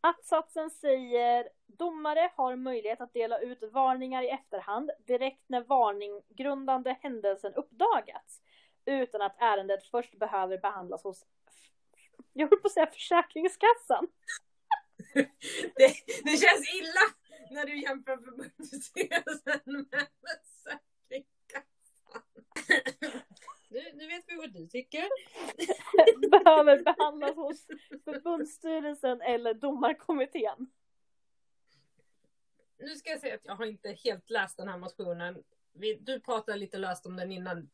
Att-satsen 0.01 0.69
säger 0.69 1.49
domare 1.65 2.31
har 2.35 2.55
möjlighet 2.55 3.01
att 3.01 3.13
dela 3.13 3.39
ut 3.39 3.63
varningar 3.73 4.23
i 4.23 4.29
efterhand 4.29 4.91
direkt 5.07 5.43
när 5.47 5.61
varninggrundande 5.61 6.95
händelsen 7.01 7.53
uppdagats 7.53 8.41
utan 8.85 9.21
att 9.21 9.41
ärendet 9.41 9.83
först 9.83 10.19
behöver 10.19 10.57
behandlas 10.57 11.03
hos 11.03 11.25
jag 12.33 12.49
höll 12.49 12.59
på 12.59 12.67
att 12.67 12.73
säga 12.73 12.87
Försäkringskassan. 12.87 14.07
Det, 15.75 15.93
det 16.23 16.37
känns 16.37 16.75
illa 16.75 17.05
när 17.51 17.65
du 17.65 17.81
jämför 17.81 18.17
förbundsstyrelsen 18.17 19.59
med 19.65 20.07
Försäkringskassan. 20.21 21.61
Nu, 23.67 23.91
nu 23.93 24.07
vet 24.07 24.23
vi 24.27 24.35
vad 24.35 24.53
du 24.53 24.67
tycker. 24.67 25.03
behöver 26.29 26.83
behandlas 26.83 27.35
hos 27.35 27.67
förbundsstyrelsen 28.05 29.21
eller 29.21 29.53
domarkommittén. 29.53 30.71
Nu 32.77 32.95
ska 32.95 33.09
jag 33.09 33.19
säga 33.19 33.35
att 33.35 33.45
jag 33.45 33.55
har 33.55 33.65
inte 33.65 33.89
helt 34.03 34.29
läst 34.29 34.57
den 34.57 34.67
här 34.67 34.77
motionen. 34.77 35.43
Du 35.99 36.19
pratade 36.19 36.57
lite 36.57 36.77
löst 36.77 37.05
om 37.05 37.15
den 37.15 37.31
innan. 37.31 37.69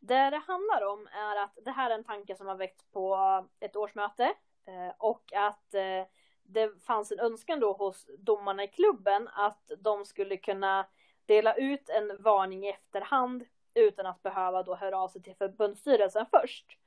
Det 0.00 0.30
det 0.30 0.42
handlar 0.46 0.86
om 0.86 1.06
är 1.06 1.44
att 1.44 1.58
det 1.64 1.70
här 1.70 1.90
är 1.90 1.94
en 1.94 2.04
tanke 2.04 2.36
som 2.36 2.46
har 2.46 2.56
väckts 2.56 2.84
på 2.84 3.16
ett 3.60 3.76
årsmöte 3.76 4.24
eh, 4.66 4.94
och 4.98 5.32
att 5.32 5.74
eh, 5.74 6.06
det 6.42 6.82
fanns 6.82 7.12
en 7.12 7.18
önskan 7.18 7.60
då 7.60 7.72
hos 7.72 8.06
domarna 8.18 8.64
i 8.64 8.68
klubben 8.68 9.28
att 9.28 9.70
de 9.78 10.04
skulle 10.04 10.36
kunna 10.36 10.86
dela 11.26 11.54
ut 11.54 11.88
en 11.88 12.22
varning 12.22 12.66
i 12.66 12.70
efterhand 12.70 13.44
utan 13.76 14.06
att 14.06 14.22
behöva 14.22 14.62
då 14.62 14.74
höra 14.74 14.98
av 14.98 15.08
sig 15.08 15.22
till 15.22 15.34
förbundsstyrelsen 15.34 16.26
först. 16.30 16.78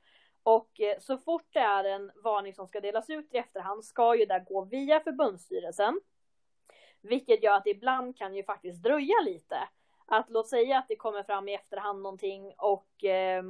Och 0.42 0.80
eh, 0.80 0.98
så 0.98 1.18
fort 1.18 1.46
det 1.52 1.58
är 1.58 1.84
en 1.84 2.12
varning 2.24 2.54
som 2.54 2.66
ska 2.66 2.80
delas 2.80 3.10
ut 3.10 3.34
i 3.34 3.36
efterhand 3.36 3.84
ska 3.84 4.16
ju 4.16 4.26
det 4.26 4.44
gå 4.48 4.64
via 4.64 5.00
förbundsstyrelsen. 5.00 6.00
Vilket 7.00 7.42
gör 7.42 7.56
att 7.56 7.64
det 7.64 7.70
ibland 7.70 8.16
kan 8.16 8.34
ju 8.34 8.44
faktiskt 8.44 8.82
dröja 8.82 9.20
lite. 9.24 9.56
Att 10.06 10.30
låt 10.30 10.48
säga 10.48 10.78
att 10.78 10.88
det 10.88 10.96
kommer 10.96 11.22
fram 11.22 11.48
i 11.48 11.54
efterhand 11.54 12.02
någonting 12.02 12.54
och 12.58 13.04
eh, 13.04 13.42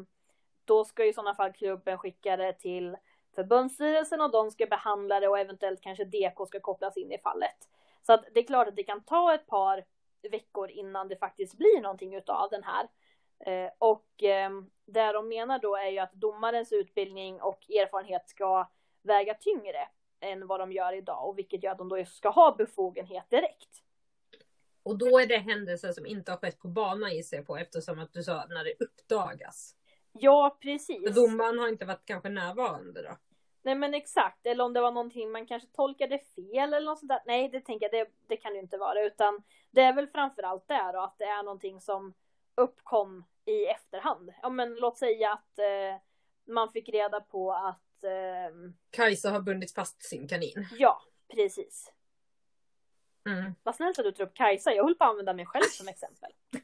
då 0.64 0.84
ska 0.84 1.04
ju 1.04 1.10
i 1.10 1.12
sådana 1.12 1.34
fall 1.34 1.52
klubben 1.52 1.98
skicka 1.98 2.36
det 2.36 2.52
till 2.52 2.96
förbundsstyrelsen 3.34 4.20
och 4.20 4.30
de 4.30 4.50
ska 4.50 4.66
behandla 4.66 5.20
det 5.20 5.28
och 5.28 5.38
eventuellt 5.38 5.80
kanske 5.80 6.04
DK 6.04 6.46
ska 6.46 6.60
kopplas 6.60 6.96
in 6.96 7.12
i 7.12 7.18
fallet. 7.18 7.68
Så 8.02 8.12
att 8.12 8.24
det 8.34 8.40
är 8.40 8.44
klart 8.44 8.68
att 8.68 8.76
det 8.76 8.82
kan 8.82 9.04
ta 9.04 9.34
ett 9.34 9.46
par 9.46 9.84
veckor 10.30 10.70
innan 10.70 11.08
det 11.08 11.16
faktiskt 11.16 11.58
blir 11.58 11.80
någonting 11.80 12.14
utav 12.14 12.50
den 12.50 12.62
här. 12.62 12.88
Eh, 13.46 13.70
och 13.78 14.22
eh, 14.22 14.50
det 14.86 15.12
de 15.12 15.28
menar 15.28 15.58
då 15.58 15.76
är 15.76 15.88
ju 15.88 15.98
att 15.98 16.12
domarens 16.12 16.72
utbildning 16.72 17.40
och 17.40 17.70
erfarenhet 17.70 18.28
ska 18.28 18.70
väga 19.02 19.34
tyngre 19.34 19.88
än 20.20 20.46
vad 20.46 20.60
de 20.60 20.72
gör 20.72 20.92
idag 20.92 21.28
och 21.28 21.38
vilket 21.38 21.62
gör 21.62 21.72
att 21.72 21.78
de 21.78 21.88
då 21.88 22.04
ska 22.04 22.28
ha 22.28 22.54
befogenhet 22.58 23.30
direkt. 23.30 23.82
Och 24.82 24.98
då 24.98 25.18
är 25.18 25.26
det 25.26 25.36
händelser 25.36 25.92
som 25.92 26.06
inte 26.06 26.32
har 26.32 26.38
skett 26.38 26.58
på 26.58 26.68
bana 26.68 27.12
i 27.12 27.22
sig 27.22 27.44
på 27.44 27.56
eftersom 27.56 27.98
att 27.98 28.12
du 28.12 28.22
sa 28.22 28.46
när 28.48 28.64
det 28.64 28.74
uppdagas. 28.84 29.76
Ja, 30.12 30.58
precis. 30.60 31.04
För 31.04 31.14
domaren 31.14 31.58
har 31.58 31.68
inte 31.68 31.84
varit 31.84 32.04
kanske 32.04 32.28
närvarande 32.28 33.02
då? 33.02 33.16
Nej 33.62 33.74
men 33.74 33.94
exakt, 33.94 34.46
eller 34.46 34.64
om 34.64 34.72
det 34.72 34.80
var 34.80 34.92
någonting 34.92 35.30
man 35.30 35.46
kanske 35.46 35.68
tolkade 35.68 36.18
fel 36.18 36.74
eller 36.74 36.86
något 36.86 36.98
sånt 36.98 37.08
där. 37.08 37.22
Nej, 37.26 37.48
det 37.48 37.60
tänker 37.60 37.88
jag, 37.92 37.92
det, 37.92 38.10
det 38.28 38.36
kan 38.36 38.52
det 38.52 38.58
inte 38.58 38.78
vara, 38.78 39.02
utan 39.02 39.42
det 39.70 39.80
är 39.80 39.92
väl 39.92 40.06
framförallt 40.06 40.68
det 40.68 40.90
då, 40.92 41.00
att 41.00 41.18
det 41.18 41.24
är 41.24 41.42
någonting 41.42 41.80
som 41.80 42.14
uppkom 42.60 43.24
i 43.44 43.66
efterhand. 43.66 44.32
Ja 44.42 44.50
men 44.50 44.74
låt 44.74 44.98
säga 44.98 45.32
att 45.32 45.58
eh, 45.58 46.00
man 46.46 46.72
fick 46.72 46.88
reda 46.88 47.20
på 47.20 47.52
att 47.52 48.04
eh, 48.04 48.56
Kajsa 48.90 49.30
har 49.30 49.40
bundit 49.40 49.74
fast 49.74 50.02
sin 50.02 50.28
kanin. 50.28 50.66
Ja, 50.78 51.02
precis. 51.34 51.92
Mm. 53.26 53.54
Vad 53.62 53.76
snällt 53.76 53.98
att 53.98 54.04
du 54.04 54.12
tar 54.12 54.24
upp 54.24 54.34
Kajsa, 54.34 54.72
jag 54.72 54.84
höll 54.84 54.94
på 54.94 55.04
att 55.04 55.10
använda 55.10 55.34
mig 55.34 55.46
själv 55.46 55.64
som 55.70 55.88
exempel. 55.88 56.30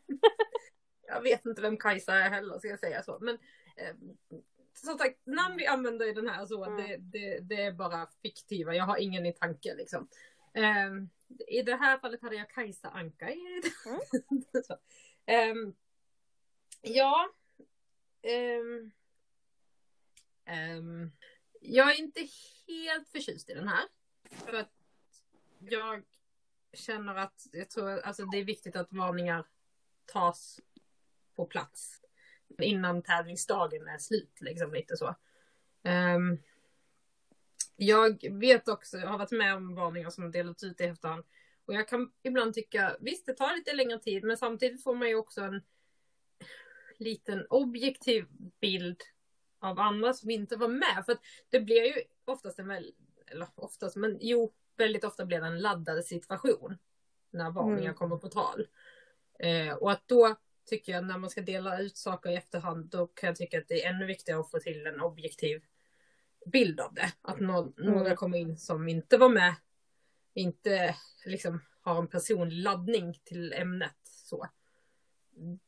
Jag 1.09 1.20
vet 1.22 1.47
inte 1.47 1.62
vem 1.62 1.76
Kajsa 1.76 2.14
är 2.14 2.30
heller, 2.30 2.59
ska 2.59 2.68
jag 2.68 2.80
säga 2.80 3.03
så. 3.03 3.18
Men 3.20 3.38
eh, 3.76 3.94
som 4.72 4.99
sagt, 4.99 5.26
namn 5.26 5.57
vi 5.57 5.66
använder 5.66 6.07
i 6.07 6.12
den 6.12 6.28
här 6.28 6.47
så, 6.47 6.64
Mm. 6.64 6.76
det, 6.76 6.97
det, 6.97 7.40
det 7.40 7.62
är 7.62 7.72
bara 7.72 8.07
fiktiva. 8.22 8.74
Jag 8.74 8.84
har 8.84 8.97
ingen 8.97 9.26
i 9.26 9.32
tanke 9.32 9.74
liksom. 9.74 10.09
Eh, 10.55 10.92
I 11.49 11.62
det 11.62 11.76
här 11.76 11.99
fallet 11.99 12.22
hade 12.22 12.36
jag 12.36 12.51
Kajsa 12.51 12.88
Anka 12.88 13.30
i. 13.30 13.62
Mm. 13.86 14.01
så. 14.64 14.76
Ja. 16.81 17.29
Um, 18.22 18.93
um, 20.79 21.12
jag 21.61 21.91
är 21.91 21.99
inte 21.99 22.20
helt 22.66 23.09
förtjust 23.09 23.51
i 23.51 23.55
den 23.55 23.68
här. 23.68 23.85
För 24.31 24.53
att 24.53 24.72
jag 25.59 26.03
känner 26.72 27.14
att 27.14 27.47
jag 27.53 27.70
tror 27.70 27.99
alltså 27.99 28.24
det 28.24 28.39
är 28.39 28.45
viktigt 28.45 28.77
att 28.77 28.93
varningar 28.93 29.47
tas 30.07 30.61
på 31.35 31.47
plats 31.47 32.01
innan 32.59 33.03
tävlingsdagen 33.03 33.89
är 33.89 33.99
slut. 33.99 34.41
Liksom 34.41 34.72
lite 34.72 34.97
så. 34.97 35.14
Um, 35.83 36.39
jag 37.77 38.31
vet 38.31 38.68
också, 38.68 38.99
jag 38.99 39.09
har 39.09 39.18
varit 39.18 39.31
med 39.31 39.55
om 39.55 39.74
varningar 39.74 40.11
som 40.11 40.24
har 40.24 40.31
delats 40.31 40.64
ut 40.64 40.81
i 40.81 40.85
efterhand. 40.85 41.24
Och 41.64 41.74
jag 41.74 41.89
kan 41.89 42.12
ibland 42.22 42.55
tycka, 42.55 42.97
visst 43.01 43.27
det 43.27 43.35
tar 43.35 43.57
lite 43.57 43.72
längre 43.72 43.99
tid, 43.99 44.24
men 44.24 44.37
samtidigt 44.37 44.83
får 44.83 44.95
man 44.95 45.09
ju 45.09 45.14
också 45.14 45.41
en 45.41 45.62
liten 46.99 47.47
objektiv 47.51 48.26
bild 48.61 49.03
av 49.59 49.78
andra 49.78 50.12
som 50.14 50.30
inte 50.30 50.57
var 50.57 50.68
med. 50.68 51.03
För 51.07 51.12
att 51.12 51.20
det 51.51 51.61
blir 51.61 51.82
ju 51.84 51.94
oftast 52.24 52.59
en 52.59 52.68
väl, 52.68 52.94
eller 53.26 53.49
oftast, 53.55 53.97
men 53.97 54.18
jo, 54.20 54.53
väldigt 54.76 55.05
ofta 55.05 55.26
blir 55.26 55.40
det 55.40 55.47
en 55.47 55.61
laddad 55.61 56.05
situation. 56.05 56.78
När 57.30 57.51
varningar 57.51 57.80
Mm. 57.80 57.94
kommer 57.94 58.16
på 58.16 58.28
tal. 58.28 58.66
Eh, 59.38 59.74
och 59.74 59.90
att 59.92 60.09
då 60.09 60.36
tycker 60.64 60.92
jag 60.92 61.05
när 61.05 61.18
man 61.18 61.30
ska 61.30 61.40
dela 61.40 61.80
ut 61.80 61.97
saker 61.97 62.30
i 62.30 62.34
efterhand, 62.36 62.86
då 62.86 63.07
kan 63.07 63.26
jag 63.26 63.36
tycka 63.36 63.59
att 63.59 63.68
det 63.68 63.84
är 63.84 63.90
ännu 63.90 64.07
viktigare 64.07 64.40
att 64.40 64.51
få 64.51 64.59
till 64.59 64.86
en 64.86 65.01
objektiv 65.01 65.62
bild 66.47 66.80
av 66.80 66.94
det. 66.94 67.12
Att 67.22 67.40
nå- 67.40 67.72
några 67.76 68.01
Mm. 68.01 68.16
kommer 68.16 68.38
in 68.38 68.57
som 68.57 68.88
inte 68.88 69.16
var 69.18 69.28
med, 69.28 69.55
inte 70.34 70.94
liksom 71.24 71.61
har 71.80 71.99
en 71.99 72.09
personlig 72.09 72.57
laddning 72.62 73.20
till 73.24 73.53
ämnet. 73.53 73.97
Så. 74.05 74.47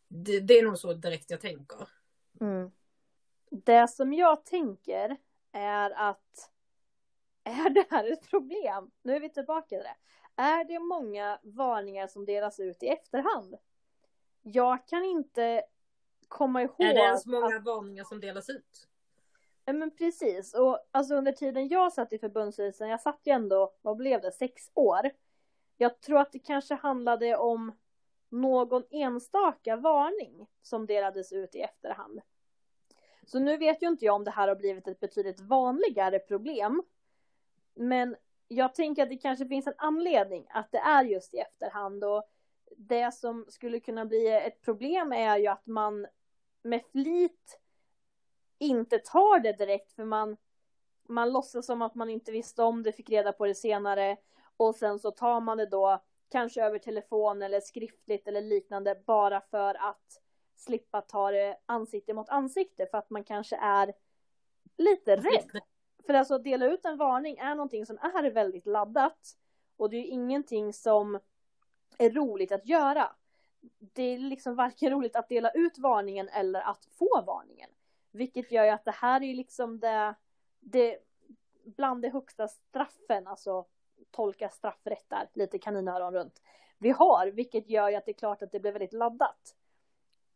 Det, 0.09 0.41
det 0.41 0.59
är 0.59 0.63
nog 0.63 0.79
så 0.79 0.93
direkt 0.93 1.31
jag 1.31 1.41
tänker. 1.41 1.89
Mm. 2.41 2.71
Det 3.51 3.89
som 3.89 4.13
jag 4.13 4.45
tänker 4.45 5.17
är 5.53 5.91
att 5.91 6.51
är 7.45 7.71
det 7.71 7.87
här 7.91 8.13
ett 8.13 8.31
problem? 8.31 8.91
Nu 9.03 9.17
är 9.17 9.21
vi 9.21 9.31
tillbaka 9.31 9.69
till 9.69 9.79
det. 9.79 9.97
Är 10.43 10.65
det 10.65 10.79
många 10.79 11.39
varningar 11.43 12.07
som 12.07 12.25
delas 12.25 12.61
ut 12.61 12.83
i 12.83 12.89
efterhand? 12.89 13.55
Jag 14.43 14.87
kan 14.89 15.05
inte 15.05 15.63
komma 16.29 16.63
ihåg. 16.63 16.81
Är 16.81 16.95
det 16.95 17.01
ens 17.01 17.21
att- 17.21 17.27
många 17.27 17.59
varningar 17.59 18.05
som 18.05 18.21
delas 18.21 18.51
ut? 18.51 18.89
Ja 19.65 19.73
men 19.73 19.91
precis. 19.91 20.55
Och 20.55 20.79
alltså 20.91 21.15
under 21.15 21.33
tiden 21.33 21.69
jag 21.69 21.93
satt 21.93 22.13
i 22.13 22.19
förbundsstyrelsen, 22.19 22.89
jag 22.89 23.01
satt 23.01 23.21
ju 23.25 23.33
ändå, 23.33 23.75
vad 23.83 23.97
blev 23.97 24.21
det, 24.21 24.33
sex 24.33 24.71
år. 24.75 25.11
Jag 25.77 26.01
tror 26.01 26.19
att 26.21 26.33
det 26.33 26.39
kanske 26.39 26.75
handlade 26.75 27.37
om 27.37 27.73
någon 28.29 28.85
enstaka 28.91 29.77
varning 29.77 30.47
som 30.63 30.87
delades 30.87 31.33
ut 31.33 31.55
i 31.55 31.61
efterhand. 31.61 32.21
Så 33.27 33.39
nu 33.39 33.57
vet 33.57 33.83
ju 33.83 33.89
inte 33.89 34.05
jag 34.05 34.15
om 34.15 34.25
det 34.25 34.31
här 34.31 34.49
har 34.49 34.57
blivit 34.57 34.89
ett 34.89 35.01
betydligt 35.01 35.41
vanligare 35.41 36.19
problem. 36.19 36.83
Men 37.75 38.17
jag 38.49 38.75
tänker 38.75 39.03
att 39.03 39.09
det 39.09 39.17
kanske 39.17 39.47
finns 39.47 39.67
en 39.67 39.75
anledning 39.79 40.47
att 40.51 40.73
det 40.73 40.79
är 40.79 41.05
just 41.05 41.35
i 41.35 41.39
efterhand 41.39 42.05
och 42.05 42.31
det 42.77 43.15
som 43.15 43.47
skulle 43.49 43.81
kunna 43.81 44.05
bli 44.05 44.29
ett 44.29 44.61
problem 44.61 45.13
är 45.13 45.39
ju 45.39 45.47
att 45.47 45.67
man 45.67 46.07
med 46.63 46.83
flit 46.93 47.61
inte 48.59 48.99
tar 48.99 49.41
det 49.41 49.53
direkt 49.53 49.93
för 49.93 50.05
man, 50.05 50.37
man 51.09 51.33
låtsas 51.33 51.67
som 51.67 51.83
att 51.83 51.95
man 51.95 52.11
inte 52.11 52.33
visste 52.33 52.63
om 52.63 52.83
det, 52.83 52.93
fick 52.93 53.11
reda 53.11 53.33
på 53.33 53.47
det 53.47 53.55
senare 53.55 54.17
och 54.57 54.75
sen 54.75 54.99
så 54.99 55.11
tar 55.11 55.41
man 55.41 55.59
det 55.59 55.67
då 55.67 56.03
kanske 56.29 56.65
över 56.65 56.79
telefon 56.79 57.43
eller 57.43 57.61
skriftligt 57.61 58.29
eller 58.29 58.41
liknande 58.41 59.03
bara 59.07 59.41
för 59.41 59.75
att 59.75 60.21
slippa 60.57 61.01
ta 61.01 61.31
det 61.31 61.57
ansikte 61.67 62.15
mot 62.15 62.29
ansikte 62.29 62.87
för 62.87 62.99
att 62.99 63.11
man 63.11 63.25
kanske 63.25 63.57
är 63.57 63.95
lite 64.77 65.17
rädd 65.17 65.63
För 66.07 66.15
alltså 66.15 66.35
att 66.35 66.45
dela 66.45 66.67
ut 66.67 66.85
en 66.85 66.97
varning 66.97 67.39
är 67.39 67.55
någonting 67.55 67.87
som 67.87 67.99
är 67.99 68.31
väldigt 68.31 68.67
laddat. 68.67 69.37
Och 69.77 69.91
det 69.91 69.97
är 69.97 70.01
ju 70.01 70.07
ingenting 70.07 70.73
som 70.73 71.21
är 71.99 72.11
roligt 72.11 72.53
att 72.53 72.67
göra. 72.67 73.17
Det 73.79 74.03
är 74.03 74.19
liksom 74.19 74.55
varken 74.55 74.91
roligt 74.91 75.17
att 75.17 75.29
dela 75.29 75.51
ut 75.51 75.79
varningen 75.79 76.29
eller 76.29 76.61
att 76.61 76.85
få 76.85 77.23
varningen. 77.27 77.71
Vilket 78.11 78.53
gör 78.53 78.65
ju 78.65 78.71
att 78.71 78.85
det 78.85 78.91
här 78.91 79.23
är 79.23 79.35
liksom 79.35 79.81
det, 79.81 80.15
det 80.61 80.99
bland 81.65 82.03
de 82.03 82.09
högsta 82.09 82.49
straffen, 82.49 83.27
alltså 83.27 83.67
tolka 84.11 84.49
straffrätt 84.49 85.05
där, 85.09 85.29
lite 85.33 85.59
kaninöron 85.59 86.15
runt, 86.15 86.43
vi 86.79 86.91
har. 86.91 87.27
Vilket 87.27 87.69
gör 87.69 87.89
ju 87.89 87.97
att 87.97 88.05
det 88.05 88.11
är 88.11 88.19
klart 88.19 88.43
att 88.43 88.53
det 88.53 88.61
blir 88.61 88.73
väldigt 88.73 88.93
laddat. 88.93 89.55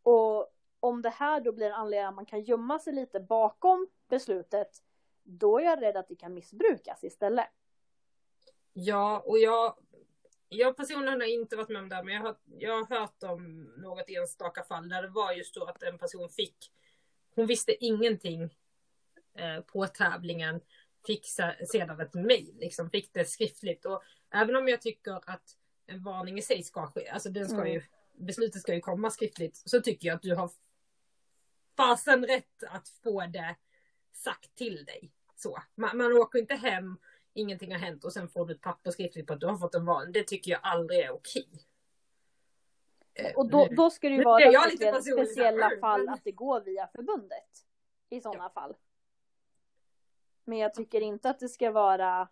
Och 0.03 0.55
om 0.81 1.03
det 1.03 1.11
här 1.11 1.41
då 1.41 1.53
blir 1.53 1.67
en 1.67 1.73
anledning 1.73 2.09
att 2.09 2.15
man 2.15 2.27
kan 2.27 2.43
gömma 2.43 2.79
sig 2.79 2.93
lite 2.93 3.21
bakom 3.21 3.89
beslutet, 4.09 4.83
då 5.23 5.59
är 5.59 5.65
jag 5.65 5.83
rädd 5.83 5.97
att 5.97 6.09
det 6.09 6.17
kan 6.17 6.35
missbrukas 6.35 7.05
istället. 7.05 7.49
Ja, 8.73 9.23
och 9.27 9.39
jag, 9.39 9.77
jag 10.49 10.77
personligen 10.77 11.21
har 11.21 11.29
inte 11.29 11.57
varit 11.57 11.69
med 11.69 11.83
om 11.83 11.89
det, 11.89 12.03
men 12.03 12.15
jag 12.15 12.23
har, 12.23 12.37
jag 12.59 12.85
har 12.85 12.99
hört 12.99 13.23
om 13.23 13.63
något 13.77 14.11
enstaka 14.11 14.65
fall 14.65 14.89
där 14.89 15.03
det 15.03 15.09
var 15.09 15.33
just 15.33 15.55
så 15.55 15.65
att 15.65 15.83
en 15.83 15.99
person 15.99 16.29
fick, 16.29 16.73
hon 17.35 17.47
visste 17.47 17.85
ingenting 17.85 18.43
eh, 19.35 19.61
på 19.61 19.87
tävlingen, 19.87 20.61
fick 21.07 21.27
sedan 21.73 22.01
ett 22.01 22.15
mejl, 22.15 22.57
liksom 22.59 22.91
fick 22.91 23.13
det 23.13 23.25
skriftligt. 23.25 23.85
Och 23.85 24.03
även 24.31 24.57
om 24.57 24.69
jag 24.69 24.81
tycker 24.81 25.31
att 25.31 25.57
en 25.87 26.03
varning 26.03 26.39
i 26.39 26.43
sig 26.43 26.63
ska 26.63 26.87
ske, 26.87 27.09
alltså 27.09 27.31
den 27.31 27.49
ska 27.49 27.61
mm. 27.61 27.73
ju, 27.73 27.83
beslutet 28.13 28.63
ska 28.63 28.75
ju 28.75 28.81
komma 28.81 29.11
skriftligt, 29.11 29.57
så 29.57 29.81
tycker 29.81 30.09
jag 30.09 30.15
att 30.15 30.23
du 30.23 30.35
har 30.35 30.51
fasen 31.77 32.27
rätt 32.27 32.63
att 32.69 32.89
få 32.89 33.27
det 33.27 33.57
sagt 34.13 34.55
till 34.55 34.85
dig. 34.85 35.13
Så. 35.37 35.59
Man, 35.75 35.97
man 35.97 36.13
åker 36.13 36.39
inte 36.39 36.55
hem, 36.55 36.99
ingenting 37.35 37.73
har 37.73 37.79
hänt 37.79 38.05
och 38.05 38.13
sen 38.13 38.29
får 38.29 38.47
du 38.47 38.55
ett 38.55 38.61
papper 38.61 38.91
skriftligt 38.91 39.27
på 39.27 39.33
att 39.33 39.41
du 39.41 39.47
har 39.47 39.57
fått 39.57 39.75
en 39.75 39.85
varning. 39.85 40.13
Det 40.13 40.23
tycker 40.23 40.51
jag 40.51 40.61
aldrig 40.63 41.01
är 41.01 41.11
okej. 41.11 41.49
Eh, 43.15 43.35
och 43.37 43.51
då, 43.51 43.69
då 43.71 43.91
ska 43.91 44.09
det 44.09 44.15
ju 44.15 44.23
vara 44.23 44.69
det 44.71 45.03
speciella 45.03 45.71
fall 45.81 46.09
att 46.09 46.25
det 46.25 46.33
går 46.33 46.61
via 46.61 46.87
förbundet. 46.87 47.67
I 48.11 48.21
sådana 48.21 48.45
ja. 48.45 48.51
fall. 48.61 48.75
Men 50.45 50.59
jag 50.59 50.75
tycker 50.75 51.01
inte 51.01 51.31
att 51.31 51.39
det 51.39 51.49
ska 51.49 51.71
vara... 51.71 52.29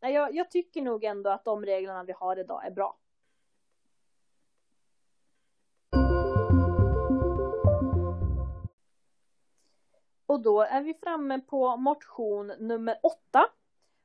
Nej, 0.00 0.14
jag, 0.14 0.34
jag 0.34 0.50
tycker 0.50 0.82
nog 0.82 1.04
ändå 1.04 1.30
att 1.30 1.44
de 1.44 1.64
reglerna 1.64 2.04
vi 2.04 2.12
har 2.12 2.38
idag 2.38 2.66
är 2.66 2.70
bra. 2.70 2.98
Och 10.26 10.42
då 10.42 10.62
är 10.62 10.82
vi 10.82 10.94
framme 10.94 11.40
på 11.40 11.76
motion 11.76 12.46
nummer 12.46 13.00
åtta 13.02 13.50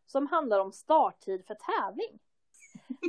som 0.05 0.27
handlar 0.27 0.59
om 0.59 0.71
starttid 0.71 1.45
för 1.47 1.55
tävling. 1.55 2.19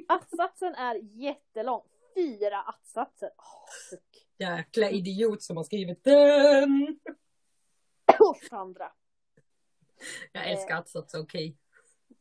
Att-satsen 0.08 0.74
är 0.74 0.94
jättelång, 0.94 1.82
fyra 2.14 2.62
att-satser. 2.62 3.28
Oh, 3.28 3.98
Jäkla 4.38 4.90
idiot 4.90 5.42
som 5.42 5.56
har 5.56 5.64
skrivit 5.64 6.04
den! 6.04 7.00
Och 8.20 8.36
Sandra. 8.36 8.92
Jag 10.32 10.50
älskar 10.50 10.76
att-satser, 10.76 11.20
okej. 11.20 11.48
Okay. 11.48 11.56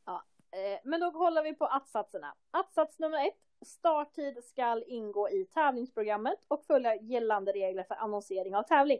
Ja, 0.05 0.23
eh, 0.51 0.79
men 0.83 0.99
då 0.99 1.09
håller 1.09 1.43
vi 1.43 1.53
på 1.53 1.65
att-satserna. 1.65 2.35
Att-sats 2.51 2.99
nummer 2.99 3.27
ett. 3.27 3.39
Starttid 3.65 4.43
skall 4.43 4.83
ingå 4.87 5.29
i 5.29 5.45
tävlingsprogrammet 5.45 6.39
och 6.47 6.65
följa 6.65 6.95
gällande 6.95 7.51
regler 7.51 7.83
för 7.83 7.95
annonsering 7.95 8.55
av 8.55 8.63
tävling. 8.63 8.99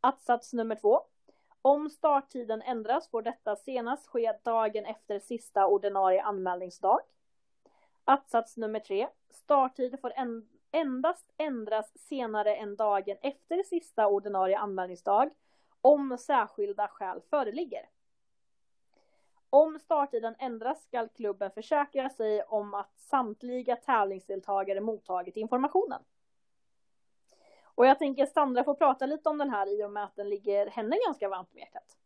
Att-sats 0.00 0.52
nummer 0.52 0.74
två. 0.74 1.00
Om 1.62 1.90
starttiden 1.90 2.62
ändras 2.62 3.10
får 3.10 3.22
detta 3.22 3.56
senast 3.56 4.06
ske 4.06 4.32
dagen 4.42 4.84
efter 4.84 5.18
sista 5.18 5.66
ordinarie 5.66 6.22
anmälningsdag. 6.22 7.00
Att-sats 8.04 8.56
nummer 8.56 8.80
tre. 8.80 9.08
Starttid 9.30 10.00
får 10.00 10.12
en 10.16 10.48
endast 10.72 11.32
ändras 11.36 11.98
senare 11.98 12.56
än 12.56 12.76
dagen 12.76 13.16
efter 13.22 13.62
sista 13.62 14.06
ordinarie 14.06 14.58
anmälningsdag 14.58 15.30
om 15.80 16.18
särskilda 16.18 16.88
skäl 16.88 17.20
föreligger. 17.30 17.88
Om 19.50 19.78
starttiden 19.78 20.34
ändras 20.38 20.82
skall 20.82 21.08
klubben 21.08 21.50
försäkra 21.50 22.10
sig 22.10 22.42
om 22.42 22.74
att 22.74 22.98
samtliga 22.98 23.76
tävlingsdeltagare 23.76 24.80
mottagit 24.80 25.36
informationen. 25.36 26.02
Och 27.62 27.86
jag 27.86 27.98
tänker 27.98 28.26
Sandra 28.26 28.64
får 28.64 28.74
prata 28.74 29.06
lite 29.06 29.28
om 29.28 29.38
den 29.38 29.50
här 29.50 29.80
i 29.80 29.84
och 29.84 29.92
med 29.92 30.04
att 30.04 30.16
den 30.16 30.28
ligger 30.28 30.66
henne 30.66 30.96
ganska 31.06 31.28
varmt 31.28 31.52
om 31.52 31.58
hjärtat. 31.58 31.96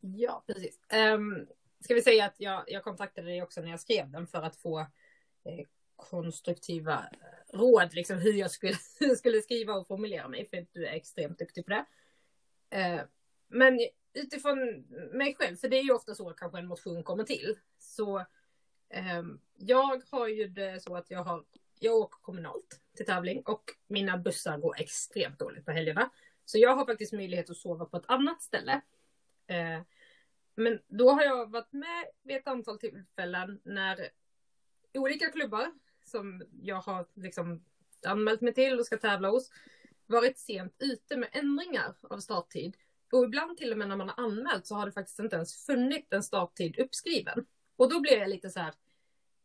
Ja, 0.00 0.42
precis. 0.46 0.80
Um, 1.14 1.46
ska 1.80 1.94
vi 1.94 2.02
säga 2.02 2.24
att 2.24 2.34
jag, 2.36 2.64
jag 2.66 2.84
kontaktade 2.84 3.26
dig 3.26 3.42
också 3.42 3.60
när 3.60 3.70
jag 3.70 3.80
skrev 3.80 4.10
den 4.10 4.26
för 4.26 4.42
att 4.42 4.56
få 4.56 4.78
eh, 5.44 5.66
konstruktiva 5.96 6.92
eh, 6.92 7.58
råd, 7.58 7.94
liksom 7.94 8.18
hur 8.18 8.32
jag 8.32 8.50
skulle, 8.50 8.74
skulle 9.16 9.42
skriva 9.42 9.72
och 9.72 9.86
formulera 9.86 10.28
mig, 10.28 10.48
för 10.48 10.66
du 10.72 10.86
är 10.86 10.92
extremt 10.92 11.38
duktig 11.38 11.64
på 11.64 11.70
det. 11.70 11.84
Eh, 12.72 13.00
men 13.48 13.80
utifrån 14.14 14.84
mig 15.12 15.34
själv, 15.34 15.56
för 15.56 15.68
det 15.68 15.78
är 15.78 15.82
ju 15.82 15.92
ofta 15.92 16.14
så 16.14 16.30
kanske 16.30 16.58
en 16.58 16.66
motion 16.66 17.02
kommer 17.02 17.24
till, 17.24 17.58
så 17.78 18.24
ehm, 18.90 19.40
jag 19.56 20.02
har 20.10 20.28
ju 20.28 20.48
det 20.48 20.82
så 20.82 20.96
att 20.96 21.10
jag 21.10 21.24
har 21.24 21.44
jag 21.82 21.96
åker 21.96 22.18
kommunalt 22.22 22.80
till 22.96 23.06
tävling 23.06 23.42
och 23.42 23.70
mina 23.86 24.18
bussar 24.18 24.58
går 24.58 24.80
extremt 24.80 25.38
dåligt 25.38 25.64
på 25.64 25.72
helgerna. 25.72 26.10
Så 26.44 26.58
jag 26.58 26.76
har 26.76 26.86
faktiskt 26.86 27.12
möjlighet 27.12 27.50
att 27.50 27.56
sova 27.56 27.84
på 27.84 27.96
ett 27.96 28.10
annat 28.10 28.42
ställe. 28.42 28.80
Eh, 29.46 29.80
men 30.54 30.80
då 30.86 31.10
har 31.10 31.22
jag 31.22 31.50
varit 31.50 31.72
med 31.72 32.06
vid 32.22 32.36
ett 32.36 32.48
antal 32.48 32.78
tillfällen 32.78 33.60
när 33.62 34.08
olika 34.94 35.30
klubbar 35.30 35.72
som 36.04 36.42
jag 36.62 36.80
har 36.80 37.06
liksom 37.14 37.64
anmält 38.06 38.40
mig 38.40 38.54
till 38.54 38.78
och 38.78 38.86
ska 38.86 38.96
tävla 38.96 39.28
hos 39.28 39.50
varit 40.12 40.38
sent 40.38 40.76
ute 40.78 41.16
med 41.16 41.28
ändringar 41.32 41.94
av 42.10 42.18
starttid. 42.18 42.76
Och 43.12 43.24
ibland 43.24 43.56
till 43.56 43.72
och 43.72 43.78
med 43.78 43.88
när 43.88 43.96
man 43.96 44.08
har 44.08 44.24
anmält 44.24 44.66
så 44.66 44.74
har 44.74 44.86
det 44.86 44.92
faktiskt 44.92 45.18
inte 45.18 45.36
ens 45.36 45.66
funnits 45.66 46.06
en 46.10 46.22
starttid 46.22 46.78
uppskriven. 46.78 47.46
Och 47.76 47.90
då 47.90 48.00
blir 48.00 48.18
jag 48.18 48.30
lite 48.30 48.50
så 48.50 48.60
här, 48.60 48.74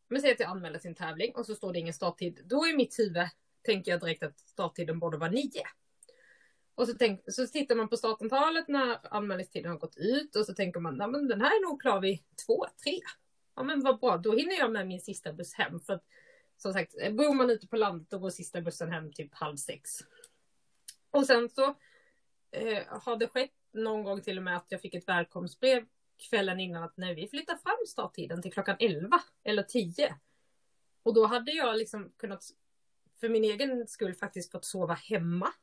men 0.08 0.22
säg 0.22 0.32
att 0.32 0.40
jag 0.40 0.50
anmäler 0.50 0.80
sin 0.80 0.96
tävling 0.96 1.36
och 1.36 1.46
så 1.46 1.56
står 1.56 1.74
det 1.74 1.80
ingen 1.80 1.94
starttid. 1.94 2.42
Då 2.46 2.68
i 2.68 2.76
mitt 2.76 3.00
huvud 3.00 3.28
tänker 3.62 3.92
jag 3.92 4.00
direkt 4.00 4.24
att 4.24 4.40
starttiden 4.40 5.00
borde 5.00 5.18
vara 5.18 5.32
nio. 5.32 5.64
Och 6.76 6.88
så, 6.88 6.94
tänk, 6.94 7.22
så 7.28 7.48
tittar 7.48 7.76
man 7.76 7.90
på 7.90 7.98
startantalet 7.98 8.68
när 8.68 9.16
anmälningstiden 9.16 9.72
har 9.72 9.78
gått 9.78 9.98
ut 9.98 10.36
och 10.36 10.46
så 10.46 10.54
tänker 10.54 10.80
man, 10.80 10.98
nej 10.98 11.08
men 11.08 11.28
den 11.28 11.42
här 11.42 11.48
är 11.48 11.70
nog 11.70 11.82
klar 11.82 12.02
vid 12.02 12.20
två, 12.46 12.66
tre. 12.84 13.00
Ja 13.56 13.64
men 13.64 13.82
vad 13.82 14.00
bra, 14.00 14.18
då 14.18 14.36
hinner 14.36 14.58
jag 14.58 14.72
med 14.72 14.88
min 14.88 15.02
sista 15.02 15.34
buss 15.34 15.54
hem. 15.54 15.80
För 15.80 15.94
att 15.94 16.04
som 16.58 16.74
sagt, 16.74 16.94
bor 17.12 17.34
man 17.34 17.50
ute 17.50 17.68
på 17.68 17.76
landet 17.76 18.10
då 18.10 18.20
går 18.20 18.30
sista 18.30 18.62
bussen 18.62 18.92
hem 18.92 19.14
typ 19.14 19.34
halv 19.34 19.56
sex. 19.56 19.92
Och 21.18 21.26
sen 21.26 21.50
så 21.50 21.76
eh, 22.52 22.84
har 22.88 23.18
det 23.18 23.28
skett 23.28 23.52
någon 23.72 24.04
gång 24.04 24.22
till 24.22 24.38
och 24.38 24.44
med 24.44 24.58
att 24.58 24.66
jag 24.70 24.82
fick 24.82 24.94
ett 24.94 25.08
välkomstbrev 25.08 25.86
kvällen 26.30 26.60
innan 26.60 26.84
att 26.84 26.98
när 26.98 27.16
vi 27.16 27.28
flyttar 27.28 27.56
fram 27.56 27.86
starttiden 27.88 28.42
till 28.42 28.54
klockan 28.54 28.76
11 28.80 29.22
eller 29.44 29.64
10. 29.64 30.16
Och 31.04 31.14
då 31.14 31.26
hade 31.26 31.52
jag 31.52 31.78
liksom 31.78 32.12
kunnat 32.18 32.44
för 33.20 33.30
min 33.30 33.44
egen 33.44 33.88
skull 33.88 34.14
faktiskt 34.16 34.52
fått 34.52 34.66
sova 34.66 34.94
hemma. 34.94 35.54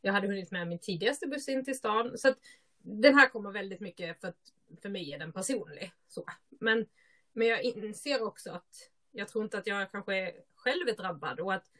Jag 0.00 0.12
hade 0.12 0.26
hunnit 0.26 0.50
med 0.50 0.68
min 0.68 0.78
tidigaste 0.78 1.26
buss 1.26 1.48
in 1.48 1.64
till 1.64 1.76
stan. 1.76 2.18
Så 2.18 2.28
att 2.28 2.38
den 2.78 3.14
här 3.14 3.28
kommer 3.28 3.50
väldigt 3.50 3.80
mycket 3.80 4.20
för 4.20 4.28
att 4.28 4.52
för 4.82 4.88
mig 4.88 5.12
är 5.12 5.18
den 5.18 5.32
personlig. 5.32 5.92
Så. 6.08 6.24
Men, 6.48 6.86
men 7.32 7.46
jag 7.46 7.62
inser 7.62 8.22
också 8.22 8.50
att 8.50 8.90
jag 9.12 9.28
tror 9.28 9.44
inte 9.44 9.58
att 9.58 9.66
jag 9.66 9.90
kanske 9.90 10.34
själv 10.54 10.88
är 10.88 10.96
drabbad 10.96 11.40
och 11.40 11.54
att 11.54 11.70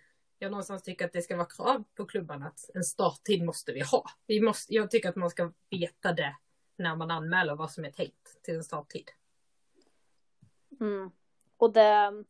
jag 0.42 0.50
någonstans 0.50 0.82
tycker 0.82 1.04
att 1.04 1.12
det 1.12 1.22
ska 1.22 1.36
vara 1.36 1.46
krav 1.46 1.84
på 1.94 2.06
klubbarna 2.06 2.46
att 2.46 2.70
en 2.74 2.84
starttid 2.84 3.44
måste 3.44 3.72
vi 3.72 3.80
ha. 3.80 4.04
Vi 4.26 4.40
måste, 4.40 4.74
jag 4.74 4.90
tycker 4.90 5.08
att 5.08 5.16
man 5.16 5.30
ska 5.30 5.52
veta 5.70 6.12
det 6.12 6.36
när 6.76 6.96
man 6.96 7.10
anmäler 7.10 7.54
vad 7.54 7.70
som 7.70 7.84
är 7.84 7.90
tänkt 7.90 8.42
till 8.42 8.54
en 8.54 8.64
starttid. 8.64 9.10
Mm. 10.80 11.10
Och 11.56 11.72
det, 11.72 12.24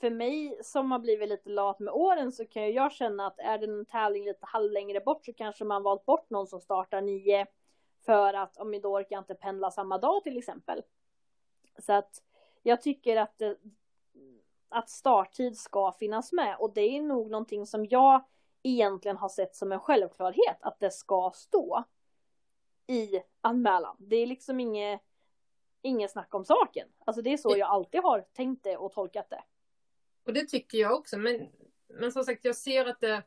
för 0.00 0.10
mig 0.10 0.58
som 0.62 0.90
har 0.90 0.98
blivit 0.98 1.28
lite 1.28 1.50
lat 1.50 1.78
med 1.78 1.94
åren 1.94 2.32
så 2.32 2.46
kan 2.46 2.72
jag 2.72 2.92
känna 2.92 3.26
att 3.26 3.38
är 3.38 3.58
det 3.58 3.66
en 3.66 3.86
tävling 3.86 4.24
lite 4.24 4.46
halv 4.46 4.72
längre 4.72 5.00
bort 5.00 5.24
så 5.24 5.32
kanske 5.32 5.64
man 5.64 5.82
valt 5.82 6.04
bort 6.04 6.30
någon 6.30 6.46
som 6.46 6.60
startar 6.60 7.00
nio 7.00 7.46
för 8.06 8.34
att 8.34 8.56
om 8.56 8.80
då 8.80 8.96
orkar 8.96 9.16
jag 9.16 9.20
inte 9.20 9.34
pendla 9.34 9.70
samma 9.70 9.98
dag 9.98 10.22
till 10.22 10.38
exempel. 10.38 10.82
Så 11.78 11.92
att 11.92 12.22
jag 12.62 12.82
tycker 12.82 13.16
att, 13.16 13.38
det, 13.38 13.56
att 14.74 14.90
starttid 14.90 15.58
ska 15.58 15.92
finnas 15.92 16.32
med 16.32 16.56
och 16.58 16.74
det 16.74 16.80
är 16.80 17.02
nog 17.02 17.30
någonting 17.30 17.66
som 17.66 17.86
jag 17.86 18.24
egentligen 18.62 19.16
har 19.16 19.28
sett 19.28 19.56
som 19.56 19.72
en 19.72 19.80
självklarhet 19.80 20.56
att 20.60 20.80
det 20.80 20.90
ska 20.90 21.32
stå 21.34 21.84
i 22.86 23.20
anmälan. 23.40 23.96
Det 23.98 24.16
är 24.16 24.26
liksom 24.26 24.60
inget, 24.60 25.00
inget 25.82 26.10
snack 26.10 26.34
om 26.34 26.44
saken. 26.44 26.88
Alltså 27.06 27.22
det 27.22 27.32
är 27.32 27.36
så 27.36 27.56
jag 27.56 27.68
alltid 27.68 28.02
har 28.02 28.20
tänkt 28.20 28.64
det 28.64 28.76
och 28.76 28.92
tolkat 28.92 29.30
det. 29.30 29.42
Och 30.24 30.32
det 30.32 30.48
tycker 30.48 30.78
jag 30.78 30.92
också, 30.92 31.18
men, 31.18 31.48
men 31.86 32.12
som 32.12 32.24
sagt 32.24 32.44
jag 32.44 32.56
ser 32.56 32.86
att 32.86 33.00
det 33.00 33.22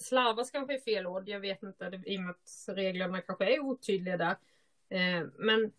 slarvas 0.00 0.50
kanske 0.50 0.74
är 0.74 0.80
fel 0.80 1.06
ord, 1.06 1.28
jag 1.28 1.40
vet 1.40 1.62
inte, 1.62 2.02
i 2.06 2.18
och 2.18 2.22
med 2.22 2.30
att 2.30 2.76
reglerna 2.76 3.20
kanske 3.20 3.54
är 3.54 3.60
otydliga 3.60 4.16
där. 4.16 4.36
Eh, 4.88 5.26
men 5.34 5.72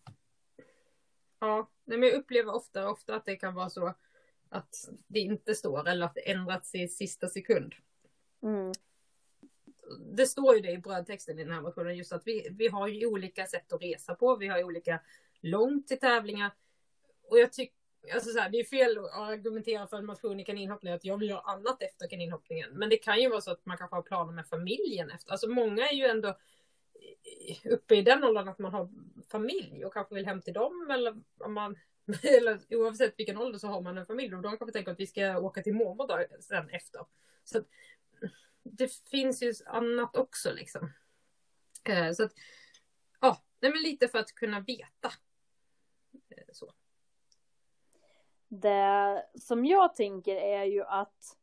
ja, 1.38 1.70
men 1.84 2.02
jag 2.02 2.12
upplever 2.12 2.54
ofta, 2.54 2.90
ofta 2.90 3.14
att 3.14 3.24
det 3.24 3.36
kan 3.36 3.54
vara 3.54 3.70
så 3.70 3.94
att 4.48 4.88
det 5.06 5.20
inte 5.20 5.54
står 5.54 5.88
eller 5.88 6.06
att 6.06 6.14
det 6.14 6.30
ändrats 6.30 6.74
i 6.74 6.88
sista 6.88 7.28
sekund. 7.28 7.74
Mm. 8.42 8.72
Det 10.16 10.26
står 10.26 10.54
ju 10.54 10.60
det 10.60 10.70
i 10.70 10.78
brödtexten 10.78 11.38
i 11.38 11.44
den 11.44 11.52
här 11.52 11.60
motionen 11.60 11.96
just 11.96 12.12
att 12.12 12.26
vi, 12.26 12.48
vi 12.50 12.68
har 12.68 12.88
ju 12.88 13.06
olika 13.06 13.46
sätt 13.46 13.72
att 13.72 13.82
resa 13.82 14.14
på. 14.14 14.36
Vi 14.36 14.46
har 14.46 14.58
ju 14.58 14.64
olika 14.64 15.00
långt 15.40 15.88
till 15.88 15.98
tävlingar. 15.98 16.50
Och 17.30 17.38
jag 17.38 17.52
tycker 17.52 17.76
Alltså 18.14 18.30
så 18.30 18.38
här, 18.38 18.50
det 18.50 18.58
är 18.58 18.64
fel 18.64 18.98
att 18.98 19.14
argumentera 19.14 19.86
för 19.86 19.96
en 19.96 20.06
motion 20.06 20.40
i 20.40 20.44
kaninhoppning 20.44 20.92
att 20.92 21.04
jag 21.04 21.18
vill 21.18 21.30
göra 21.30 21.40
annat 21.40 21.82
efter 21.82 22.08
kaninhoppningen. 22.08 22.70
Men 22.72 22.88
det 22.88 22.96
kan 22.96 23.20
ju 23.20 23.28
vara 23.28 23.40
så 23.40 23.50
att 23.50 23.66
man 23.66 23.78
kanske 23.78 23.96
har 23.96 24.02
planer 24.02 24.32
med 24.32 24.46
familjen 24.46 25.10
efter. 25.10 25.32
Alltså 25.32 25.48
många 25.48 25.88
är 25.88 25.94
ju 25.94 26.04
ändå 26.04 26.38
uppe 27.64 27.96
i 27.96 28.02
den 28.02 28.24
åldern 28.24 28.48
att 28.48 28.58
man 28.58 28.72
har 28.72 28.88
familj 29.28 29.84
och 29.84 29.92
kanske 29.92 30.14
vill 30.14 30.26
hem 30.26 30.42
till 30.42 30.54
dem. 30.54 30.90
Eller, 30.90 31.22
om 31.38 31.54
man, 31.54 31.78
eller 32.22 32.60
oavsett 32.70 33.18
vilken 33.18 33.38
ålder 33.38 33.58
så 33.58 33.68
har 33.68 33.80
man 33.80 33.98
en 33.98 34.06
familj 34.06 34.34
och 34.34 34.42
de 34.42 34.56
kanske 34.56 34.72
tänker 34.72 34.92
att 34.92 35.00
vi 35.00 35.06
ska 35.06 35.38
åka 35.38 35.62
till 35.62 35.74
mormor 35.74 36.06
då, 36.08 36.24
sen 36.40 36.70
efter. 36.70 37.06
Så 37.44 37.58
att, 37.58 37.66
det 38.62 38.92
finns 39.10 39.42
ju 39.42 39.54
annat 39.66 40.16
också 40.16 40.52
liksom. 40.52 40.92
Eh, 41.84 42.12
så 42.12 42.24
att, 42.24 42.32
ja, 43.20 43.42
men 43.60 43.72
lite 43.72 44.08
för 44.08 44.18
att 44.18 44.32
kunna 44.32 44.60
veta. 44.60 45.12
Eh, 46.28 46.44
så. 46.52 46.72
Det 48.48 49.26
som 49.34 49.64
jag 49.64 49.94
tänker 49.94 50.36
är 50.36 50.64
ju 50.64 50.82
att 50.82 51.38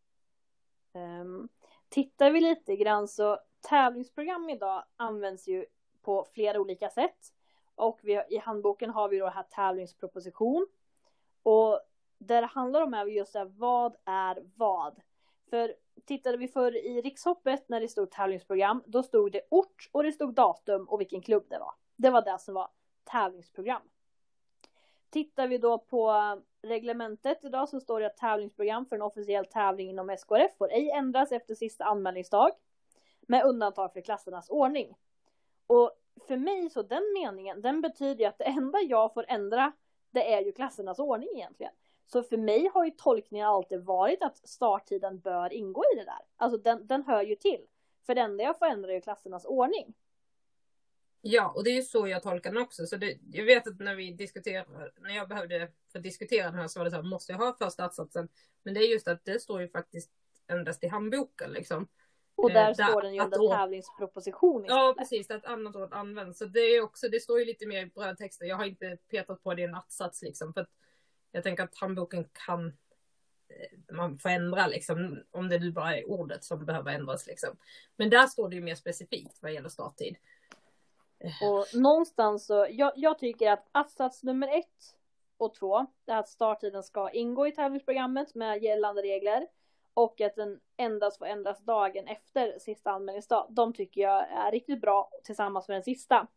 um, 0.93 1.49
tittar 1.89 2.31
vi 2.31 2.41
lite 2.41 2.75
grann 2.75 3.07
så 3.07 3.39
tävlingsprogram 3.61 4.49
idag 4.49 4.85
används 4.95 5.47
ju 5.47 5.65
på 6.01 6.27
flera 6.33 6.59
olika 6.59 6.89
sätt. 6.89 7.33
Och 7.75 7.99
vi, 8.03 8.23
i 8.29 8.37
handboken 8.37 8.89
har 8.89 9.09
vi 9.09 9.17
då 9.17 9.27
här 9.27 9.43
tävlingsproposition. 9.43 10.67
Och 11.43 11.81
det 12.17 12.41
det 12.41 12.47
handlar 12.47 12.81
om 12.81 12.93
är 12.93 13.05
just 13.05 13.33
det, 13.33 13.45
vad 13.45 13.95
är 14.05 14.43
vad? 14.55 15.01
För 15.49 15.75
tittade 16.05 16.37
vi 16.37 16.47
förr 16.47 16.75
i 16.75 17.01
rikshoppet 17.01 17.69
när 17.69 17.81
det 17.81 17.87
stod 17.87 18.11
tävlingsprogram, 18.11 18.83
då 18.85 19.03
stod 19.03 19.31
det 19.31 19.41
ort 19.49 19.89
och 19.91 20.03
det 20.03 20.11
stod 20.11 20.33
datum 20.33 20.85
och 20.89 21.01
vilken 21.01 21.21
klubb 21.21 21.45
det 21.49 21.59
var. 21.59 21.73
Det 21.95 22.09
var 22.09 22.21
det 22.21 22.39
som 22.39 22.53
var 22.53 22.69
tävlingsprogram. 23.03 23.81
Tittar 25.09 25.47
vi 25.47 25.57
då 25.57 25.77
på 25.77 26.13
reglementet 26.61 27.45
idag 27.45 27.69
så 27.69 27.79
står 27.79 27.99
det 27.99 28.05
att 28.05 28.17
tävlingsprogram 28.17 28.85
för 28.85 28.95
en 28.95 29.01
officiell 29.01 29.45
tävling 29.45 29.89
inom 29.89 30.09
SKRF 30.17 30.57
får 30.57 30.71
ej 30.71 30.89
ändras 30.89 31.31
efter 31.31 31.55
sista 31.55 31.85
anmälningsdag. 31.85 32.51
Med 33.27 33.45
undantag 33.45 33.93
för 33.93 34.01
klassernas 34.01 34.49
ordning. 34.49 34.95
Och 35.67 35.91
för 36.27 36.37
mig 36.37 36.69
så 36.69 36.81
den 36.81 37.03
meningen, 37.13 37.61
den 37.61 37.81
betyder 37.81 38.23
ju 38.23 38.25
att 38.25 38.37
det 38.37 38.43
enda 38.43 38.79
jag 38.81 39.13
får 39.13 39.25
ändra 39.27 39.71
det 40.13 40.33
är 40.33 40.41
ju 40.41 40.51
klassernas 40.51 40.99
ordning 40.99 41.29
egentligen. 41.35 41.71
Så 42.05 42.23
för 42.23 42.37
mig 42.37 42.69
har 42.73 42.85
ju 42.85 42.91
tolkningen 42.91 43.47
alltid 43.47 43.83
varit 43.83 44.23
att 44.23 44.47
starttiden 44.49 45.19
bör 45.19 45.53
ingå 45.53 45.83
i 45.93 45.97
det 45.97 46.05
där. 46.05 46.19
Alltså 46.37 46.57
den, 46.57 46.87
den 46.87 47.03
hör 47.03 47.21
ju 47.21 47.35
till. 47.35 47.65
För 48.05 48.15
det 48.15 48.21
enda 48.21 48.43
jag 48.43 48.59
får 48.59 48.65
ändra 48.65 48.89
är 48.91 48.95
ju 48.95 49.01
klassernas 49.01 49.45
ordning. 49.45 49.93
Ja, 51.21 51.53
och 51.55 51.63
det 51.63 51.69
är 51.69 51.75
ju 51.75 51.83
så 51.83 52.07
jag 52.07 52.23
tolkar 52.23 52.51
den 52.51 52.63
också. 52.63 52.85
Så 52.85 52.97
det, 52.97 53.17
jag 53.31 53.45
vet 53.45 53.67
att 53.67 53.79
när 53.79 53.95
vi 53.95 54.11
diskuterade, 54.11 54.91
när 54.97 55.15
jag 55.15 55.29
behövde 55.29 55.71
för 55.91 55.99
att 55.99 56.03
diskutera 56.03 56.45
den 56.45 56.59
här 56.59 56.67
så 56.67 56.79
var 56.79 56.85
det 56.85 56.91
så 56.91 56.97
här, 56.97 57.03
måste 57.03 57.31
jag 57.31 57.39
ha 57.39 57.55
första 57.57 57.85
att-satsen? 57.85 58.29
Men 58.63 58.73
det 58.73 58.79
är 58.79 58.87
just 58.87 59.07
att 59.07 59.25
det 59.25 59.41
står 59.41 59.61
ju 59.61 59.67
faktiskt 59.67 60.11
endast 60.47 60.83
i 60.83 60.87
handboken 60.87 61.51
liksom. 61.51 61.87
Och 62.35 62.51
där 62.51 62.67
eh, 62.67 62.73
står 62.73 63.01
den 63.01 63.13
ju 63.13 63.21
under 63.21 63.57
tävlingsproposition 63.57 64.65
istället. 64.65 64.81
Ja, 64.81 64.95
precis. 64.97 65.31
Att 65.31 65.45
annat 65.45 65.75
ord 65.75 65.93
används. 65.93 66.39
Så 66.39 66.45
det 66.45 66.59
är 66.59 66.81
också, 66.81 67.09
det 67.09 67.19
står 67.19 67.39
ju 67.39 67.45
lite 67.45 67.67
mer 67.67 67.85
i 67.85 67.85
brödtexter. 67.85 68.45
Jag 68.45 68.55
har 68.55 68.65
inte 68.65 68.97
petat 69.09 69.43
på 69.43 69.53
det 69.53 69.61
i 69.61 69.65
en 69.65 69.75
attsats 69.75 70.21
liksom. 70.21 70.53
För 70.53 70.61
att 70.61 70.69
jag 71.31 71.43
tänker 71.43 71.63
att 71.63 71.77
handboken 71.77 72.29
kan 72.45 72.67
eh, 72.67 73.95
man 73.95 74.17
får 74.17 74.29
ändra 74.29 74.67
liksom, 74.67 75.23
om 75.31 75.49
det 75.49 75.59
nu 75.59 75.71
bara 75.71 75.97
är 75.97 76.09
ordet 76.09 76.43
som 76.43 76.65
behöver 76.65 76.91
ändras 76.91 77.27
liksom. 77.27 77.57
Men 77.95 78.09
där 78.09 78.27
står 78.27 78.49
det 78.49 78.55
ju 78.55 78.61
mer 78.61 78.75
specifikt 78.75 79.37
vad 79.41 79.53
gäller 79.53 79.69
starttid. 79.69 80.15
Och 81.41 81.79
någonstans 81.81 82.45
så, 82.45 82.67
jag, 82.69 82.91
jag 82.95 83.19
tycker 83.19 83.51
att 83.51 83.69
att-sats 83.71 84.23
nummer 84.23 84.57
ett 84.57 84.95
och 85.37 85.55
två, 85.55 85.85
det 86.05 86.11
är 86.11 86.17
att 86.17 86.29
starttiden 86.29 86.83
ska 86.83 87.09
ingå 87.09 87.47
i 87.47 87.51
tävlingsprogrammet 87.51 88.35
med 88.35 88.63
gällande 88.63 89.01
regler 89.01 89.47
och 89.93 90.21
att 90.21 90.35
den 90.35 90.59
endast 90.77 91.17
får 91.17 91.25
ändras 91.25 91.65
dagen 91.65 92.07
efter 92.07 92.59
sista 92.59 92.91
anmälningsdag. 92.91 93.47
De 93.49 93.73
tycker 93.73 94.01
jag 94.01 94.31
är 94.31 94.51
riktigt 94.51 94.81
bra 94.81 95.09
tillsammans 95.23 95.67
med 95.67 95.75
den 95.75 95.83
sista. 95.83 96.27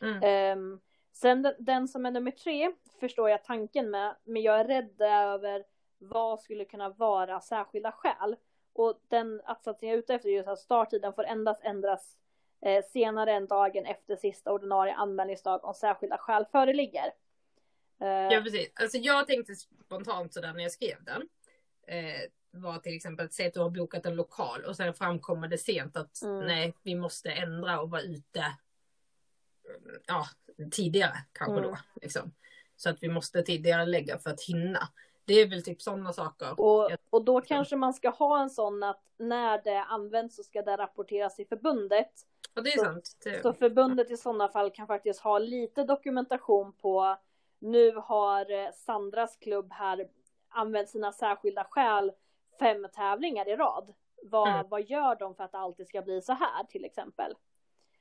Mm. 0.00 0.58
Um, 0.58 0.80
sen 1.12 1.42
den, 1.42 1.54
den, 1.58 1.88
som 1.88 2.06
är 2.06 2.10
nummer 2.10 2.30
tre 2.30 2.72
förstår 3.00 3.30
jag 3.30 3.44
tanken 3.44 3.90
med, 3.90 4.16
men 4.24 4.42
jag 4.42 4.60
är 4.60 4.64
rädd 4.64 5.00
över 5.00 5.64
vad 5.98 6.40
skulle 6.40 6.64
kunna 6.64 6.88
vara 6.88 7.40
särskilda 7.40 7.92
skäl. 7.92 8.36
Och 8.72 9.00
den 9.08 9.40
att-satsen 9.44 9.88
jag 9.88 9.94
är 9.94 9.98
ute 9.98 10.14
efter 10.14 10.28
är 10.28 10.32
just 10.32 10.48
att 10.48 10.58
starttiden 10.58 11.12
får 11.12 11.24
endast 11.24 11.60
ändras 11.64 12.16
eh, 12.60 12.84
senare 12.84 13.32
än 13.32 13.46
dagen 13.46 13.86
efter 13.86 14.16
sista 14.16 14.52
ordinarie 14.52 14.94
anmälningsdag 14.94 15.64
om 15.64 15.74
särskilda 15.74 16.18
skäl 16.18 16.46
föreligger. 16.52 17.12
Eh, 18.00 18.08
ja 18.08 18.40
precis, 18.40 18.72
alltså 18.74 18.98
jag 18.98 19.26
tänkte 19.26 19.54
spontant 19.54 20.34
sådär 20.34 20.52
när 20.52 20.62
jag 20.62 20.72
skrev 20.72 21.04
den. 21.04 21.28
Eh, 21.86 22.30
var 22.60 22.78
till 22.78 22.96
exempel 22.96 23.26
att 23.26 23.32
säga 23.32 23.48
att 23.48 23.54
du 23.54 23.60
har 23.60 23.70
bokat 23.70 24.06
en 24.06 24.16
lokal 24.16 24.64
och 24.64 24.76
sen 24.76 24.94
framkommer 24.94 25.48
det 25.48 25.58
sent 25.58 25.96
att 25.96 26.22
mm. 26.22 26.46
nej, 26.46 26.74
vi 26.82 26.94
måste 26.94 27.30
ändra 27.30 27.80
och 27.80 27.90
vara 27.90 28.02
ute 28.02 28.44
ja, 30.06 30.26
tidigare 30.70 31.16
kanske 31.32 31.58
mm. 31.58 31.70
då. 31.70 31.78
Liksom. 32.02 32.34
Så 32.76 32.90
att 32.90 33.02
vi 33.02 33.08
måste 33.08 33.42
tidigare 33.42 33.86
lägga 33.86 34.18
för 34.18 34.30
att 34.30 34.42
hinna. 34.42 34.88
Det 35.24 35.34
är 35.34 35.48
väl 35.48 35.62
typ 35.62 35.82
sådana 35.82 36.12
saker. 36.12 36.60
Och, 36.60 36.90
och 37.10 37.24
då 37.24 37.40
kanske 37.40 37.76
man 37.76 37.94
ska 37.94 38.10
ha 38.10 38.42
en 38.42 38.50
sån 38.50 38.82
att 38.82 39.02
när 39.16 39.62
det 39.64 39.82
används 39.82 40.36
så 40.36 40.42
ska 40.42 40.62
det 40.62 40.76
rapporteras 40.76 41.40
i 41.40 41.44
förbundet. 41.44 42.10
Ja, 42.54 42.62
det 42.62 42.72
är 42.72 42.78
så, 42.78 42.84
sant. 42.84 43.16
Det... 43.24 43.42
Så 43.42 43.52
förbundet 43.52 44.10
i 44.10 44.16
sådana 44.16 44.48
fall 44.48 44.70
kan 44.70 44.86
faktiskt 44.86 45.20
ha 45.20 45.38
lite 45.38 45.84
dokumentation 45.84 46.72
på 46.72 47.16
nu 47.58 47.92
har 47.96 48.50
eh, 48.50 48.72
Sandras 48.72 49.36
klubb 49.36 49.72
här 49.72 50.08
använt 50.48 50.88
sina 50.88 51.12
särskilda 51.12 51.64
skäl 51.64 52.12
fem 52.58 52.86
tävlingar 52.92 53.48
i 53.48 53.56
rad. 53.56 53.94
Vad, 54.22 54.48
mm. 54.48 54.68
vad 54.68 54.82
gör 54.82 55.16
de 55.16 55.34
för 55.34 55.44
att 55.44 55.52
det 55.52 55.58
alltid 55.58 55.88
ska 55.88 56.02
bli 56.02 56.22
så 56.22 56.32
här 56.32 56.64
till 56.64 56.84
exempel? 56.84 57.34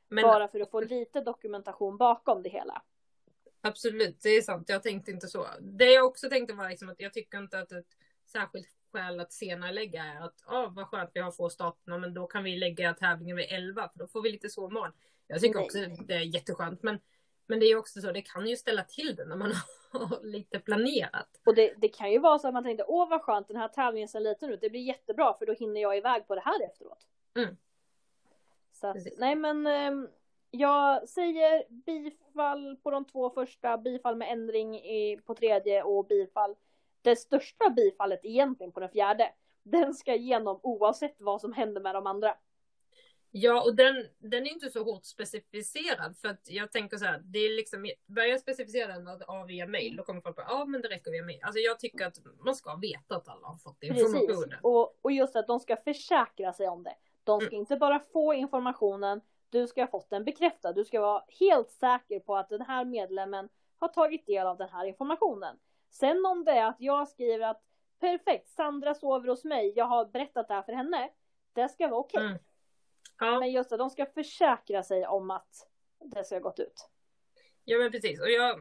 Men... 0.08 0.22
Bara 0.22 0.48
för 0.48 0.60
att 0.60 0.72
få 0.72 0.82
lite 0.82 1.22
dokumentation 1.22 1.98
bakom 1.98 2.44
det 2.44 2.50
hela. 2.50 2.82
Absolut, 3.62 4.22
det 4.22 4.30
är 4.30 4.42
sant. 4.42 4.70
Jag 4.70 4.84
tänkte 4.84 5.12
inte 5.12 5.28
så. 5.28 5.46
Det 5.62 5.92
jag 5.92 6.06
också 6.06 6.30
tänkte 6.30 6.54
var 6.54 6.70
liksom 6.70 6.90
att 6.90 7.00
jag 7.00 7.14
tycker 7.14 7.38
inte 7.38 7.60
att 7.60 7.72
ett 7.72 7.98
särskilt 8.26 8.68
skäl 8.92 9.20
att 9.20 9.34
senare 9.34 9.72
lägga 9.72 10.04
är 10.04 10.22
att 10.22 10.44
oh, 10.48 10.74
vad 10.74 10.88
skönt 10.88 11.10
vi 11.14 11.20
har 11.20 11.32
få 11.32 11.50
starterna 11.50 11.98
men 11.98 12.14
då 12.14 12.28
kan 12.28 12.44
vi 12.44 12.58
lägga 12.58 12.94
tävlingen 12.94 13.36
vid 13.36 13.46
11 13.50 13.90
för 13.90 14.00
då 14.00 14.08
får 14.08 14.22
vi 14.22 14.32
lite 14.32 14.50
sovmorgon. 14.50 14.92
Jag 15.28 15.42
tycker 15.42 15.62
också 15.62 15.78
det 15.78 16.14
är 16.14 16.36
jätteskönt 16.36 16.84
men, 16.84 17.00
men 17.48 17.60
det 17.60 17.66
är 17.66 17.78
också 17.78 18.02
så 18.02 18.12
det 18.12 18.22
kan 18.22 18.48
ju 18.48 18.56
ställa 18.56 18.84
till 18.84 19.16
det 19.16 19.26
när 19.26 19.36
man 19.36 19.52
har 19.92 20.24
lite 20.24 20.60
planerat. 20.60 21.42
Och 21.46 21.56
det, 21.56 21.74
det 21.78 21.88
kan 21.88 22.12
ju 22.12 22.20
vara 22.20 22.40
så 22.40 22.48
att 22.48 22.54
man 22.54 22.64
tänkte 22.64 22.86
åh 22.88 23.10
vad 23.10 23.22
skönt 23.22 23.48
den 23.48 23.58
här 23.58 23.68
tävlingen 23.68 24.08
ser 24.08 24.20
liten 24.20 24.50
ut 24.50 24.62
det 24.62 24.70
blir 24.70 24.82
jättebra 24.82 25.34
för 25.34 25.46
då 25.46 25.54
hinner 25.54 25.82
jag 25.82 25.98
iväg 25.98 26.28
på 26.28 26.36
det 26.36 26.42
här 26.42 26.66
efteråt. 26.66 27.08
Mm. 27.36 27.58
Så 28.72 28.88
att, 28.88 28.98
nej 29.18 29.36
men 29.36 29.68
ehm, 29.68 30.08
jag 30.52 31.10
säger 31.10 31.64
bifall 31.70 32.78
på 32.84 32.92
de 32.92 33.06
två 33.06 33.30
första, 33.30 33.78
bifall 33.78 34.16
med 34.16 34.32
ändring 34.32 34.76
i, 34.76 35.20
på 35.26 35.36
tredje 35.36 35.84
och 35.84 36.08
bifall. 36.08 36.56
Det 37.02 37.16
största 37.16 37.70
bifallet 37.70 38.20
egentligen 38.24 38.72
på 38.72 38.80
den 38.80 38.90
fjärde. 38.90 39.32
Den 39.64 39.94
ska 39.94 40.14
igenom 40.14 40.60
oavsett 40.64 41.22
vad 41.22 41.42
som 41.42 41.54
händer 41.54 41.82
med 41.82 41.96
de 41.96 42.08
andra. 42.08 42.38
Ja, 43.36 43.64
och 43.64 43.76
den, 43.76 44.08
den 44.20 44.46
är 44.46 44.52
inte 44.52 44.70
så 44.70 44.84
hårt 44.84 45.06
specificerad 45.06 46.18
för 46.18 46.28
att 46.28 46.50
jag 46.50 46.72
tänker 46.72 46.98
så 46.98 47.06
här, 47.06 47.22
det 47.24 47.40
är 47.40 47.56
liksom, 47.56 47.92
börjar 48.06 48.30
jag 48.30 48.40
specificera 48.40 48.88
den 48.88 49.08
av 49.28 49.48
via 49.48 49.68
mail, 49.68 49.96
då 49.96 50.04
kommer 50.04 50.22
folk 50.22 50.36
på, 50.36 50.42
ja 50.48 50.66
men 50.66 50.82
det 50.82 50.88
räcker 50.88 51.12
via 51.12 51.24
mail. 51.24 51.40
Alltså 51.44 51.60
jag 51.60 51.80
tycker 51.80 52.06
att 52.06 52.20
man 52.46 52.56
ska 52.56 52.76
veta 52.76 53.16
att 53.16 53.28
alla 53.28 53.48
har 53.48 53.58
fått 53.58 53.84
informationen. 53.84 54.28
Precis, 54.28 54.60
och, 54.62 55.00
och 55.02 55.12
just 55.12 55.36
att 55.36 55.48
de 55.48 55.60
ska 55.60 55.76
försäkra 55.76 56.54
sig 56.54 56.68
om 56.68 56.84
det. 56.84 56.96
De 57.24 57.40
ska 57.40 57.50
mm. 57.50 57.60
inte 57.60 57.78
bara 57.78 58.00
få 58.00 58.34
informationen, 58.34 59.22
du 59.50 59.68
ska 59.68 59.82
ha 59.82 59.88
fått 59.88 60.10
den 60.10 60.24
bekräftad. 60.24 60.74
Du 60.74 60.86
ska 60.86 61.02
vara 61.02 61.24
helt 61.40 61.72
säker 61.72 62.20
på 62.20 62.36
att 62.36 62.50
den 62.50 62.62
här 62.62 62.86
medlemmen 62.86 63.50
har 63.80 63.88
tagit 63.88 64.26
del 64.26 64.48
av 64.48 64.58
den 64.58 64.70
här 64.70 64.86
informationen. 64.86 65.60
Sen 65.90 66.26
om 66.26 66.46
det 66.46 66.52
är 66.52 66.66
att 66.66 66.82
jag 66.82 67.08
skriver 67.08 67.48
att 67.48 67.62
perfekt, 68.00 68.50
Sandra 68.50 68.96
sover 68.96 69.28
hos 69.28 69.44
mig, 69.44 69.74
jag 69.76 69.86
har 69.86 70.06
berättat 70.06 70.48
det 70.48 70.54
här 70.54 70.62
för 70.62 70.74
henne. 70.74 71.10
Det 71.54 71.70
ska 71.70 71.88
vara 71.88 72.00
okej. 72.00 72.18
Okay. 72.18 72.28
Mm. 72.28 72.40
Ja. 73.20 73.40
Men 73.40 73.52
just 73.52 73.70
det, 73.70 73.78
de 73.78 73.90
ska 73.90 74.06
försäkra 74.06 74.84
sig 74.84 75.08
om 75.08 75.32
att 75.32 75.68
det 76.00 76.24
ska 76.24 76.36
ha 76.36 76.40
gått 76.40 76.60
ut. 76.60 76.90
Ja 77.64 77.78
men 77.78 77.92
precis, 77.92 78.20
och 78.20 78.30
jag 78.30 78.60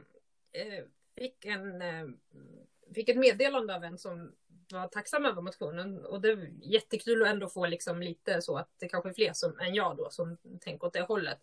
eh, 0.52 0.84
fick, 1.16 1.44
en, 1.44 1.82
eh, 1.82 2.06
fick 2.94 3.08
ett 3.08 3.18
meddelande 3.18 3.74
av 3.74 3.84
en 3.84 3.98
som 3.98 4.32
var 4.72 4.88
tacksam 4.88 5.26
över 5.26 5.42
motionen. 5.42 6.06
Och 6.06 6.20
det 6.20 6.28
är 6.30 6.50
jättekul 6.62 7.22
att 7.22 7.28
ändå 7.28 7.48
få 7.48 7.66
liksom 7.66 8.02
lite 8.02 8.42
så 8.42 8.56
att 8.56 8.70
det 8.78 8.88
kanske 8.88 9.08
är 9.08 9.14
fler 9.14 9.32
som, 9.32 9.58
än 9.60 9.74
jag 9.74 9.96
då 9.96 10.10
som 10.10 10.36
tänker 10.60 10.86
åt 10.86 10.92
det 10.92 11.00
hållet. 11.00 11.38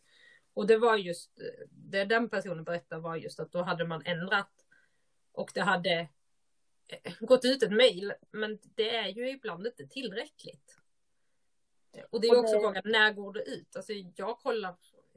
Och 0.54 0.68
det 0.68 0.78
var 0.78 0.98
just, 0.98 1.32
det 1.70 2.06
den 2.06 2.30
personen 2.30 2.64
berättade 2.64 3.02
var 3.02 3.16
just 3.16 3.40
att 3.40 3.52
då 3.52 3.62
hade 3.62 3.86
man 3.86 4.02
ändrat 4.06 4.52
och 5.32 5.52
det 5.54 5.62
hade 5.62 6.08
eh, 6.88 7.14
gått 7.20 7.46
ut 7.46 7.64
ett 7.64 7.72
mejl, 7.72 8.14
men 8.32 8.60
det 8.62 8.96
är 8.96 9.08
ju 9.08 9.30
ibland 9.30 9.68
inte 9.68 9.88
tillräckligt. 9.88 10.80
Och 12.10 12.22
det 12.22 12.28
är 12.28 12.40
också 12.40 12.56
det- 12.56 12.62
frågan, 12.62 12.82
när 12.86 13.14
går 13.14 13.34
det 13.34 13.44
ut? 13.44 13.76
Alltså 13.76 13.94
jag 14.16 14.40
kollar 14.40 14.76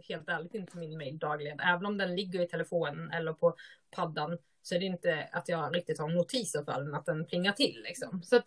helt 0.09 0.28
ärligt 0.28 0.55
inte 0.55 0.76
min 0.76 0.99
mejl 0.99 1.18
dagligen. 1.18 1.61
Även 1.61 1.87
om 1.87 1.99
den 1.99 2.16
ligger 2.16 2.41
i 2.41 2.47
telefonen 2.47 3.11
eller 3.12 3.33
på 3.33 3.55
paddan 3.91 4.39
så 4.62 4.74
är 4.74 4.78
det 4.78 4.87
inte 4.87 5.28
att 5.33 5.49
jag 5.49 5.76
riktigt 5.76 5.99
har 5.99 6.09
notiser 6.09 6.64
för 6.64 6.72
den, 6.72 6.95
att 6.95 7.07
den 7.07 7.26
plingar 7.26 7.53
till 7.53 7.83
liksom. 7.83 8.22
Så 8.22 8.37
att, 8.37 8.47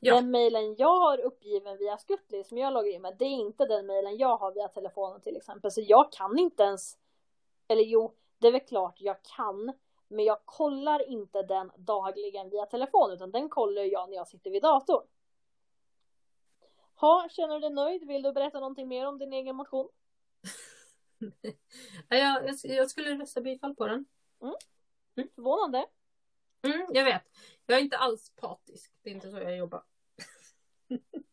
Ja. 0.00 0.14
Den 0.14 0.30
mejlen 0.30 0.74
jag 0.78 0.98
har 0.98 1.20
uppgiven 1.20 1.78
via 1.78 1.98
Skutli 1.98 2.44
som 2.44 2.58
jag 2.58 2.72
loggar 2.72 2.90
in 2.90 3.02
med, 3.02 3.16
det 3.18 3.24
är 3.24 3.28
inte 3.28 3.66
den 3.66 3.86
mejlen 3.86 4.16
jag 4.16 4.36
har 4.36 4.52
via 4.52 4.68
telefonen 4.68 5.20
till 5.20 5.36
exempel. 5.36 5.70
Så 5.70 5.80
jag 5.80 6.12
kan 6.12 6.38
inte 6.38 6.62
ens, 6.62 6.98
eller 7.68 7.82
jo, 7.82 8.14
det 8.38 8.48
är 8.48 8.52
väl 8.52 8.60
klart 8.60 8.94
jag 8.98 9.16
kan, 9.36 9.72
men 10.08 10.24
jag 10.24 10.38
kollar 10.44 11.08
inte 11.10 11.42
den 11.42 11.70
dagligen 11.76 12.50
via 12.50 12.66
telefon, 12.66 13.10
utan 13.10 13.30
den 13.30 13.48
kollar 13.48 13.82
jag 13.82 14.10
när 14.10 14.16
jag 14.16 14.28
sitter 14.28 14.50
vid 14.50 14.62
datorn. 14.62 15.06
Ha, 17.00 17.28
känner 17.30 17.54
du 17.54 17.60
dig 17.60 17.70
nöjd? 17.70 18.06
Vill 18.06 18.22
du 18.22 18.32
berätta 18.32 18.60
någonting 18.60 18.88
mer 18.88 19.06
om 19.06 19.18
din 19.18 19.32
egen 19.32 19.56
motion? 19.56 19.88
ja, 22.08 22.16
jag, 22.16 22.54
jag 22.62 22.90
skulle 22.90 23.18
rösta 23.18 23.40
bifall 23.40 23.74
på 23.74 23.86
den. 23.86 24.04
Förvånande. 25.34 25.86
Mm, 26.62 26.86
jag 26.90 27.04
vet. 27.04 27.22
Jag 27.66 27.78
är 27.78 27.82
inte 27.82 27.98
alls 27.98 28.32
patisk. 28.36 28.92
Det 29.02 29.10
är 29.10 29.14
inte 29.14 29.30
så 29.30 29.36
jag 29.36 29.56
jobbar. 29.56 29.82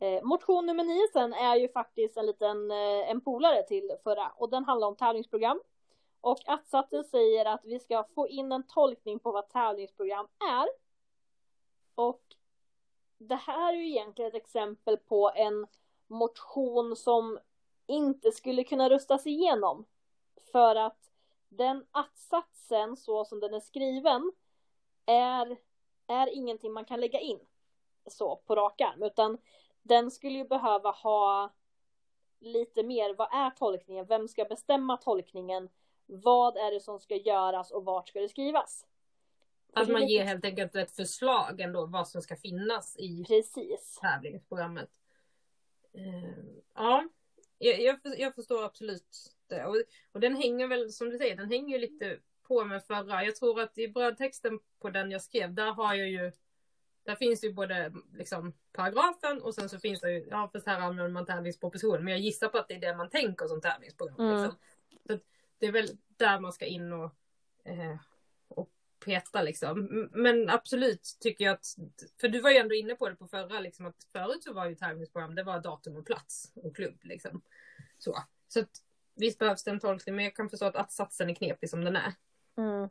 Eh, 0.00 0.22
motion 0.22 0.66
nummer 0.66 0.84
nio 0.84 1.08
sen 1.12 1.32
är 1.32 1.56
ju 1.56 1.68
faktiskt 1.68 2.16
en 2.16 2.26
liten 2.26 2.70
eh, 2.70 3.10
en 3.10 3.20
polare 3.20 3.62
till 3.62 3.96
förra 4.02 4.28
och 4.28 4.50
den 4.50 4.64
handlar 4.64 4.88
om 4.88 4.96
tävlingsprogram. 4.96 5.60
Och 6.20 6.38
att-satsen 6.46 7.04
säger 7.04 7.44
att 7.44 7.64
vi 7.64 7.78
ska 7.78 8.04
få 8.14 8.28
in 8.28 8.52
en 8.52 8.66
tolkning 8.66 9.18
på 9.18 9.32
vad 9.32 9.48
tävlingsprogram 9.48 10.28
är. 10.50 10.68
Och 11.94 12.22
det 13.18 13.34
här 13.34 13.72
är 13.72 13.76
ju 13.76 13.88
egentligen 13.88 14.28
ett 14.28 14.42
exempel 14.42 14.96
på 14.96 15.30
en 15.34 15.66
motion 16.06 16.96
som 16.96 17.38
inte 17.86 18.32
skulle 18.32 18.64
kunna 18.64 18.90
röstas 18.90 19.26
igenom. 19.26 19.84
För 20.52 20.76
att 20.76 21.10
den 21.48 21.86
att-satsen 21.90 22.96
så 22.96 23.24
som 23.24 23.40
den 23.40 23.54
är 23.54 23.60
skriven 23.60 24.32
är, 25.06 25.56
är 26.06 26.26
ingenting 26.26 26.72
man 26.72 26.84
kan 26.84 27.00
lägga 27.00 27.20
in 27.20 27.40
så 28.06 28.36
på 28.36 28.54
rak 28.54 28.80
arm 28.80 29.02
utan 29.02 29.38
den 29.82 30.10
skulle 30.10 30.38
ju 30.38 30.44
behöva 30.44 30.90
ha 30.90 31.52
lite 32.40 32.82
mer, 32.82 33.14
vad 33.14 33.28
är 33.32 33.50
tolkningen? 33.50 34.06
Vem 34.06 34.28
ska 34.28 34.44
bestämma 34.44 34.96
tolkningen? 34.96 35.68
Vad 36.10 36.56
är 36.56 36.74
det 36.74 36.80
som 36.80 37.00
ska 37.00 37.16
göras 37.16 37.70
och 37.70 37.84
vart 37.84 38.08
ska 38.08 38.20
det 38.20 38.28
skrivas? 38.28 38.86
Att 39.72 39.88
är 39.88 39.92
man 39.92 40.06
ger 40.06 40.24
helt 40.24 40.44
enkelt 40.44 40.74
ett 40.74 40.90
förslag 40.90 41.60
ändå 41.60 41.86
vad 41.86 42.08
som 42.08 42.22
ska 42.22 42.36
finnas 42.36 42.96
i 42.98 43.24
Precis. 43.24 43.98
tävlingsprogrammet. 44.00 44.90
Eh, 45.92 46.44
ja, 46.74 47.08
jag, 47.58 47.80
jag, 47.80 48.02
för- 48.02 48.20
jag 48.20 48.34
förstår 48.34 48.64
absolut 48.64 49.34
det. 49.46 49.64
Och, 49.64 49.76
och 50.12 50.20
den 50.20 50.36
hänger 50.36 50.66
väl, 50.66 50.92
som 50.92 51.10
du 51.10 51.18
säger, 51.18 51.36
den 51.36 51.50
hänger 51.50 51.78
ju 51.78 51.78
lite 51.78 52.18
på 52.42 52.64
med 52.64 52.84
förra. 52.84 53.24
Jag 53.24 53.36
tror 53.36 53.60
att 53.60 53.78
i 53.78 53.88
brödtexten 53.88 54.58
på 54.78 54.90
den 54.90 55.10
jag 55.10 55.22
skrev, 55.22 55.54
där 55.54 55.72
har 55.72 55.94
jag 55.94 56.08
ju 56.08 56.32
där 57.08 57.14
finns 57.14 57.44
ju 57.44 57.52
både 57.52 57.92
liksom, 58.14 58.52
paragrafen 58.72 59.42
och 59.42 59.54
sen 59.54 59.68
så 59.68 59.78
finns 59.78 60.00
det 60.00 60.12
ju, 60.12 60.26
ja 60.30 60.50
så 60.54 60.70
här 60.70 60.80
använder 60.80 61.08
man 61.08 61.26
tävlingsproposition, 61.26 62.04
men 62.04 62.12
jag 62.12 62.20
gissar 62.20 62.48
på 62.48 62.58
att 62.58 62.68
det 62.68 62.74
är 62.74 62.80
det 62.80 62.96
man 62.96 63.10
tänker 63.10 63.46
som 63.46 63.60
tävlingsprogram. 63.60 64.20
Mm. 64.20 64.42
Liksom. 64.42 64.58
Så 65.06 65.12
att 65.12 65.22
det 65.58 65.66
är 65.66 65.72
väl 65.72 65.88
där 66.16 66.40
man 66.40 66.52
ska 66.52 66.66
in 66.66 66.92
och, 66.92 67.10
eh, 67.64 67.96
och 68.48 68.70
peta 69.04 69.42
liksom. 69.42 70.08
Men 70.12 70.50
absolut 70.50 71.16
tycker 71.20 71.44
jag 71.44 71.54
att, 71.54 71.66
för 72.20 72.28
du 72.28 72.40
var 72.40 72.50
ju 72.50 72.56
ändå 72.56 72.74
inne 72.74 72.94
på 72.94 73.08
det 73.08 73.16
på 73.16 73.26
förra, 73.26 73.60
liksom 73.60 73.86
att 73.86 74.04
förut 74.12 74.44
så 74.44 74.52
var 74.52 74.66
ju 74.66 74.74
tävlingsprogram, 74.74 75.34
det 75.34 75.42
var 75.42 75.60
datum 75.60 75.96
och 75.96 76.06
plats 76.06 76.52
och 76.54 76.76
klubb 76.76 76.98
liksom. 77.02 77.42
Så, 77.98 78.18
så 78.48 78.60
att 78.60 78.70
visst 79.14 79.38
behövs 79.38 79.64
det 79.64 79.70
en 79.70 79.80
tolkning, 79.80 80.16
men 80.16 80.24
jag 80.24 80.36
kan 80.36 80.50
förstå 80.50 80.64
att 80.66 80.76
att-satsen 80.76 81.30
är 81.30 81.34
knepig 81.34 81.70
som 81.70 81.84
den 81.84 81.96
är. 81.96 82.12
Mm. 82.56 82.82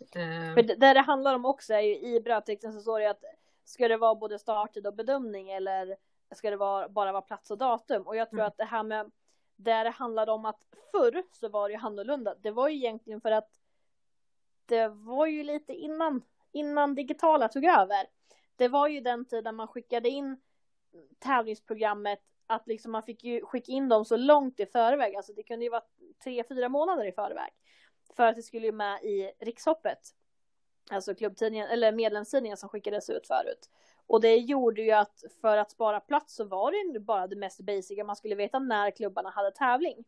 Eh, 0.00 0.54
För 0.54 0.62
det, 0.62 0.74
det 0.74 0.92
det 0.94 1.00
handlar 1.00 1.34
om 1.34 1.44
också 1.44 1.74
är 1.74 1.80
ju 1.80 1.94
i 2.16 2.20
brödtexten 2.20 2.72
så 2.72 2.80
står 2.80 3.00
det 3.00 3.10
att 3.10 3.24
ska 3.64 3.88
det 3.88 3.96
vara 3.96 4.14
både 4.14 4.38
starttid 4.38 4.86
och 4.86 4.94
bedömning 4.94 5.50
eller 5.50 5.96
ska 6.34 6.50
det 6.50 6.56
vara, 6.56 6.88
bara 6.88 7.12
vara 7.12 7.22
plats 7.22 7.50
och 7.50 7.58
datum? 7.58 8.02
Och 8.02 8.16
jag 8.16 8.30
tror 8.30 8.40
Mm. 8.40 8.48
att 8.48 8.56
det 8.56 8.64
här 8.64 8.82
med 8.82 9.10
där 9.56 9.84
det 9.84 9.90
handlade 9.90 10.32
om 10.32 10.44
att 10.44 10.66
förr 10.92 11.22
så 11.32 11.48
var 11.48 11.68
det 11.68 11.72
ju 11.72 11.80
annorlunda. 11.80 12.34
Det 12.34 12.50
var 12.50 12.68
ju 12.68 12.76
egentligen 12.76 13.20
för 13.20 13.30
att 13.30 13.50
det 14.66 14.88
var 14.88 15.26
ju 15.26 15.42
lite 15.42 15.72
innan, 15.74 16.22
innan 16.52 16.94
digitala 16.94 17.48
tog 17.48 17.64
över. 17.64 18.06
Det 18.56 18.68
var 18.68 18.88
ju 18.88 19.00
den 19.00 19.24
tiden 19.24 19.56
man 19.56 19.68
skickade 19.68 20.08
in 20.08 20.40
tävlingsprogrammet 21.18 22.20
att 22.46 22.66
liksom 22.66 22.92
man 22.92 23.02
fick 23.02 23.24
ju 23.24 23.44
skicka 23.44 23.72
in 23.72 23.88
dem 23.88 24.04
så 24.04 24.16
långt 24.16 24.60
i 24.60 24.66
förväg. 24.66 25.16
Alltså 25.16 25.32
det 25.32 25.42
kunde 25.42 25.64
ju 25.64 25.70
vara 25.70 25.84
tre, 26.24 26.44
fyra 26.48 26.68
månader 26.68 27.04
i 27.04 27.12
förväg. 27.12 27.50
För 28.16 28.26
att 28.26 28.36
det 28.36 28.42
skulle 28.42 28.66
ju 28.66 28.72
med 28.72 29.02
i 29.02 29.32
rikshoppet. 29.40 29.98
Alltså 30.90 31.14
klubbtidningen, 31.14 31.68
eller 31.68 31.92
medlemstidningen 31.92 32.56
som 32.56 32.68
skickades 32.68 33.10
ut 33.10 33.26
förut. 33.26 33.70
Och 34.06 34.20
det 34.20 34.36
gjorde 34.36 34.82
ju 34.82 34.90
att 34.90 35.22
för 35.40 35.56
att 35.56 35.70
spara 35.70 36.00
plats 36.00 36.34
så 36.34 36.44
var 36.44 36.70
det 36.70 36.76
ju 36.76 36.98
bara 36.98 37.26
det 37.26 37.36
mest 37.36 37.60
basica. 37.60 38.04
Man 38.04 38.16
skulle 38.16 38.34
veta 38.34 38.58
när 38.58 38.90
klubbarna 38.90 39.30
hade 39.30 39.50
tävling. 39.50 40.04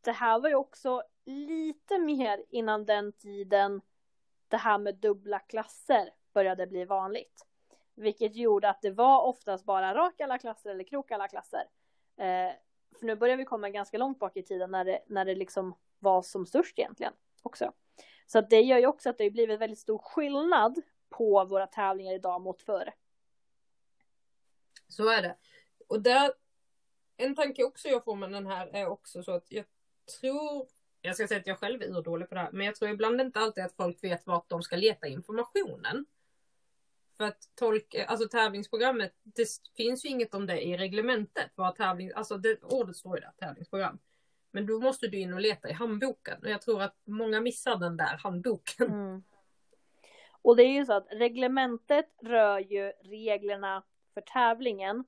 Det 0.00 0.12
här 0.12 0.40
var 0.40 0.48
ju 0.48 0.54
också 0.54 1.02
lite 1.24 1.98
mer 1.98 2.44
innan 2.48 2.86
den 2.86 3.12
tiden 3.12 3.80
det 4.48 4.56
här 4.56 4.78
med 4.78 4.94
dubbla 4.94 5.38
klasser 5.38 6.10
började 6.32 6.66
bli 6.66 6.84
vanligt. 6.84 7.46
Vilket 7.94 8.36
gjorde 8.36 8.68
att 8.68 8.82
det 8.82 8.90
var 8.90 9.22
oftast 9.22 9.64
bara 9.64 9.94
rak 9.94 10.20
alla 10.20 10.38
klasser 10.38 10.70
eller 10.70 10.84
krok 10.84 11.10
alla 11.10 11.28
klasser. 11.28 11.64
Eh, 12.16 12.52
för 12.98 13.06
nu 13.06 13.16
börjar 13.16 13.36
vi 13.36 13.44
komma 13.44 13.70
ganska 13.70 13.98
långt 13.98 14.18
bak 14.18 14.36
i 14.36 14.42
tiden 14.42 14.70
när 14.70 14.84
det, 14.84 15.00
när 15.06 15.24
det 15.24 15.34
liksom 15.34 15.74
var 15.98 16.22
som 16.22 16.46
störst 16.46 16.78
egentligen 16.78 17.12
också. 17.42 17.72
Så 18.26 18.38
att 18.38 18.50
det 18.50 18.60
gör 18.60 18.78
ju 18.78 18.86
också 18.86 19.10
att 19.10 19.18
det 19.18 19.24
har 19.24 19.30
blivit 19.30 19.60
väldigt 19.60 19.78
stor 19.78 19.98
skillnad 19.98 20.80
på 21.10 21.44
våra 21.44 21.66
tävlingar 21.66 22.14
idag 22.14 22.40
mot 22.40 22.62
förr. 22.62 22.94
Så 24.88 25.08
är 25.08 25.22
det. 25.22 25.36
Och 25.88 26.02
där, 26.02 26.32
en 27.16 27.34
tanke 27.34 27.64
också 27.64 27.88
jag 27.88 28.04
får 28.04 28.16
med 28.16 28.32
den 28.32 28.46
här 28.46 28.66
är 28.66 28.86
också 28.86 29.22
så 29.22 29.32
att 29.32 29.46
jag 29.48 29.64
tror, 30.20 30.66
jag 31.00 31.14
ska 31.14 31.28
säga 31.28 31.40
att 31.40 31.46
jag 31.46 31.58
själv 31.58 31.82
är 31.82 31.86
urdålig 31.86 32.28
på 32.28 32.34
det 32.34 32.40
här, 32.40 32.52
men 32.52 32.66
jag 32.66 32.74
tror 32.74 32.90
ibland 32.90 33.20
inte 33.20 33.40
alltid 33.40 33.64
att 33.64 33.76
folk 33.76 34.04
vet 34.04 34.26
vart 34.26 34.48
de 34.48 34.62
ska 34.62 34.76
leta 34.76 35.06
informationen. 35.06 36.06
För 37.16 37.24
att 37.24 37.48
tolk, 37.54 37.94
alltså 37.94 38.28
tävlingsprogrammet, 38.28 39.14
det 39.22 39.48
finns 39.76 40.04
ju 40.04 40.08
inget 40.08 40.34
om 40.34 40.46
det 40.46 40.60
i 40.60 40.76
reglementet. 40.76 41.50
Vad 41.54 41.76
tävling, 41.76 42.12
alltså 42.14 42.38
det, 42.38 42.62
ordet 42.62 42.96
står 42.96 43.16
ju 43.16 43.20
där, 43.20 43.32
tävlingsprogram. 43.38 43.98
Men 44.50 44.66
då 44.66 44.80
måste 44.80 45.06
du 45.06 45.18
in 45.18 45.34
och 45.34 45.40
leta 45.40 45.68
i 45.68 45.72
handboken. 45.72 46.38
Och 46.42 46.50
jag 46.50 46.62
tror 46.62 46.82
att 46.82 46.96
många 47.04 47.40
missar 47.40 47.76
den 47.76 47.96
där 47.96 48.16
handboken. 48.22 48.86
Mm. 48.86 49.22
Och 50.42 50.56
det 50.56 50.62
är 50.62 50.72
ju 50.72 50.84
så 50.84 50.92
att 50.92 51.06
reglementet 51.10 52.06
rör 52.22 52.58
ju 52.58 52.92
reglerna 53.02 53.82
för 54.14 54.20
tävlingen. 54.20 55.04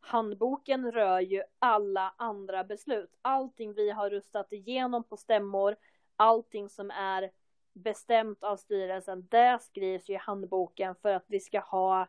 Handboken 0.00 0.92
rör 0.92 1.20
ju 1.20 1.42
alla 1.58 2.14
andra 2.16 2.64
beslut. 2.64 3.10
Allting 3.22 3.74
vi 3.74 3.90
har 3.90 4.10
röstat 4.10 4.52
igenom 4.52 5.04
på 5.04 5.16
stämmor, 5.16 5.76
allting 6.16 6.68
som 6.68 6.90
är 6.90 7.30
bestämt 7.72 8.42
av 8.42 8.56
styrelsen, 8.56 9.26
det 9.30 9.58
skrivs 9.62 10.10
ju 10.10 10.14
i 10.14 10.16
handboken 10.16 10.94
för 10.94 11.14
att 11.14 11.24
vi 11.26 11.40
ska 11.40 11.60
ha 11.60 12.08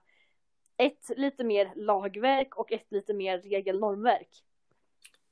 ett 0.77 1.09
lite 1.17 1.43
mer 1.43 1.71
lagverk 1.75 2.55
och 2.55 2.71
ett 2.71 2.91
lite 2.91 3.13
mer 3.13 3.39
regelnormverk 3.39 4.43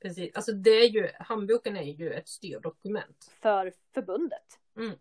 Precis. 0.01 0.35
Alltså 0.35 0.51
det 0.51 0.69
är 0.69 0.89
ju, 0.89 1.09
handboken 1.19 1.77
är 1.77 1.83
ju 1.83 2.13
ett 2.13 2.27
styrdokument. 2.27 3.31
för 3.41 3.73
förbundet. 3.93 4.59
Mm. 4.77 4.95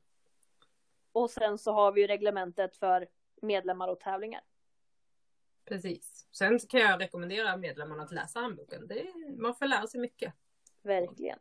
Och 1.12 1.30
sen 1.30 1.58
så 1.58 1.72
har 1.72 1.92
vi 1.92 2.00
ju 2.00 2.06
reglementet 2.06 2.76
för 2.76 3.08
medlemmar 3.42 3.88
och 3.88 4.00
tävlingar. 4.00 4.40
Precis. 5.64 6.26
Sen 6.32 6.58
kan 6.58 6.80
jag 6.80 7.00
rekommendera 7.00 7.56
medlemmarna 7.56 8.02
att 8.02 8.12
läsa 8.12 8.40
handboken. 8.40 8.86
Det 8.86 9.00
är, 9.00 9.36
man 9.36 9.54
får 9.54 9.66
lära 9.66 9.86
sig 9.86 10.00
mycket. 10.00 10.32
Verkligen. 10.82 11.38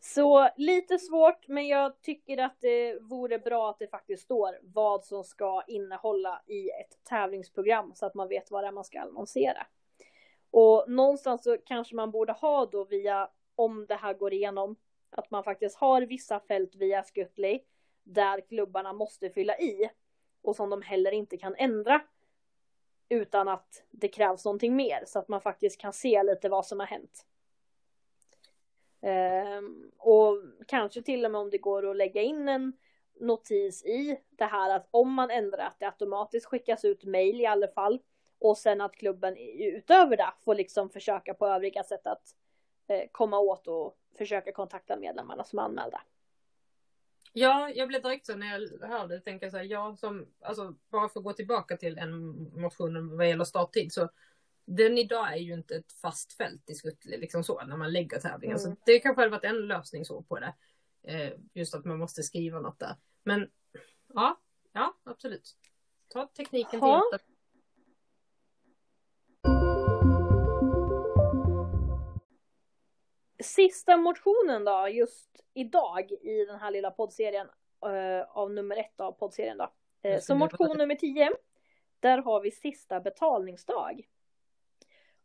Så 0.00 0.48
lite 0.56 0.98
svårt, 0.98 1.48
men 1.48 1.68
jag 1.68 2.00
tycker 2.00 2.38
att 2.38 2.60
det 2.60 2.98
vore 3.00 3.38
bra 3.38 3.70
att 3.70 3.78
det 3.78 3.88
faktiskt 3.88 4.22
står 4.22 4.58
vad 4.62 5.04
som 5.04 5.24
ska 5.24 5.62
innehålla 5.66 6.42
i 6.46 6.70
ett 6.70 7.04
tävlingsprogram 7.04 7.92
så 7.94 8.06
att 8.06 8.14
man 8.14 8.28
vet 8.28 8.50
vad 8.50 8.64
det 8.64 8.68
är 8.68 8.72
man 8.72 8.84
ska 8.84 9.00
annonsera. 9.00 9.66
Och 10.50 10.84
någonstans 10.88 11.44
så 11.44 11.56
kanske 11.64 11.94
man 11.94 12.10
borde 12.10 12.32
ha 12.32 12.66
då 12.66 12.84
via, 12.84 13.30
om 13.54 13.86
det 13.86 13.94
här 13.94 14.14
går 14.14 14.32
igenom, 14.32 14.76
att 15.10 15.30
man 15.30 15.44
faktiskt 15.44 15.76
har 15.76 16.02
vissa 16.02 16.40
fält 16.40 16.74
via 16.74 17.02
Skutli 17.02 17.64
där 18.02 18.40
klubbarna 18.40 18.92
måste 18.92 19.30
fylla 19.30 19.58
i 19.58 19.90
och 20.42 20.56
som 20.56 20.70
de 20.70 20.82
heller 20.82 21.12
inte 21.12 21.36
kan 21.36 21.54
ändra 21.54 22.00
utan 23.08 23.48
att 23.48 23.84
det 23.90 24.08
krävs 24.08 24.44
någonting 24.44 24.76
mer 24.76 25.04
så 25.06 25.18
att 25.18 25.28
man 25.28 25.40
faktiskt 25.40 25.80
kan 25.80 25.92
se 25.92 26.22
lite 26.22 26.48
vad 26.48 26.66
som 26.66 26.80
har 26.80 26.86
hänt. 26.86 27.26
Ehm, 29.00 29.90
och 29.96 30.42
kanske 30.66 31.02
till 31.02 31.24
och 31.24 31.30
med 31.30 31.40
om 31.40 31.50
det 31.50 31.58
går 31.58 31.90
att 31.90 31.96
lägga 31.96 32.22
in 32.22 32.48
en 32.48 32.72
notis 33.20 33.84
i 33.84 34.20
det 34.30 34.44
här 34.44 34.76
att 34.76 34.88
om 34.90 35.12
man 35.12 35.30
ändrar 35.30 35.66
att 35.66 35.78
det 35.78 35.86
automatiskt 35.86 36.46
skickas 36.46 36.84
ut 36.84 37.04
mail 37.04 37.40
i 37.40 37.46
alla 37.46 37.68
fall 37.68 38.00
och 38.38 38.58
sen 38.58 38.80
att 38.80 38.96
klubben 38.96 39.36
utöver 39.58 40.16
det 40.16 40.32
får 40.40 40.54
liksom 40.54 40.90
försöka 40.90 41.34
på 41.34 41.46
övriga 41.46 41.84
sätt 41.84 42.06
att 42.06 42.36
eh, 42.86 43.08
komma 43.12 43.38
åt 43.38 43.66
och 43.66 43.97
försöka 44.18 44.52
kontakta 44.52 44.96
medlemmarna 44.96 45.44
som 45.44 45.58
är 45.58 45.62
anmälda. 45.62 46.02
Ja, 47.32 47.70
jag 47.70 47.88
blev 47.88 48.02
direkt 48.02 48.26
så 48.26 48.36
när 48.36 48.58
jag 48.58 48.88
hörde 48.88 49.14
det, 49.14 49.20
tänka 49.20 49.50
så 49.50 49.56
här, 49.56 49.64
jag 49.64 49.98
som, 49.98 50.26
alltså 50.40 50.74
bara 50.90 51.08
för 51.08 51.20
att 51.20 51.24
gå 51.24 51.32
tillbaka 51.32 51.76
till 51.76 51.98
en 51.98 52.28
motion 52.60 53.16
vad 53.16 53.28
gäller 53.28 53.44
starttid 53.44 53.92
så 53.92 54.08
den 54.68 54.98
idag 54.98 55.32
är 55.32 55.36
ju 55.36 55.54
inte 55.54 55.76
ett 55.76 55.92
fast 55.92 56.32
fält 56.32 56.70
i 56.70 56.74
Skutle, 56.74 57.16
liksom 57.16 57.44
så, 57.44 57.64
när 57.64 57.76
man 57.76 57.92
lägger 57.92 58.20
tävlingen. 58.20 58.56
Mm. 58.56 58.70
Så 58.70 58.82
det 58.86 58.98
kanske 58.98 59.20
hade 59.20 59.30
varit 59.30 59.44
en 59.44 59.66
lösning 59.66 60.04
så 60.04 60.22
på 60.22 60.38
det. 60.38 60.54
Eh, 61.02 61.32
just 61.54 61.74
att 61.74 61.84
man 61.84 61.98
måste 61.98 62.22
skriva 62.22 62.60
något 62.60 62.78
där. 62.78 62.96
Men 63.22 63.50
ja, 64.14 64.40
ja 64.72 64.94
absolut. 65.04 65.56
Ta 66.08 66.26
tekniken 66.26 66.80
ha. 66.80 67.00
till 67.00 67.10
hjälp. 67.12 67.22
Sista 73.42 73.96
motionen 73.96 74.64
då, 74.64 74.88
just 74.88 75.44
idag 75.54 76.12
i 76.12 76.44
den 76.44 76.58
här 76.58 76.70
lilla 76.70 76.90
poddserien 76.90 77.46
uh, 77.86 78.22
av 78.28 78.50
nummer 78.50 78.76
ett 78.76 79.00
av 79.00 79.12
poddserien 79.12 79.58
då. 79.58 79.72
Uh, 80.08 80.18
så 80.18 80.34
motion 80.34 80.78
nummer 80.78 80.94
tio. 80.94 81.30
Där 82.00 82.18
har 82.18 82.40
vi 82.40 82.50
sista 82.50 83.00
betalningsdag. 83.00 84.08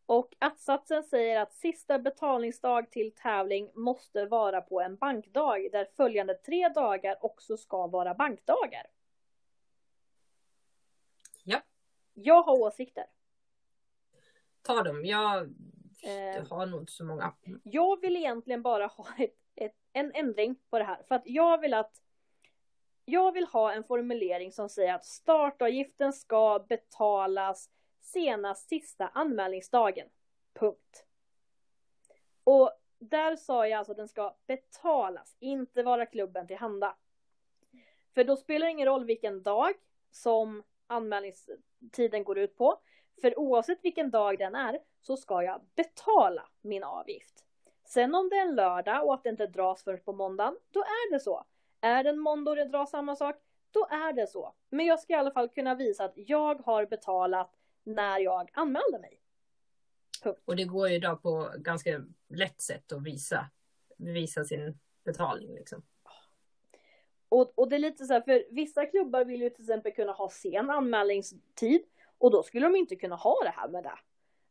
Och 0.06 0.36
att-satsen 0.40 1.04
säger 1.04 1.40
att 1.40 1.54
sista 1.54 2.00
betalningsdag 2.00 2.92
till 2.92 3.12
tävling 3.16 3.72
måste 3.76 4.26
vara 4.26 4.62
på 4.62 4.82
en 4.82 4.96
bankdag 4.96 5.70
där 5.72 5.88
följande 5.96 6.34
tre 6.34 6.70
dagar 6.70 7.26
också 7.26 7.58
ska 7.58 7.88
vara 7.88 8.14
bankdagar. 8.14 8.88
Ja. 11.44 11.62
Jag 12.14 12.44
har 12.44 12.60
åsikter. 12.60 13.06
Ta 14.62 14.84
dem. 14.84 15.06
Jag 15.06 15.54
eh, 16.04 16.48
har 16.50 16.66
nog 16.66 16.82
inte 16.82 16.92
så 16.92 17.04
många. 17.04 17.34
Jag 17.64 18.02
vill 18.02 18.16
egentligen 18.16 18.62
bara 18.62 18.88
ha 18.88 19.06
ett, 19.18 19.36
ett, 19.56 19.76
en 19.94 20.12
ändring 20.14 20.56
på 20.70 20.80
det 20.80 20.86
här. 20.86 21.04
För 21.08 21.16
att 21.16 21.22
jag 21.26 21.58
vill 21.62 21.74
att 21.74 22.02
jag 23.06 23.32
vill 23.32 23.46
ha 23.46 23.74
en 23.74 23.84
formulering 23.84 24.52
som 24.52 24.70
säger 24.70 24.94
att 24.94 25.06
startavgiften 25.06 26.14
ska 26.14 26.66
betalas 26.70 27.70
senast 28.02 28.70
sista 28.70 29.08
anmälningsdagen. 29.08 30.08
Punkt. 30.54 31.06
Och 32.44 32.72
där 33.00 33.36
sa 33.36 33.68
jag 33.68 33.78
alltså 33.78 33.92
att 33.92 33.98
den 33.98 34.08
ska 34.08 34.36
betalas, 34.48 35.38
inte 35.40 35.84
vara 35.84 36.06
klubben 36.06 36.48
till 36.48 36.58
handa. 36.58 36.98
För 38.14 38.24
då 38.24 38.36
spelar 38.36 38.66
det 38.66 38.72
ingen 38.72 38.88
roll 38.88 39.06
vilken 39.06 39.44
dag 39.44 39.74
som 40.12 40.64
anmälningstiden 40.88 42.24
går 42.24 42.38
ut 42.38 42.58
på. 42.58 42.82
För 43.22 43.40
oavsett 43.40 43.80
vilken 43.84 44.12
dag 44.12 44.38
den 44.38 44.56
är 44.56 44.80
så 45.04 45.18
ska 45.18 45.44
jag 45.44 45.62
betala 45.76 46.50
min 46.62 46.84
avgift. 46.84 47.46
Sen 47.86 48.16
om 48.16 48.30
det 48.30 48.36
är 48.36 48.42
en 48.42 48.56
lördag 48.56 49.08
och 49.08 49.14
att 49.14 49.24
det 49.24 49.30
inte 49.30 49.48
dras 49.48 49.84
först 49.84 50.06
på 50.06 50.14
måndagen, 50.14 50.58
då 50.72 50.80
är 50.80 51.12
det 51.12 51.20
så. 51.20 51.46
Är 51.82 52.04
det 52.04 52.10
en 52.10 52.20
måndag 52.20 52.52
och 52.52 52.58
det 52.58 52.66
dras 52.66 52.92
samma 52.92 53.16
sak, 53.16 53.36
då 53.72 53.88
är 53.92 54.14
det 54.14 54.28
så. 54.28 54.54
Men 54.70 54.86
jag 54.86 55.00
ska 55.00 55.14
i 55.14 55.16
alla 55.16 55.32
fall 55.32 55.50
kunna 55.50 55.76
visa 55.76 56.06
att 56.06 56.14
jag 56.16 56.62
har 56.62 56.86
betalat 56.86 57.52
när 57.84 58.20
jag 58.20 58.50
anmälde 58.54 59.00
mig. 59.00 59.20
Punkt. 60.24 60.42
Och 60.46 60.56
det 60.56 60.64
går 60.64 60.90
ju 60.90 60.96
idag 60.96 61.22
på 61.22 61.52
ganska 61.58 62.02
lätt 62.30 62.62
sätt 62.62 62.92
att 62.92 63.04
visa, 63.04 63.50
visa 63.98 64.44
sin 64.44 64.80
betalning 65.04 65.54
liksom. 65.56 65.84
Och, 67.30 67.54
och 67.56 67.70
det 67.70 67.76
är 67.76 67.80
lite 67.80 68.06
så 68.06 68.14
här, 68.14 68.22
för 68.22 68.46
vissa 68.50 68.86
klubbar 68.86 69.26
vill 69.26 69.42
ju 69.42 69.50
till 69.50 69.64
exempel 69.64 69.92
kunna 69.92 70.12
ha 70.12 70.30
sen 70.30 70.70
anmälningstid 70.70 71.82
och 72.18 72.32
då 72.32 72.44
skulle 72.44 72.66
de 72.66 72.76
inte 72.76 72.96
kunna 72.96 73.16
ha 73.16 73.44
det 73.44 73.50
här 73.50 73.68
med 73.68 73.84
det. 73.84 74.00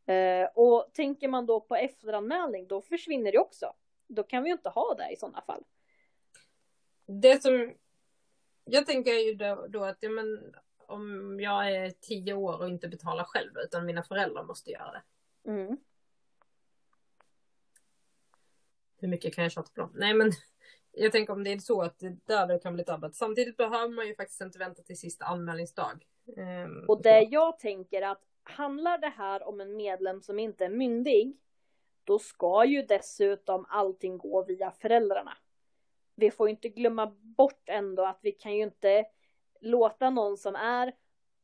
Eh, 0.05 0.49
och 0.55 0.89
tänker 0.93 1.27
man 1.27 1.45
då 1.45 1.61
på 1.61 1.75
efteranmälning, 1.75 2.67
då 2.67 2.81
försvinner 2.81 3.31
det 3.31 3.39
också. 3.39 3.73
Då 4.07 4.23
kan 4.23 4.43
vi 4.43 4.49
ju 4.49 4.53
inte 4.53 4.69
ha 4.69 4.95
det 4.95 5.13
i 5.13 5.15
sådana 5.15 5.41
fall. 5.41 5.63
Det 7.05 7.41
som 7.41 7.73
jag 8.65 8.85
tänker 8.85 9.13
ju 9.13 9.33
då, 9.33 9.65
då 9.69 9.83
att 9.83 9.97
ja, 9.99 10.09
men, 10.09 10.55
om 10.77 11.39
jag 11.39 11.71
är 11.71 11.89
tio 11.89 12.33
år 12.33 12.59
och 12.59 12.67
inte 12.67 12.87
betalar 12.87 13.23
själv 13.23 13.51
utan 13.57 13.85
mina 13.85 14.03
föräldrar 14.03 14.43
måste 14.43 14.71
göra 14.71 14.91
det. 14.91 15.03
Mm. 15.51 15.77
Hur 18.97 19.07
mycket 19.07 19.35
kan 19.35 19.43
jag 19.43 19.51
tjata 19.51 19.69
på 19.73 19.81
dem? 19.81 19.91
Nej 19.93 20.13
men 20.13 20.31
jag 20.91 21.11
tänker 21.11 21.33
om 21.33 21.43
det 21.43 21.51
är 21.51 21.59
så 21.59 21.81
att 21.81 21.99
det 21.99 22.17
där 22.25 22.47
det 22.47 22.59
kan 22.59 22.73
bli 22.73 22.83
drabbat. 22.83 23.15
Samtidigt 23.15 23.57
behöver 23.57 23.95
man 23.95 24.07
ju 24.07 24.15
faktiskt 24.15 24.41
inte 24.41 24.59
vänta 24.59 24.83
till 24.83 24.99
sista 24.99 25.25
anmälningsdag. 25.25 26.07
Um, 26.37 26.85
och 26.87 27.01
det 27.01 27.21
jag 27.21 27.59
tänker 27.59 28.01
att 28.01 28.21
handlar 28.43 28.97
det 28.97 29.13
här 29.17 29.47
om 29.47 29.61
en 29.61 29.75
medlem 29.75 30.21
som 30.21 30.39
inte 30.39 30.65
är 30.65 30.69
myndig, 30.69 31.37
då 32.03 32.19
ska 32.19 32.65
ju 32.65 32.81
dessutom 32.81 33.65
allting 33.69 34.17
gå 34.17 34.43
via 34.43 34.71
föräldrarna. 34.71 35.37
Vi 36.15 36.31
får 36.31 36.49
inte 36.49 36.69
glömma 36.69 37.15
bort 37.21 37.69
ändå 37.69 38.05
att 38.05 38.19
vi 38.21 38.31
kan 38.31 38.55
ju 38.55 38.63
inte 38.63 39.05
låta 39.61 40.09
någon 40.09 40.37
som 40.37 40.55
är 40.55 40.93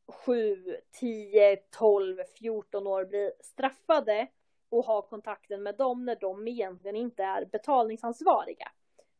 7, 0.06 0.76
10, 0.90 1.56
12, 1.56 2.18
14 2.38 2.86
år 2.86 3.04
bli 3.04 3.32
straffade 3.40 4.26
och 4.68 4.84
ha 4.84 5.02
kontakten 5.02 5.62
med 5.62 5.76
dem 5.76 6.04
när 6.04 6.16
de 6.16 6.48
egentligen 6.48 6.96
inte 6.96 7.22
är 7.22 7.44
betalningsansvariga. 7.44 8.72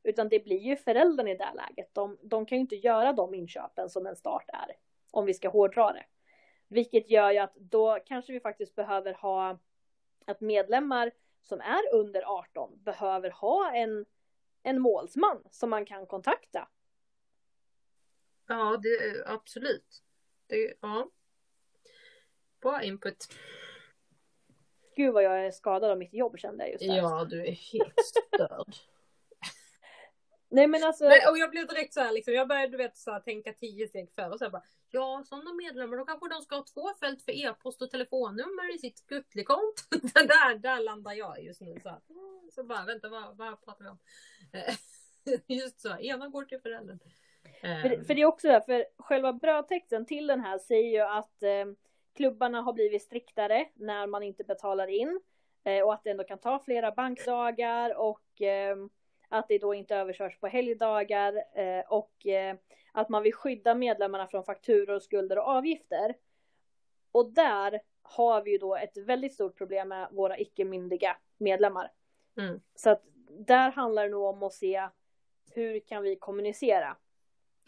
Utan 0.03 0.29
det 0.29 0.45
blir 0.45 0.59
ju 0.59 0.77
föräldern 0.77 1.29
i 1.29 1.37
det 1.37 1.53
läget. 1.55 1.95
De, 1.95 2.19
de 2.23 2.47
kan 2.47 2.59
ju 2.59 2.61
inte 2.61 2.77
göra 2.77 3.13
de 3.13 3.35
inköpen 3.35 3.91
som 3.91 4.07
en 4.07 4.17
start 4.17 4.45
är. 4.49 4.77
Om 5.11 5.27
vi 5.27 5.35
ska 5.35 5.49
hårdra 5.49 5.93
det. 5.93 6.05
Vilket 6.71 7.11
gör 7.11 7.31
ju 7.31 7.39
att 7.39 7.55
då 7.55 7.99
kanske 8.07 8.33
vi 8.33 8.41
faktiskt 8.41 8.75
behöver 8.75 9.13
ha 9.13 9.59
att 10.27 10.41
medlemmar 10.41 11.11
som 11.43 11.61
är 11.61 11.95
under 11.95 12.23
18 12.23 12.83
behöver 12.83 13.31
ha 13.31 13.73
en, 13.73 14.07
en 14.63 14.81
målsman 14.81 15.43
som 15.51 15.71
man 15.71 15.87
kan 15.87 16.07
kontakta 16.07 16.69
Ja, 18.51 18.81
det, 18.83 19.25
absolut. 19.27 20.03
Det, 20.47 20.75
ja. 20.81 21.11
Bra 22.61 22.83
input. 22.83 23.17
Gud 24.97 25.15
vad 25.15 25.23
jag 25.23 25.47
är 25.47 25.51
skadad 25.51 25.91
av 25.91 25.99
mitt 25.99 26.15
jobb 26.15 26.39
kände 26.39 26.65
jag 26.65 26.73
just 26.73 26.87
där. 26.87 26.97
Ja, 26.97 27.25
du 27.25 27.47
är 27.47 27.53
helt 27.53 28.01
störd. 28.05 28.75
Nej 30.51 30.67
men 30.67 30.85
alltså. 30.85 31.05
Men, 31.05 31.19
och 31.31 31.39
jag 31.39 31.51
blev 31.51 31.67
direkt 31.67 31.95
så 31.95 32.01
här 32.01 32.13
liksom, 32.13 32.35
jag 32.35 32.49
började 32.49 32.69
du 32.69 32.77
vet 32.77 32.97
så 32.97 33.11
här, 33.11 33.21
tänka 33.21 33.53
tio 33.53 33.89
steg 33.89 34.13
före 34.13 34.31
och 34.31 34.39
så 34.39 34.45
här 34.45 34.51
bara. 34.51 34.63
Ja, 34.91 35.23
sådana 35.27 35.53
medlemmar 35.53 35.97
då 35.97 36.05
kanske 36.05 36.29
de 36.29 36.43
ska 36.43 36.57
ha 36.57 36.65
två 36.75 36.89
fält 37.01 37.23
för 37.23 37.33
e-post 37.33 37.83
och 37.83 37.91
telefonnummer 37.91 38.75
i 38.75 38.79
sitt 38.79 39.07
Gutli-konto. 39.07 39.83
där, 40.15 40.59
där 40.59 40.81
landar 40.81 41.13
jag 41.13 41.43
just 41.43 41.61
nu 41.61 41.81
så 41.83 41.89
här. 41.89 42.01
Så 42.51 42.65
bara 42.65 42.85
vänta 42.85 43.09
vad, 43.09 43.37
vad 43.37 43.65
pratar 43.65 43.85
vi 43.85 43.91
om? 43.91 43.99
just 45.47 45.81
så, 45.81 45.99
ena 45.99 46.29
går 46.29 46.45
till 46.45 46.61
föräldern. 46.61 46.99
För, 47.61 47.69
ehm. 47.69 48.05
för, 48.05 48.15
det 48.15 48.23
är 48.23 48.27
också 48.27 48.49
det, 48.49 48.63
för 48.67 48.87
själva 48.99 49.33
brödtexten 49.33 50.07
till 50.07 50.27
den 50.27 50.41
här 50.41 50.59
säger 50.59 50.91
ju 50.91 51.01
att 51.01 51.43
eh, 51.43 51.67
klubbarna 52.17 52.63
har 52.63 52.73
blivit 52.73 53.03
striktare 53.03 53.69
när 53.75 54.07
man 54.07 54.23
inte 54.23 54.45
betalar 54.45 54.87
in. 54.87 55.21
Eh, 55.65 55.83
och 55.83 55.95
att 55.95 56.05
det 56.05 56.11
ändå 56.11 56.25
kan 56.25 56.39
ta 56.39 56.59
flera 56.59 56.93
bankdagar 56.93 57.99
och 57.99 58.43
eh, 58.43 58.77
att 59.31 59.49
det 59.49 59.59
då 59.59 59.75
inte 59.75 59.97
överkörs 59.97 60.39
på 60.41 60.47
helgdagar. 60.47 61.45
Eh, 61.55 61.85
och 61.89 62.27
eh, 62.27 62.57
att 62.93 63.09
man 63.09 63.23
vill 63.23 63.35
skydda 63.35 63.75
medlemmarna 63.75 64.27
från 64.27 64.45
fakturor, 64.45 64.99
skulder 64.99 65.39
och 65.39 65.49
avgifter. 65.49 66.15
Och 67.13 67.33
där 67.33 67.81
har 68.03 68.43
vi 68.43 68.51
ju 68.51 68.59
då 68.59 68.77
ett 68.77 68.97
väldigt 68.97 69.35
stort 69.35 69.59
problem 69.59 69.89
med 69.89 70.09
våra 70.11 70.39
icke-myndiga 70.39 71.17
medlemmar. 71.39 71.93
Mm. 72.37 72.61
Så 72.75 72.91
att 72.91 73.03
där 73.29 73.71
handlar 73.71 74.03
det 74.03 74.09
nog 74.09 74.25
om 74.25 74.43
att 74.43 74.53
se 74.53 74.89
hur 75.55 75.81
kan 75.81 76.03
vi 76.03 76.17
kommunicera 76.17 76.97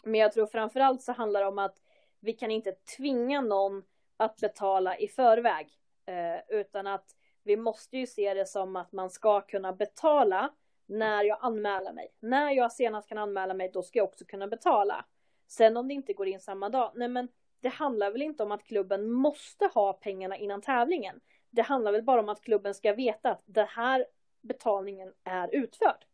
men 0.03 0.19
jag 0.19 0.33
tror 0.33 0.45
framförallt 0.45 1.01
så 1.01 1.11
handlar 1.11 1.41
det 1.41 1.47
om 1.47 1.59
att 1.59 1.81
vi 2.19 2.33
kan 2.33 2.51
inte 2.51 2.71
tvinga 2.71 3.41
någon 3.41 3.83
att 4.17 4.37
betala 4.37 4.97
i 4.97 5.07
förväg. 5.07 5.67
Eh, 6.05 6.59
utan 6.59 6.87
att 6.87 7.15
vi 7.43 7.57
måste 7.57 7.97
ju 7.97 8.07
se 8.07 8.33
det 8.33 8.45
som 8.45 8.75
att 8.75 8.91
man 8.91 9.09
ska 9.09 9.41
kunna 9.41 9.73
betala 9.73 10.53
när 10.85 11.23
jag 11.23 11.37
anmäler 11.41 11.93
mig. 11.93 12.13
När 12.19 12.51
jag 12.51 12.71
senast 12.71 13.09
kan 13.09 13.17
anmäla 13.17 13.53
mig, 13.53 13.69
då 13.73 13.83
ska 13.83 13.99
jag 13.99 14.07
också 14.07 14.25
kunna 14.25 14.47
betala. 14.47 15.05
Sen 15.47 15.77
om 15.77 15.87
det 15.87 15.93
inte 15.93 16.13
går 16.13 16.27
in 16.27 16.39
samma 16.39 16.69
dag, 16.69 16.91
nej 16.95 17.07
men 17.07 17.27
det 17.59 17.69
handlar 17.69 18.11
väl 18.11 18.21
inte 18.21 18.43
om 18.43 18.51
att 18.51 18.63
klubben 18.63 19.11
måste 19.11 19.65
ha 19.65 19.93
pengarna 19.93 20.37
innan 20.37 20.61
tävlingen. 20.61 21.19
Det 21.49 21.61
handlar 21.61 21.91
väl 21.91 22.03
bara 22.03 22.21
om 22.21 22.29
att 22.29 22.41
klubben 22.41 22.73
ska 22.73 22.93
veta 22.93 23.31
att 23.31 23.41
den 23.45 23.67
här 23.67 24.05
betalningen 24.41 25.13
är 25.23 25.55
utförd. 25.55 26.05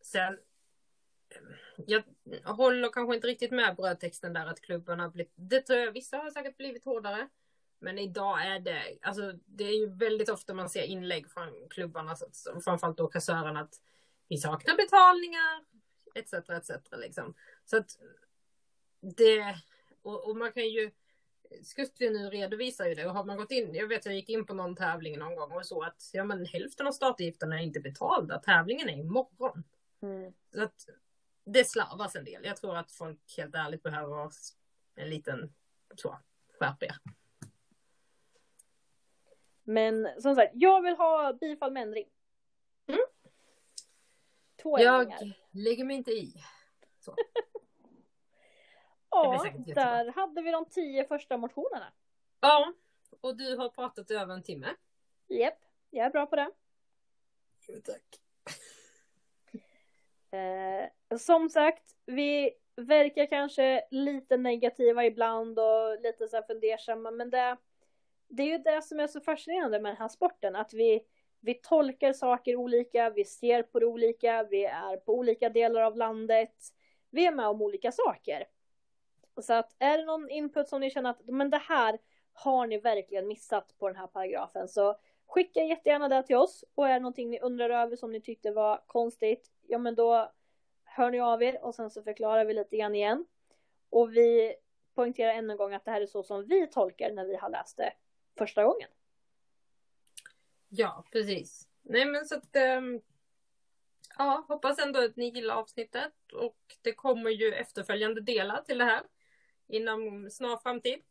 Sen 0.00 0.38
jag 1.86 2.02
håller 2.54 2.88
kanske 2.88 3.14
inte 3.14 3.26
riktigt 3.26 3.50
med 3.50 3.76
brödtexten 3.76 4.32
där 4.32 4.46
att 4.46 4.60
klubbarna 4.60 5.08
blivit, 5.08 5.32
det 5.34 5.60
tror 5.60 5.78
jag 5.78 5.92
vissa 5.92 6.16
har 6.16 6.30
säkert 6.30 6.56
blivit 6.56 6.84
hårdare. 6.84 7.28
Men 7.80 7.98
idag 7.98 8.46
är 8.46 8.60
det, 8.60 8.98
alltså 9.02 9.32
det 9.46 9.64
är 9.64 9.78
ju 9.78 9.94
väldigt 9.94 10.28
ofta 10.28 10.54
man 10.54 10.70
ser 10.70 10.82
inlägg 10.82 11.30
från 11.30 11.68
klubbarna, 11.70 12.16
framförallt 12.64 12.98
då 12.98 13.08
kassörerna, 13.08 13.60
att 13.60 13.74
vi 14.28 14.36
saknar 14.36 14.76
betalningar, 14.76 15.64
etc. 16.14 16.32
etc. 16.32 16.70
Liksom. 16.92 17.34
Så 17.64 17.76
att 17.76 17.98
det, 19.16 19.56
och, 20.02 20.28
och 20.28 20.36
man 20.36 20.52
kan 20.52 20.68
ju, 20.68 20.90
Skuttli 21.62 22.10
nu 22.10 22.30
redovisar 22.30 22.86
ju 22.86 22.94
det 22.94 23.06
och 23.06 23.14
har 23.14 23.24
man 23.24 23.36
gått 23.36 23.50
in, 23.50 23.74
jag 23.74 23.88
vet 23.88 24.06
jag 24.06 24.14
gick 24.14 24.28
in 24.28 24.46
på 24.46 24.54
någon 24.54 24.76
tävling 24.76 25.18
någon 25.18 25.36
gång 25.36 25.52
och 25.52 25.66
så 25.66 25.82
att 25.82 26.10
ja 26.12 26.24
men 26.24 26.46
hälften 26.46 26.86
av 26.86 26.92
startavgifterna 26.92 27.60
är 27.60 27.64
inte 27.64 27.80
betalda, 27.80 28.38
tävlingen 28.38 28.88
är 28.88 28.98
imorgon. 28.98 29.64
Mm. 30.02 30.32
Så 30.54 30.62
att 30.62 30.86
det 31.44 31.64
slarvas 31.64 32.16
en 32.16 32.24
del. 32.24 32.44
Jag 32.44 32.56
tror 32.56 32.76
att 32.76 32.92
folk 32.92 33.34
helt 33.36 33.54
ärligt 33.54 33.82
behöver 33.82 34.30
en 34.94 35.10
liten 35.10 35.52
så, 35.96 36.18
skärp 36.58 36.82
er. 36.82 36.96
Men 39.70 40.08
som 40.22 40.34
sagt, 40.34 40.52
jag 40.54 40.82
vill 40.82 40.96
ha 40.96 41.32
bifall 41.32 41.72
med 41.72 41.82
ändring. 41.82 42.08
Mm. 42.86 43.00
Två 44.62 44.78
Jag 44.78 45.02
ändringar. 45.02 45.36
lägger 45.50 45.84
mig 45.84 45.96
inte 45.96 46.10
i. 46.10 46.34
blir 47.04 47.14
Ja, 49.10 49.54
där 49.74 50.12
hade 50.12 50.42
vi 50.42 50.50
de 50.50 50.64
tio 50.64 51.04
första 51.04 51.36
motionerna. 51.36 51.92
Ja, 52.40 52.72
och 53.20 53.36
du 53.36 53.56
har 53.56 53.68
pratat 53.68 54.10
i 54.10 54.14
över 54.14 54.34
en 54.34 54.42
timme. 54.42 54.68
Japp, 55.28 55.58
jag 55.90 56.06
är 56.06 56.10
bra 56.10 56.26
på 56.26 56.36
det. 56.36 56.50
Tack. 57.84 58.02
Eh, 60.32 61.16
som 61.18 61.50
sagt, 61.50 61.96
vi 62.06 62.50
verkar 62.76 63.26
kanske 63.26 63.86
lite 63.90 64.36
negativa 64.36 65.04
ibland 65.04 65.58
och 65.58 66.00
lite 66.00 66.28
så 66.28 66.36
här 66.36 66.42
fundersamma, 66.42 67.10
men 67.10 67.30
det, 67.30 67.56
det 68.30 68.42
är 68.42 68.46
ju 68.46 68.58
det 68.58 68.82
som 68.82 69.00
är 69.00 69.06
så 69.06 69.20
fascinerande 69.20 69.80
med 69.80 69.90
den 69.90 69.96
här 69.96 70.08
sporten, 70.08 70.56
att 70.56 70.74
vi, 70.74 71.00
vi 71.40 71.54
tolkar 71.54 72.12
saker 72.12 72.56
olika, 72.56 73.10
vi 73.10 73.24
ser 73.24 73.62
på 73.62 73.80
det 73.80 73.86
olika, 73.86 74.42
vi 74.42 74.64
är 74.64 74.96
på 74.96 75.14
olika 75.14 75.48
delar 75.48 75.82
av 75.82 75.96
landet, 75.96 76.54
vi 77.10 77.26
är 77.26 77.32
med 77.32 77.46
om 77.46 77.62
olika 77.62 77.92
saker. 77.92 78.44
Så 79.42 79.52
att 79.52 79.76
är 79.78 79.98
det 79.98 80.04
någon 80.04 80.30
input 80.30 80.68
som 80.68 80.80
ni 80.80 80.90
känner 80.90 81.10
att 81.10 81.20
men 81.26 81.50
det 81.50 81.58
här 81.68 81.98
har 82.32 82.66
ni 82.66 82.78
verkligen 82.78 83.28
missat 83.28 83.78
på 83.78 83.88
den 83.88 83.96
här 83.96 84.06
paragrafen 84.06 84.68
så 84.68 84.96
skicka 85.26 85.64
jättegärna 85.64 86.08
det 86.08 86.22
till 86.22 86.36
oss 86.36 86.64
och 86.74 86.88
är 86.88 86.92
det 86.92 86.98
någonting 86.98 87.30
ni 87.30 87.40
undrar 87.40 87.70
över 87.70 87.96
som 87.96 88.12
ni 88.12 88.20
tyckte 88.20 88.50
var 88.50 88.82
konstigt, 88.86 89.50
ja 89.66 89.78
men 89.78 89.94
då 89.94 90.32
hör 90.84 91.10
ni 91.10 91.20
av 91.20 91.42
er 91.42 91.64
och 91.64 91.74
sen 91.74 91.90
så 91.90 92.02
förklarar 92.02 92.44
vi 92.44 92.54
lite 92.54 92.76
grann 92.76 92.94
igen. 92.94 93.26
Och 93.90 94.16
vi 94.16 94.54
poängterar 94.94 95.32
ännu 95.32 95.52
en 95.52 95.56
gång 95.56 95.74
att 95.74 95.84
det 95.84 95.90
här 95.90 96.00
är 96.00 96.06
så 96.06 96.22
som 96.22 96.46
vi 96.46 96.66
tolkar 96.66 97.12
när 97.12 97.24
vi 97.24 97.36
har 97.36 97.48
läst 97.48 97.76
det 97.76 97.92
första 98.44 98.64
gången. 98.64 98.88
Ja, 100.68 101.04
precis. 101.12 101.68
Nej 101.82 102.04
men 102.04 102.26
så 102.26 102.34
att 102.34 102.56
ehm, 102.56 103.00
Ja, 104.18 104.44
hoppas 104.48 104.78
ändå 104.78 105.04
att 105.04 105.16
ni 105.16 105.28
gillar 105.28 105.54
avsnittet 105.54 106.12
och 106.32 106.58
det 106.82 106.92
kommer 106.92 107.30
ju 107.30 107.52
efterföljande 107.52 108.20
delar 108.20 108.62
till 108.62 108.78
det 108.78 108.84
här 108.84 109.02
inom 109.66 110.30
snar 110.30 110.56
framtid. 110.56 111.02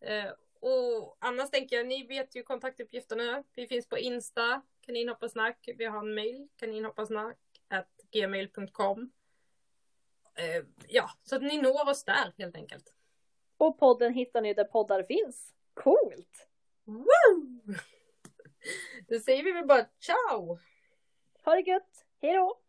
Eh, 0.00 0.30
och 0.60 1.16
annars 1.18 1.50
tänker 1.50 1.76
jag, 1.76 1.86
ni 1.86 2.06
vet 2.06 2.36
ju 2.36 2.42
kontaktuppgifterna. 2.42 3.44
Vi 3.54 3.66
finns 3.66 3.88
på 3.88 3.98
Insta, 3.98 4.62
kaninhopparsnack. 4.80 5.68
Vi 5.76 5.84
har 5.84 5.98
en 5.98 6.14
mail, 6.14 6.48
kaninhopparsnack 6.56 7.38
gmail.com. 8.12 9.12
Eh, 10.34 10.64
ja, 10.88 11.10
så 11.22 11.36
att 11.36 11.42
ni 11.42 11.62
når 11.62 11.90
oss 11.90 12.04
där 12.04 12.32
helt 12.38 12.56
enkelt. 12.56 12.94
Och 13.56 13.78
podden 13.78 14.14
hittar 14.14 14.40
ni 14.40 14.54
där 14.54 14.64
poddar 14.64 15.02
finns. 15.02 15.54
Coolt! 15.82 16.48
Woo! 16.84 17.62
Då 19.08 19.20
säger 19.20 19.42
vi 19.42 19.52
väl 19.52 19.66
bara 19.66 19.86
ciao! 19.98 20.58
Ha 21.44 21.54
det 21.54 21.60
gött! 21.60 22.06
Hej 22.20 22.34
då! 22.34 22.60